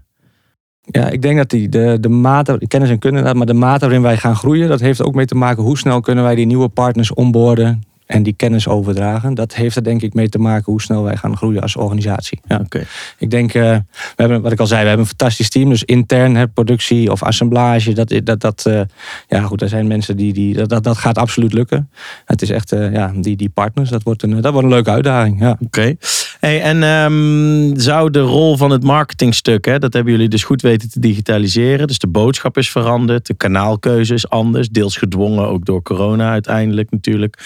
Ja, 0.81 1.09
ik 1.09 1.21
denk 1.21 1.37
dat 1.37 1.49
die, 1.49 1.69
de, 1.69 1.97
de 1.99 2.09
mate, 2.09 2.61
kennis 2.67 2.89
en 2.89 2.99
kunde, 2.99 3.33
maar 3.33 3.45
de 3.45 3.53
mate 3.53 3.79
waarin 3.79 4.01
wij 4.01 4.17
gaan 4.17 4.35
groeien, 4.35 4.69
dat 4.69 4.79
heeft 4.79 5.03
ook 5.03 5.15
mee 5.15 5.25
te 5.25 5.35
maken 5.35 5.63
hoe 5.63 5.77
snel 5.77 5.99
kunnen 5.99 6.23
wij 6.23 6.35
die 6.35 6.45
nieuwe 6.45 6.69
partners 6.69 7.13
onboorden 7.13 7.83
en 8.05 8.23
die 8.23 8.33
kennis 8.33 8.67
overdragen. 8.67 9.33
Dat 9.33 9.53
heeft 9.53 9.75
er 9.75 9.83
denk 9.83 10.01
ik 10.01 10.13
mee 10.13 10.29
te 10.29 10.39
maken 10.39 10.71
hoe 10.71 10.81
snel 10.81 11.03
wij 11.03 11.17
gaan 11.17 11.37
groeien 11.37 11.61
als 11.61 11.75
organisatie. 11.75 12.39
Ja. 12.47 12.59
Oké. 12.63 12.85
Ik 13.17 13.29
denk, 13.29 13.53
eh, 13.53 13.61
we 13.61 14.13
hebben, 14.15 14.41
wat 14.41 14.51
ik 14.51 14.59
al 14.59 14.67
zei, 14.67 14.81
we 14.81 14.87
hebben 14.87 15.05
een 15.05 15.15
fantastisch 15.17 15.49
team. 15.49 15.69
Dus 15.69 15.83
intern, 15.83 16.35
hè, 16.35 16.47
productie 16.47 17.11
of 17.11 17.23
assemblage, 17.23 17.93
dat, 17.93 18.21
dat, 18.23 18.41
dat, 18.41 18.65
eh, 18.65 18.81
ja 19.27 19.41
goed, 19.41 19.61
er 19.61 19.69
zijn 19.69 19.87
mensen 19.87 20.17
die, 20.17 20.33
die 20.33 20.55
dat, 20.55 20.69
dat, 20.69 20.83
dat 20.83 20.97
gaat 20.97 21.17
absoluut 21.17 21.53
lukken. 21.53 21.89
Het 22.25 22.41
is 22.41 22.49
echt, 22.49 22.71
eh, 22.71 22.91
ja, 22.91 23.13
die, 23.15 23.35
die 23.35 23.49
partners, 23.49 23.89
dat 23.89 24.03
wordt 24.03 24.23
een, 24.23 24.41
dat 24.41 24.51
wordt 24.51 24.67
een 24.67 24.73
leuke 24.73 24.91
uitdaging. 24.91 25.39
Ja. 25.39 25.57
Oké. 25.59 25.95
Hey, 26.39 26.61
en 26.61 26.83
ehm, 26.83 27.79
zou 27.79 28.09
de 28.09 28.19
rol 28.19 28.57
van 28.57 28.71
het 28.71 28.83
marketingstuk, 28.83 29.65
hè, 29.65 29.79
dat 29.79 29.93
hebben 29.93 30.13
jullie 30.13 30.29
dus 30.29 30.43
goed 30.43 30.61
weten 30.61 30.89
te 30.89 30.99
digitaliseren. 30.99 31.87
Dus 31.87 31.99
de 31.99 32.07
boodschap 32.07 32.57
is 32.57 32.71
veranderd, 32.71 33.27
de 33.27 33.33
kanaalkeuze 33.33 34.13
is 34.13 34.29
anders. 34.29 34.69
Deels 34.69 34.97
gedwongen 34.97 35.47
ook 35.47 35.65
door 35.65 35.81
corona 35.81 36.31
uiteindelijk 36.31 36.91
natuurlijk. 36.91 37.37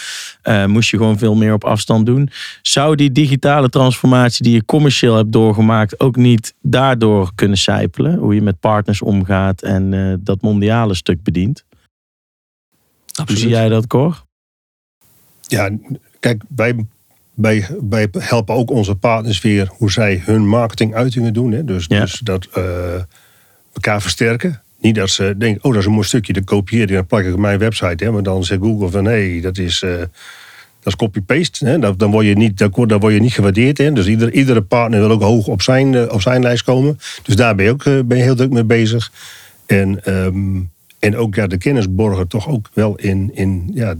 Eh, 0.62 0.66
moest 0.66 0.90
je 0.90 0.98
gewoon 0.98 1.18
veel 1.18 1.36
meer 1.36 1.54
op 1.54 1.64
afstand 1.64 2.06
doen. 2.06 2.30
Zou 2.62 2.96
die 2.96 3.12
digitale 3.12 3.70
transformatie 3.70 4.44
die 4.44 4.54
je 4.54 4.66
commercieel 4.66 5.16
hebt 5.16 5.32
doorgemaakt 5.32 6.00
ook 6.00 6.16
niet 6.16 6.54
daardoor 6.62 7.32
kunnen 7.36 7.58
sijpelen? 7.58 8.18
Hoe 8.18 8.36
je 8.36 8.42
met 8.42 8.60
partners 8.60 9.02
omgaat 9.02 9.62
en 9.62 9.94
eh, 9.94 10.14
dat 10.20 10.42
mondiale 10.42 10.96
stuk 10.96 11.24
bedient? 11.24 11.66
Hoe 13.26 13.38
zie 13.38 13.50
jij 13.50 13.70
dat, 13.70 13.88
Cor? 13.88 14.26
Ja, 15.42 15.70
kijk, 16.20 16.44
wij, 16.56 16.86
wij, 17.34 17.68
wij 17.90 18.08
helpen 18.12 18.56
ook 18.56 18.70
onze 18.72 18.96
partners 18.96 19.42
weer 19.42 19.70
hoe 19.78 19.92
zij 19.92 20.22
hun 20.26 20.48
marketinguitingen 20.48 21.34
doen. 21.34 21.52
Hè? 21.52 21.64
Dus, 21.66 21.86
Ja. 21.88 22.00
dus 22.00 22.20
dat 22.20 22.46
eh, 22.54 22.64
elkaar 23.74 24.02
versterken. 24.02 24.62
Niet 24.80 24.96
dat 24.96 25.10
ze 25.10 25.36
denken, 25.38 25.64
oh 25.64 25.72
dat 25.72 25.80
is 25.82 25.88
een 25.88 25.94
mooi 25.94 26.06
stukje, 26.06 26.34
dat 26.34 26.44
kopieer 26.44 26.82
ik 26.82 26.90
en 26.90 26.96
dan 26.96 27.06
plak 27.06 27.24
ik 27.24 27.34
op 27.34 27.40
mijn 27.40 27.60
website. 27.60 28.04
Hè? 28.04 28.12
Maar 28.12 28.24
dan 28.24 28.44
zegt 28.44 28.62
Google 28.62 28.90
van, 28.90 29.06
hé, 29.06 29.32
hey, 29.32 29.42
dat 29.42 29.58
is... 29.58 29.82
eh, 29.82 30.02
dat 30.88 31.00
is 31.00 31.08
copy-paste. 31.08 31.80
Dan, 31.80 31.94
dan, 31.98 32.12
word 32.12 32.26
je 32.26 32.36
niet, 32.36 32.58
dan, 32.58 32.70
word- 33.00 33.14
je 33.14 33.20
niet 33.20 33.34
gewaardeerd. 33.34 33.78
Hè? 33.78 33.92
Dus 33.94 34.08
ieder, 34.08 34.34
iedere 34.34 34.62
partner 34.62 35.00
wil 35.00 35.10
ook 35.12 35.22
hoog 35.22 35.48
op 35.48 35.62
zijn, 35.62 35.96
eh, 35.96 36.14
op 36.14 36.22
zijn 36.22 36.42
lijst 36.42 36.64
komen. 36.64 37.00
Dus 37.24 37.36
daar 37.36 37.56
ben 37.56 37.66
je 37.66 37.72
ook 37.72 37.86
eh, 37.86 38.00
ben 38.06 38.18
je 38.18 38.24
heel 38.24 38.36
druk 38.36 38.52
mee 38.52 38.64
bezig. 38.64 39.12
En, 39.66 40.04
ehm, 40.06 40.60
en 41.00 41.18
ook 41.18 41.36
ja, 41.36 41.48
de 41.48 41.58
kennis 41.58 41.94
borgen 41.94 42.28
toch 42.28 42.48
ook 42.50 42.70
wel 42.74 42.96
in, 42.96 43.32
in 43.34 43.72
ja, 43.74 43.96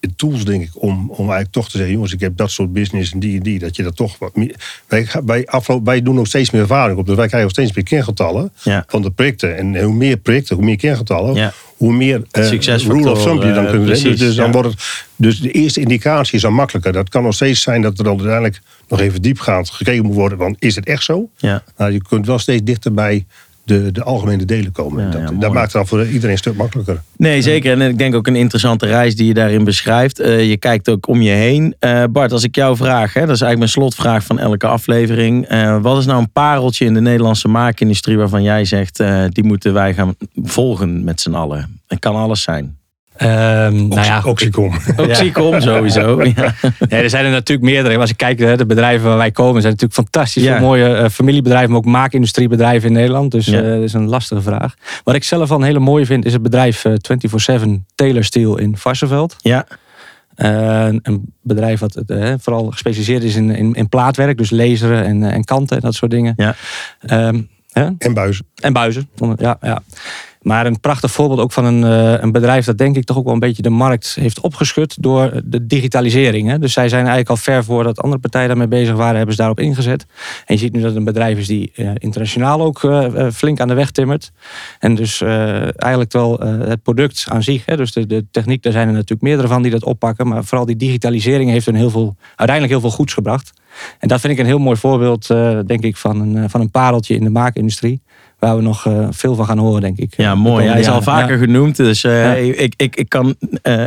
in 0.00 0.14
tools, 0.16 0.44
denk 0.44 0.62
ik, 0.62 0.70
om, 0.82 1.10
om 1.10 1.18
eigenlijk 1.18 1.50
toch 1.52 1.64
te 1.64 1.76
zeggen: 1.76 1.94
jongens, 1.94 2.12
ik 2.12 2.20
heb 2.20 2.36
dat 2.36 2.50
soort 2.50 2.72
business 2.72 3.12
en 3.12 3.18
die 3.18 3.36
en 3.36 3.42
die. 3.42 3.58
Dat 3.58 3.76
je 3.76 3.82
dat 3.82 3.96
toch 3.96 4.18
wat 4.18 4.36
meer. 4.36 4.82
Wij, 5.24 5.46
afloop, 5.46 5.84
wij 5.84 6.02
doen 6.02 6.18
ook 6.18 6.26
steeds 6.26 6.50
meer 6.50 6.60
ervaring 6.60 6.98
op. 6.98 7.06
Dus 7.06 7.16
wij 7.16 7.26
krijgen 7.26 7.48
ook 7.48 7.54
steeds 7.54 7.72
meer 7.72 7.84
kengetallen 7.84 8.52
Ja. 8.62 8.84
van 8.86 9.02
de 9.02 9.10
projecten. 9.10 9.56
En 9.56 9.82
hoe 9.82 9.94
meer 9.94 10.16
projecten, 10.16 10.56
hoe 10.56 10.64
meer 10.64 10.76
kengetallen, 10.76 11.34
Ja. 11.34 11.52
Hoe 11.84 11.94
meer 11.94 12.22
Succesfactor, 12.32 13.02
rule 13.02 13.10
of 13.10 13.22
thumb 13.22 13.42
je 13.42 13.52
dan 13.52 13.64
eh, 13.64 13.70
kunt 13.70 13.84
precies, 13.84 14.02
dus, 14.02 14.18
dus, 14.18 14.34
dan 14.34 14.46
ja. 14.46 14.52
wordt 14.52 14.68
het, 14.68 15.04
dus 15.16 15.40
de 15.40 15.50
eerste 15.50 15.80
indicatie 15.80 16.34
is 16.34 16.42
dan 16.42 16.54
makkelijker. 16.54 16.92
Dat 16.92 17.08
kan 17.08 17.22
nog 17.22 17.34
steeds 17.34 17.62
zijn 17.62 17.82
dat 17.82 17.98
er 17.98 18.04
dan 18.04 18.12
uiteindelijk 18.12 18.60
nog 18.88 19.00
even 19.00 19.22
diepgaand 19.22 19.70
gekeken 19.70 20.04
moet 20.04 20.14
worden. 20.14 20.38
Want 20.38 20.56
is 20.58 20.74
het 20.74 20.86
echt 20.86 21.02
zo? 21.02 21.28
Ja. 21.36 21.62
Nou, 21.76 21.92
je 21.92 22.02
kunt 22.02 22.26
wel 22.26 22.38
steeds 22.38 22.62
dichter 22.64 22.94
bij 22.94 23.26
de, 23.64 23.92
de 23.92 24.02
algemene 24.02 24.44
delen 24.44 24.72
komen. 24.72 25.04
Ja, 25.04 25.10
dat, 25.10 25.20
ja, 25.20 25.36
dat 25.36 25.52
maakt 25.52 25.64
het 25.64 25.72
dan 25.72 25.86
voor 25.86 26.06
iedereen 26.06 26.30
een 26.30 26.38
stuk 26.38 26.56
makkelijker. 26.56 27.02
Nee, 27.16 27.42
zeker. 27.42 27.72
En 27.72 27.88
ik 27.88 27.98
denk 27.98 28.14
ook 28.14 28.26
een 28.26 28.36
interessante 28.36 28.86
reis 28.86 29.16
die 29.16 29.26
je 29.26 29.34
daarin 29.34 29.64
beschrijft. 29.64 30.20
Eh, 30.20 30.48
je 30.48 30.56
kijkt 30.56 30.88
ook 30.88 31.08
om 31.08 31.22
je 31.22 31.30
heen. 31.30 31.76
Bart, 32.10 32.32
als 32.32 32.44
ik 32.44 32.54
jou 32.54 32.76
vraag, 32.76 33.14
hè, 33.14 33.20
dat 33.20 33.34
is 33.34 33.40
eigenlijk 33.40 33.58
mijn 33.58 33.70
slotvraag 33.70 34.24
van 34.24 34.38
elke 34.38 34.66
aflevering. 34.66 35.48
Wat 35.82 35.98
is 35.98 36.06
nou 36.06 36.20
een 36.20 36.30
pareltje 36.30 36.84
in 36.84 36.94
de 36.94 37.00
Nederlandse 37.00 37.48
maakindustrie 37.48 38.16
waarvan 38.16 38.42
jij 38.42 38.64
zegt, 38.64 39.02
die 39.28 39.44
moeten 39.44 39.72
wij 39.72 39.94
gaan 39.94 40.14
volgen 40.34 41.04
met 41.04 41.20
z'n 41.20 41.34
allen? 41.34 41.73
Het 41.86 41.98
kan 41.98 42.14
alles 42.16 42.42
zijn. 42.42 42.78
Ehm, 43.16 43.88
nou 43.88 44.04
ja, 44.04 44.22
Oxycom. 44.24 44.72
Zicom 45.10 45.60
sowieso. 45.60 46.22
Ja. 46.36 46.54
Ja, 46.88 46.96
er 46.96 47.10
zijn 47.10 47.24
er 47.24 47.30
natuurlijk 47.30 47.68
meerdere. 47.70 47.98
Als 47.98 48.10
ik 48.10 48.16
kijk 48.16 48.38
naar 48.38 48.56
de 48.56 48.66
bedrijven 48.66 49.08
waar 49.08 49.16
wij 49.16 49.30
komen, 49.30 49.60
zijn 49.62 49.72
natuurlijk 49.72 50.00
fantastisch 50.00 50.42
Ja. 50.42 50.60
mooie 50.60 50.94
eh, 50.94 51.08
familiebedrijven, 51.08 51.68
maar 51.70 51.78
ook 51.78 51.84
maakindustriebedrijven 51.84 52.88
in 52.88 52.94
Nederland. 52.94 53.30
Dus 53.30 53.46
Ja. 53.46 53.62
eh, 53.62 53.68
dat 53.68 53.80
is 53.82 53.92
een 53.92 54.08
lastige 54.08 54.42
vraag. 54.42 54.74
Wat 55.04 55.14
ik 55.14 55.24
zelf 55.24 55.48
wel 55.48 55.58
een 55.58 55.64
hele 55.64 55.78
mooie 55.78 56.06
vind, 56.06 56.24
is 56.24 56.32
het 56.32 56.42
bedrijf 56.42 56.84
eh, 56.84 56.92
24-7 57.62 57.86
Taylor 57.94 58.24
Steel 58.24 58.58
in 58.58 58.76
Varsenveld. 58.76 59.36
ja, 59.40 59.66
Eh, 60.34 60.86
een 61.02 61.32
bedrijf 61.42 61.80
wat 61.80 61.94
eh, 61.96 62.34
vooral 62.40 62.70
gespecialiseerd 62.70 63.22
is 63.22 63.34
in, 63.36 63.50
in, 63.50 63.74
in 63.74 63.88
plaatwerk, 63.88 64.38
dus 64.38 64.50
laseren 64.50 65.04
en, 65.04 65.22
eh, 65.24 65.34
en 65.34 65.44
kanten 65.44 65.76
en 65.76 65.82
dat 65.82 65.94
soort 65.94 66.10
dingen. 66.10 66.32
Ja. 66.36 66.54
Ehm, 67.00 67.40
hè? 67.72 67.88
En 67.98 68.14
buizen. 68.14 68.46
En 68.60 68.72
buizen. 68.72 69.08
Ja, 69.36 69.56
ja. 69.60 69.82
Maar 70.44 70.66
een 70.66 70.80
prachtig 70.80 71.10
voorbeeld 71.10 71.40
ook 71.40 71.52
van 71.52 71.64
een, 71.64 71.84
eh, 71.84 72.22
een 72.22 72.32
bedrijf 72.32 72.64
dat 72.64 72.78
denk 72.78 72.96
ik 72.96 73.04
toch 73.04 73.16
ook 73.16 73.24
wel 73.24 73.32
een 73.32 73.38
beetje 73.38 73.62
de 73.62 73.70
markt 73.70 74.16
heeft 74.20 74.40
opgeschud 74.40 75.02
door 75.02 75.40
de 75.44 75.66
digitalisering. 75.66 76.48
Hè. 76.48 76.58
Dus 76.58 76.72
zij 76.72 76.88
zijn 76.88 77.00
eigenlijk 77.00 77.30
al 77.30 77.36
ver 77.36 77.64
voordat 77.64 78.00
andere 78.00 78.20
partijen 78.20 78.48
daarmee 78.48 78.68
bezig 78.68 78.94
waren, 78.94 79.16
hebben 79.16 79.34
ze 79.34 79.40
daarop 79.40 79.60
ingezet. 79.60 80.06
En 80.46 80.54
je 80.54 80.60
ziet 80.60 80.72
nu 80.72 80.78
dat 80.78 80.88
het 80.88 80.98
een 80.98 81.04
bedrijf 81.04 81.38
is 81.38 81.46
die 81.46 81.72
eh, 81.74 81.90
internationaal 81.98 82.60
ook 82.60 82.84
eh, 82.84 83.30
flink 83.30 83.60
aan 83.60 83.68
de 83.68 83.74
weg 83.74 83.90
timmert. 83.90 84.32
En 84.78 84.94
dus 84.94 85.20
eigenlijk 85.76 86.12
wel 86.12 86.40
het 86.40 86.82
product 86.82 87.26
aan 87.28 87.42
zich, 87.42 87.66
hè, 87.66 87.76
dus 87.76 87.92
de, 87.92 88.06
de 88.06 88.26
techniek, 88.30 88.62
daar 88.62 88.72
zijn 88.72 88.86
er 88.86 88.92
natuurlijk 88.92 89.22
meerdere 89.22 89.48
van 89.48 89.62
die 89.62 89.70
dat 89.70 89.84
oppakken. 89.84 90.28
Maar 90.28 90.44
vooral 90.44 90.66
die 90.66 90.76
digitalisering 90.76 91.50
heeft 91.50 91.66
hun 91.66 91.74
heel 91.74 91.90
veel, 91.90 92.16
uiteindelijk 92.28 92.70
heel 92.70 92.80
veel 92.80 92.96
goeds 92.96 93.12
gebracht. 93.12 93.52
En 93.98 94.08
dat 94.08 94.20
vind 94.20 94.32
ik 94.32 94.38
een 94.38 94.46
heel 94.46 94.58
mooi 94.58 94.76
voorbeeld, 94.76 95.26
denk 95.66 95.82
ik, 95.82 95.96
van 95.96 96.20
een, 96.20 96.50
van 96.50 96.60
een 96.60 96.70
pareltje 96.70 97.14
in 97.14 97.24
de 97.24 97.30
maakindustrie. 97.30 98.02
Waar 98.38 98.56
we 98.56 98.62
nog 98.62 98.86
eh, 98.86 99.06
veel 99.10 99.34
van 99.34 99.46
gaan 99.46 99.58
horen, 99.58 99.80
denk 99.80 99.98
ik. 99.98 100.14
Ja, 100.16 100.34
mooi. 100.34 100.66
Hij 100.66 100.80
is 100.80 100.88
al 100.88 101.02
vaker 101.02 101.34
Ja. 101.34 101.38
genoemd. 101.44 101.76
Dus 101.76 102.04
eh, 102.04 102.12
Ja. 102.24 102.34
ik, 102.34 102.74
ik, 102.76 102.96
ik 102.96 103.08
kan 103.08 103.34
eh, 103.62 103.84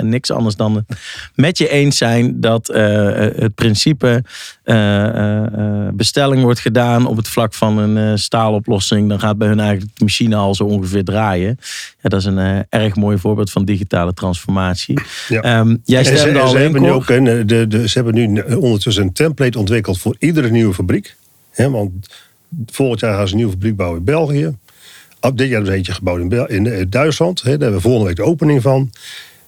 niks 0.00 0.30
anders 0.30 0.56
dan 0.56 0.86
met 1.34 1.58
je 1.58 1.68
eens 1.68 1.96
zijn 1.96 2.40
dat 2.40 2.66
het 2.66 3.54
principe 3.54 4.22
eh, 4.62 5.04
eh, 5.06 5.44
eh, 5.86 5.88
bestelling 5.94 6.42
wordt 6.42 6.60
gedaan 6.60 7.06
op 7.06 7.16
het 7.16 7.28
vlak 7.28 7.54
van 7.54 7.78
een 7.78 7.96
eh, 7.96 8.16
staaloplossing. 8.16 9.08
Dan 9.08 9.20
gaat 9.20 9.38
bij 9.38 9.48
hun 9.48 9.60
eigenlijk 9.60 9.90
de 9.96 10.04
machine 10.04 10.36
al 10.36 10.54
zo 10.54 10.64
ongeveer 10.64 11.04
draaien. 11.04 11.58
Ja, 12.02 12.08
dat 12.08 12.20
is 12.20 12.26
een 12.26 12.64
erg 12.68 12.96
mooi 12.96 13.18
voorbeeld 13.18 13.50
van 13.50 13.64
digitale 13.64 14.14
transformatie. 14.14 14.98
Ja. 15.28 15.40
Ehm, 15.40 15.76
jij 15.84 15.98
En 15.98 16.04
ze, 16.04 16.16
stemde 16.16 16.38
en 16.38 16.44
al 16.44 16.50
ze 16.50 16.56
in, 16.56 16.62
hebben 16.62 16.82
nu 16.82 16.88
Cor. 16.88 16.96
ook 16.96 17.08
een, 17.08 17.46
de, 17.46 17.66
de, 17.66 17.88
ze 17.88 18.02
hebben 18.02 18.14
nu 18.14 18.40
ondertussen 18.42 19.02
een 19.02 19.12
template 19.12 19.58
ontwikkeld 19.58 19.98
voor 19.98 20.16
iedere 20.18 20.50
nieuwe 20.50 20.74
fabriek. 20.74 21.16
Hè, 21.50 21.70
want 21.70 21.92
volgend 22.66 23.00
jaar 23.00 23.14
gaan 23.14 23.24
ze 23.26 23.30
een 23.32 23.36
nieuwe 23.38 23.52
fabriek 23.52 23.76
bouwen 23.76 23.98
in 23.98 24.04
België. 24.04 24.56
Op 25.20 25.38
dit 25.38 25.48
jaar 25.48 25.62
is 25.62 25.68
er 25.68 25.74
eentje 25.74 25.92
gebouwd 25.92 26.20
in, 26.20 26.28
Bel- 26.28 26.46
in 26.48 26.66
eh, 26.66 26.84
Duitsland. 26.88 27.42
Hè, 27.42 27.50
daar 27.50 27.58
hebben 27.60 27.76
we 27.76 27.80
volgende 27.80 28.06
week 28.06 28.16
de 28.16 28.22
opening 28.22 28.62
van. 28.62 28.90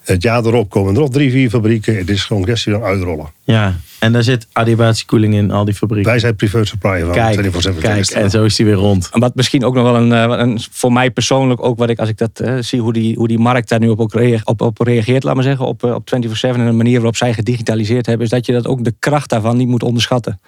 Het 0.02 0.22
jaar 0.22 0.44
erop 0.44 0.70
komen 0.70 0.94
er 0.94 1.00
nog 1.00 1.10
drie, 1.10 1.30
vier 1.30 1.50
fabrieken. 1.50 1.96
Het 1.96 2.08
is 2.10 2.24
gewoon 2.24 2.42
een 2.42 2.48
kwestie 2.48 2.72
van 2.72 2.82
uitrollen. 2.82 3.26
Ja, 3.44 3.74
en 3.98 4.12
daar 4.12 4.22
zit 4.22 4.46
adiabatische 4.52 5.06
koeling 5.06 5.34
in, 5.34 5.50
al 5.50 5.64
die 5.64 5.74
fabrieken. 5.74 6.10
Wij 6.10 6.18
zijn 6.20 6.36
preferred 6.36 6.68
supplier 6.68 7.04
van 7.04 7.14
Kijk, 7.14 7.34
24/7 7.44 7.78
kijk, 7.80 8.06
en 8.10 8.30
zo 8.30 8.44
is 8.44 8.56
die 8.56 8.66
weer 8.66 8.74
rond. 8.74 9.08
En 9.12 9.20
Wat 9.20 9.34
misschien 9.34 9.64
ook 9.64 9.74
nog 9.74 9.82
wel 9.84 9.96
een, 9.96 10.12
eh, 10.12 10.38
een 10.38 10.58
voor 10.70 10.92
mij 10.92 11.10
persoonlijk 11.10 11.62
ook 11.64 11.78
wat 11.78 11.88
ik 11.90 11.98
als 11.98 12.08
ik 12.08 12.18
dat 12.18 12.40
eh, 12.40 12.56
zie 12.60 12.80
hoe 12.80 12.92
die, 12.92 13.16
hoe 13.16 13.28
die 13.28 13.38
markt 13.38 13.68
daar 13.68 13.80
nu 13.80 13.88
op, 13.88 14.14
op, 14.44 14.60
op 14.60 14.78
reageert, 14.80 15.22
laat 15.24 15.34
maar 15.34 15.44
zeggen, 15.44 15.66
op, 15.66 15.82
op 15.84 16.08
24/7 16.08 16.58
en 16.58 16.66
de 16.66 16.72
manier 16.72 16.94
waarop 16.96 17.16
zij 17.16 17.34
gedigitaliseerd 17.34 18.06
hebben, 18.06 18.24
is 18.24 18.32
dat 18.32 18.46
je 18.46 18.52
dat 18.52 18.66
ook 18.66 18.84
de 18.84 18.94
kracht 18.98 19.30
daarvan 19.30 19.56
niet 19.56 19.68
moet 19.68 19.82
onderschatten. 19.82 20.40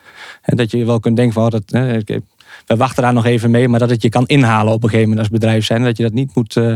En 0.42 0.56
dat 0.56 0.70
je 0.70 0.84
wel 0.84 1.00
kunt 1.00 1.16
denken 1.16 1.34
van, 1.34 1.44
oh, 1.44 1.50
dat, 1.50 1.62
eh, 1.66 1.94
ik- 1.94 2.20
we 2.68 2.76
wachten 2.76 3.02
daar 3.02 3.12
nog 3.12 3.26
even 3.26 3.50
mee, 3.50 3.68
maar 3.68 3.78
dat 3.78 3.90
het 3.90 4.02
je 4.02 4.08
kan 4.08 4.26
inhalen 4.26 4.72
op 4.72 4.82
een 4.82 4.88
gegeven 4.88 5.08
moment 5.08 5.28
als 5.28 5.38
bedrijf 5.38 5.64
zijn. 5.64 5.84
Dat 5.84 5.96
je 5.96 6.02
dat 6.02 6.12
niet, 6.12 6.34
moet, 6.34 6.56
eh, 6.56 6.72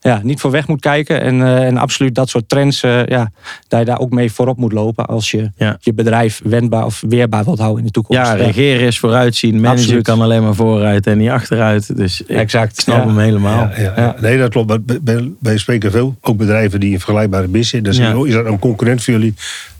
ja, 0.00 0.20
niet 0.22 0.40
voor 0.40 0.50
weg 0.50 0.68
moet 0.68 0.80
kijken. 0.80 1.20
En, 1.20 1.42
eh, 1.42 1.66
en 1.66 1.76
absoluut 1.76 2.14
dat 2.14 2.28
soort 2.28 2.48
trends, 2.48 2.82
eh, 2.82 3.06
ja, 3.06 3.30
dat 3.68 3.78
je 3.78 3.84
daar 3.84 3.98
ook 3.98 4.10
mee 4.10 4.32
voorop 4.32 4.56
moet 4.56 4.72
lopen 4.72 5.06
als 5.06 5.30
je 5.30 5.50
Ja. 5.56 5.76
je 5.80 5.92
bedrijf 5.94 6.40
wendbaar 6.44 6.84
of 6.84 7.02
weerbaar 7.08 7.44
wilt 7.44 7.58
houden 7.58 7.78
in 7.78 7.86
de 7.86 7.92
toekomst. 7.92 8.22
Ja, 8.22 8.32
regeren 8.32 8.86
is 8.86 8.98
vooruitzien. 8.98 9.54
Manager 9.54 9.78
Absoluut. 9.80 10.02
kan 10.02 10.20
alleen 10.20 10.42
maar 10.42 10.54
vooruit 10.54 11.06
en 11.06 11.18
niet 11.18 11.30
achteruit. 11.30 11.96
Dus 11.96 12.20
ik 12.20 12.36
Exact, 12.36 12.80
snap 12.80 12.96
ja. 12.96 13.06
hem 13.06 13.18
helemaal. 13.18 13.58
Ja, 13.58 13.72
ja, 13.76 13.92
ja. 13.96 14.16
Nee, 14.20 14.38
dat 14.38 14.50
klopt. 14.50 14.68
Maar 14.68 14.98
Wij, 15.40 15.58
spreken 15.58 15.90
veel, 15.90 16.16
ook 16.20 16.36
bedrijven 16.36 16.80
die 16.80 16.92
een 16.92 17.00
vergelijkbare 17.00 17.48
business 17.48 17.98
Ja. 17.98 18.16
oh, 18.16 18.26
is 18.26 18.32
dat 18.34 18.46
een 18.46 18.58
concurrent 18.58 19.04
voor 19.04 19.14
jullie? 19.14 19.34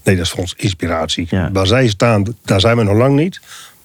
Nee, 0.05 0.17
dat 0.17 0.25
is 0.25 0.31
voor 0.31 0.41
ons 0.41 0.55
inspiratie. 0.57 1.27
Ja. 1.31 1.51
Waar 1.53 1.67
zij 1.67 1.89
staan, 1.89 2.25
daar 2.45 2.61
zijn 2.61 2.77
we 2.77 2.83
nog 2.83 2.97
lang 2.97 3.17
niet. 3.17 3.41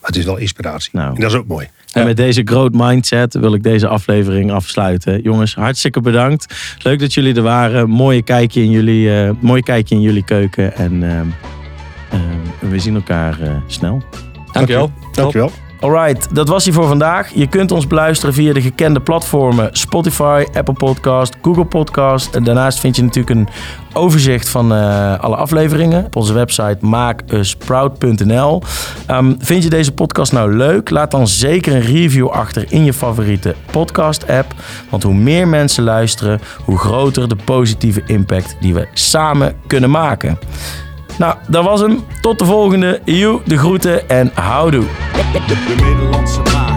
Maar 0.09 0.17
het 0.17 0.27
is 0.27 0.33
wel 0.33 0.41
inspiratie. 0.41 0.89
Nou. 0.93 1.15
En 1.15 1.21
dat 1.21 1.31
is 1.31 1.37
ook 1.37 1.47
mooi. 1.47 1.67
En 1.93 2.05
met 2.05 2.17
deze 2.17 2.41
growth 2.45 2.73
mindset 2.73 3.33
wil 3.33 3.53
ik 3.53 3.63
deze 3.63 3.87
aflevering 3.87 4.51
afsluiten. 4.51 5.21
Jongens, 5.21 5.55
hartstikke 5.55 6.01
bedankt. 6.01 6.55
Leuk 6.83 6.99
dat 6.99 7.13
jullie 7.13 7.35
er 7.35 7.41
waren. 7.41 7.89
Mooie 7.89 8.21
kijkje 8.21 8.61
in 8.61 8.69
jullie, 8.69 9.21
eh, 9.21 9.31
mooi 9.39 9.61
kijkje 9.61 9.95
in 9.95 10.01
jullie 10.01 10.23
keuken. 10.23 10.75
En 10.75 11.03
ehm, 11.03 11.27
ehm, 12.09 12.69
we 12.69 12.79
zien 12.79 12.95
elkaar 12.95 13.41
eh, 13.41 13.55
snel. 13.67 14.03
Dankjewel. 14.51 14.91
Dankjewel. 15.11 15.51
Alright, 15.79 16.35
dat 16.35 16.47
was 16.47 16.63
hij 16.63 16.73
voor 16.73 16.87
vandaag. 16.87 17.33
Je 17.33 17.47
kunt 17.47 17.71
ons 17.71 17.87
beluisteren 17.87 18.33
via 18.33 18.53
de 18.53 18.61
gekende 18.61 19.01
platformen 19.01 19.69
Spotify, 19.71 20.45
Apple 20.53 20.73
Podcast, 20.73 21.35
Google 21.41 21.65
Podcast. 21.65 22.35
En 22.35 22.43
daarnaast 22.43 22.79
vind 22.79 22.95
je 22.95 23.03
natuurlijk 23.03 23.35
een 23.35 23.47
overzicht 23.93 24.49
van 24.49 24.73
eh, 24.73 25.19
alle 25.19 25.35
afleveringen 25.35 26.05
op 26.05 26.15
onze 26.15 26.33
website 26.33 26.77
maakusproud.nl. 26.79 28.61
Ehm, 29.05 29.33
vind 29.39 29.63
je 29.63 29.69
deze 29.69 29.91
podcast 29.91 30.31
nou 30.31 30.55
leuk? 30.55 30.89
Laat 30.89 31.11
dan 31.11 31.27
zeker 31.27 31.75
een 31.75 31.81
review 31.81 32.27
achter 32.27 32.65
in 32.69 32.85
je 32.85 32.93
favoriete 32.93 33.55
podcast 33.71 34.27
app. 34.27 34.53
Want 34.89 35.03
hoe 35.03 35.13
meer 35.13 35.47
mensen 35.47 35.83
luisteren, 35.83 36.39
hoe 36.65 36.77
groter 36.77 37.29
de 37.29 37.37
positieve 37.45 38.03
impact 38.05 38.55
die 38.59 38.73
we 38.73 38.87
samen 38.93 39.53
kunnen 39.67 39.89
maken. 39.89 40.39
Nou, 41.19 41.35
dat 41.47 41.63
was 41.63 41.81
hem. 41.81 42.05
Tot 42.21 42.39
de 42.39 42.45
volgende. 42.45 43.01
Joe, 43.05 43.41
de 43.45 43.57
groeten 43.57 44.09
en 44.09 44.31
houdoe. 44.33 44.85
De 45.47 46.68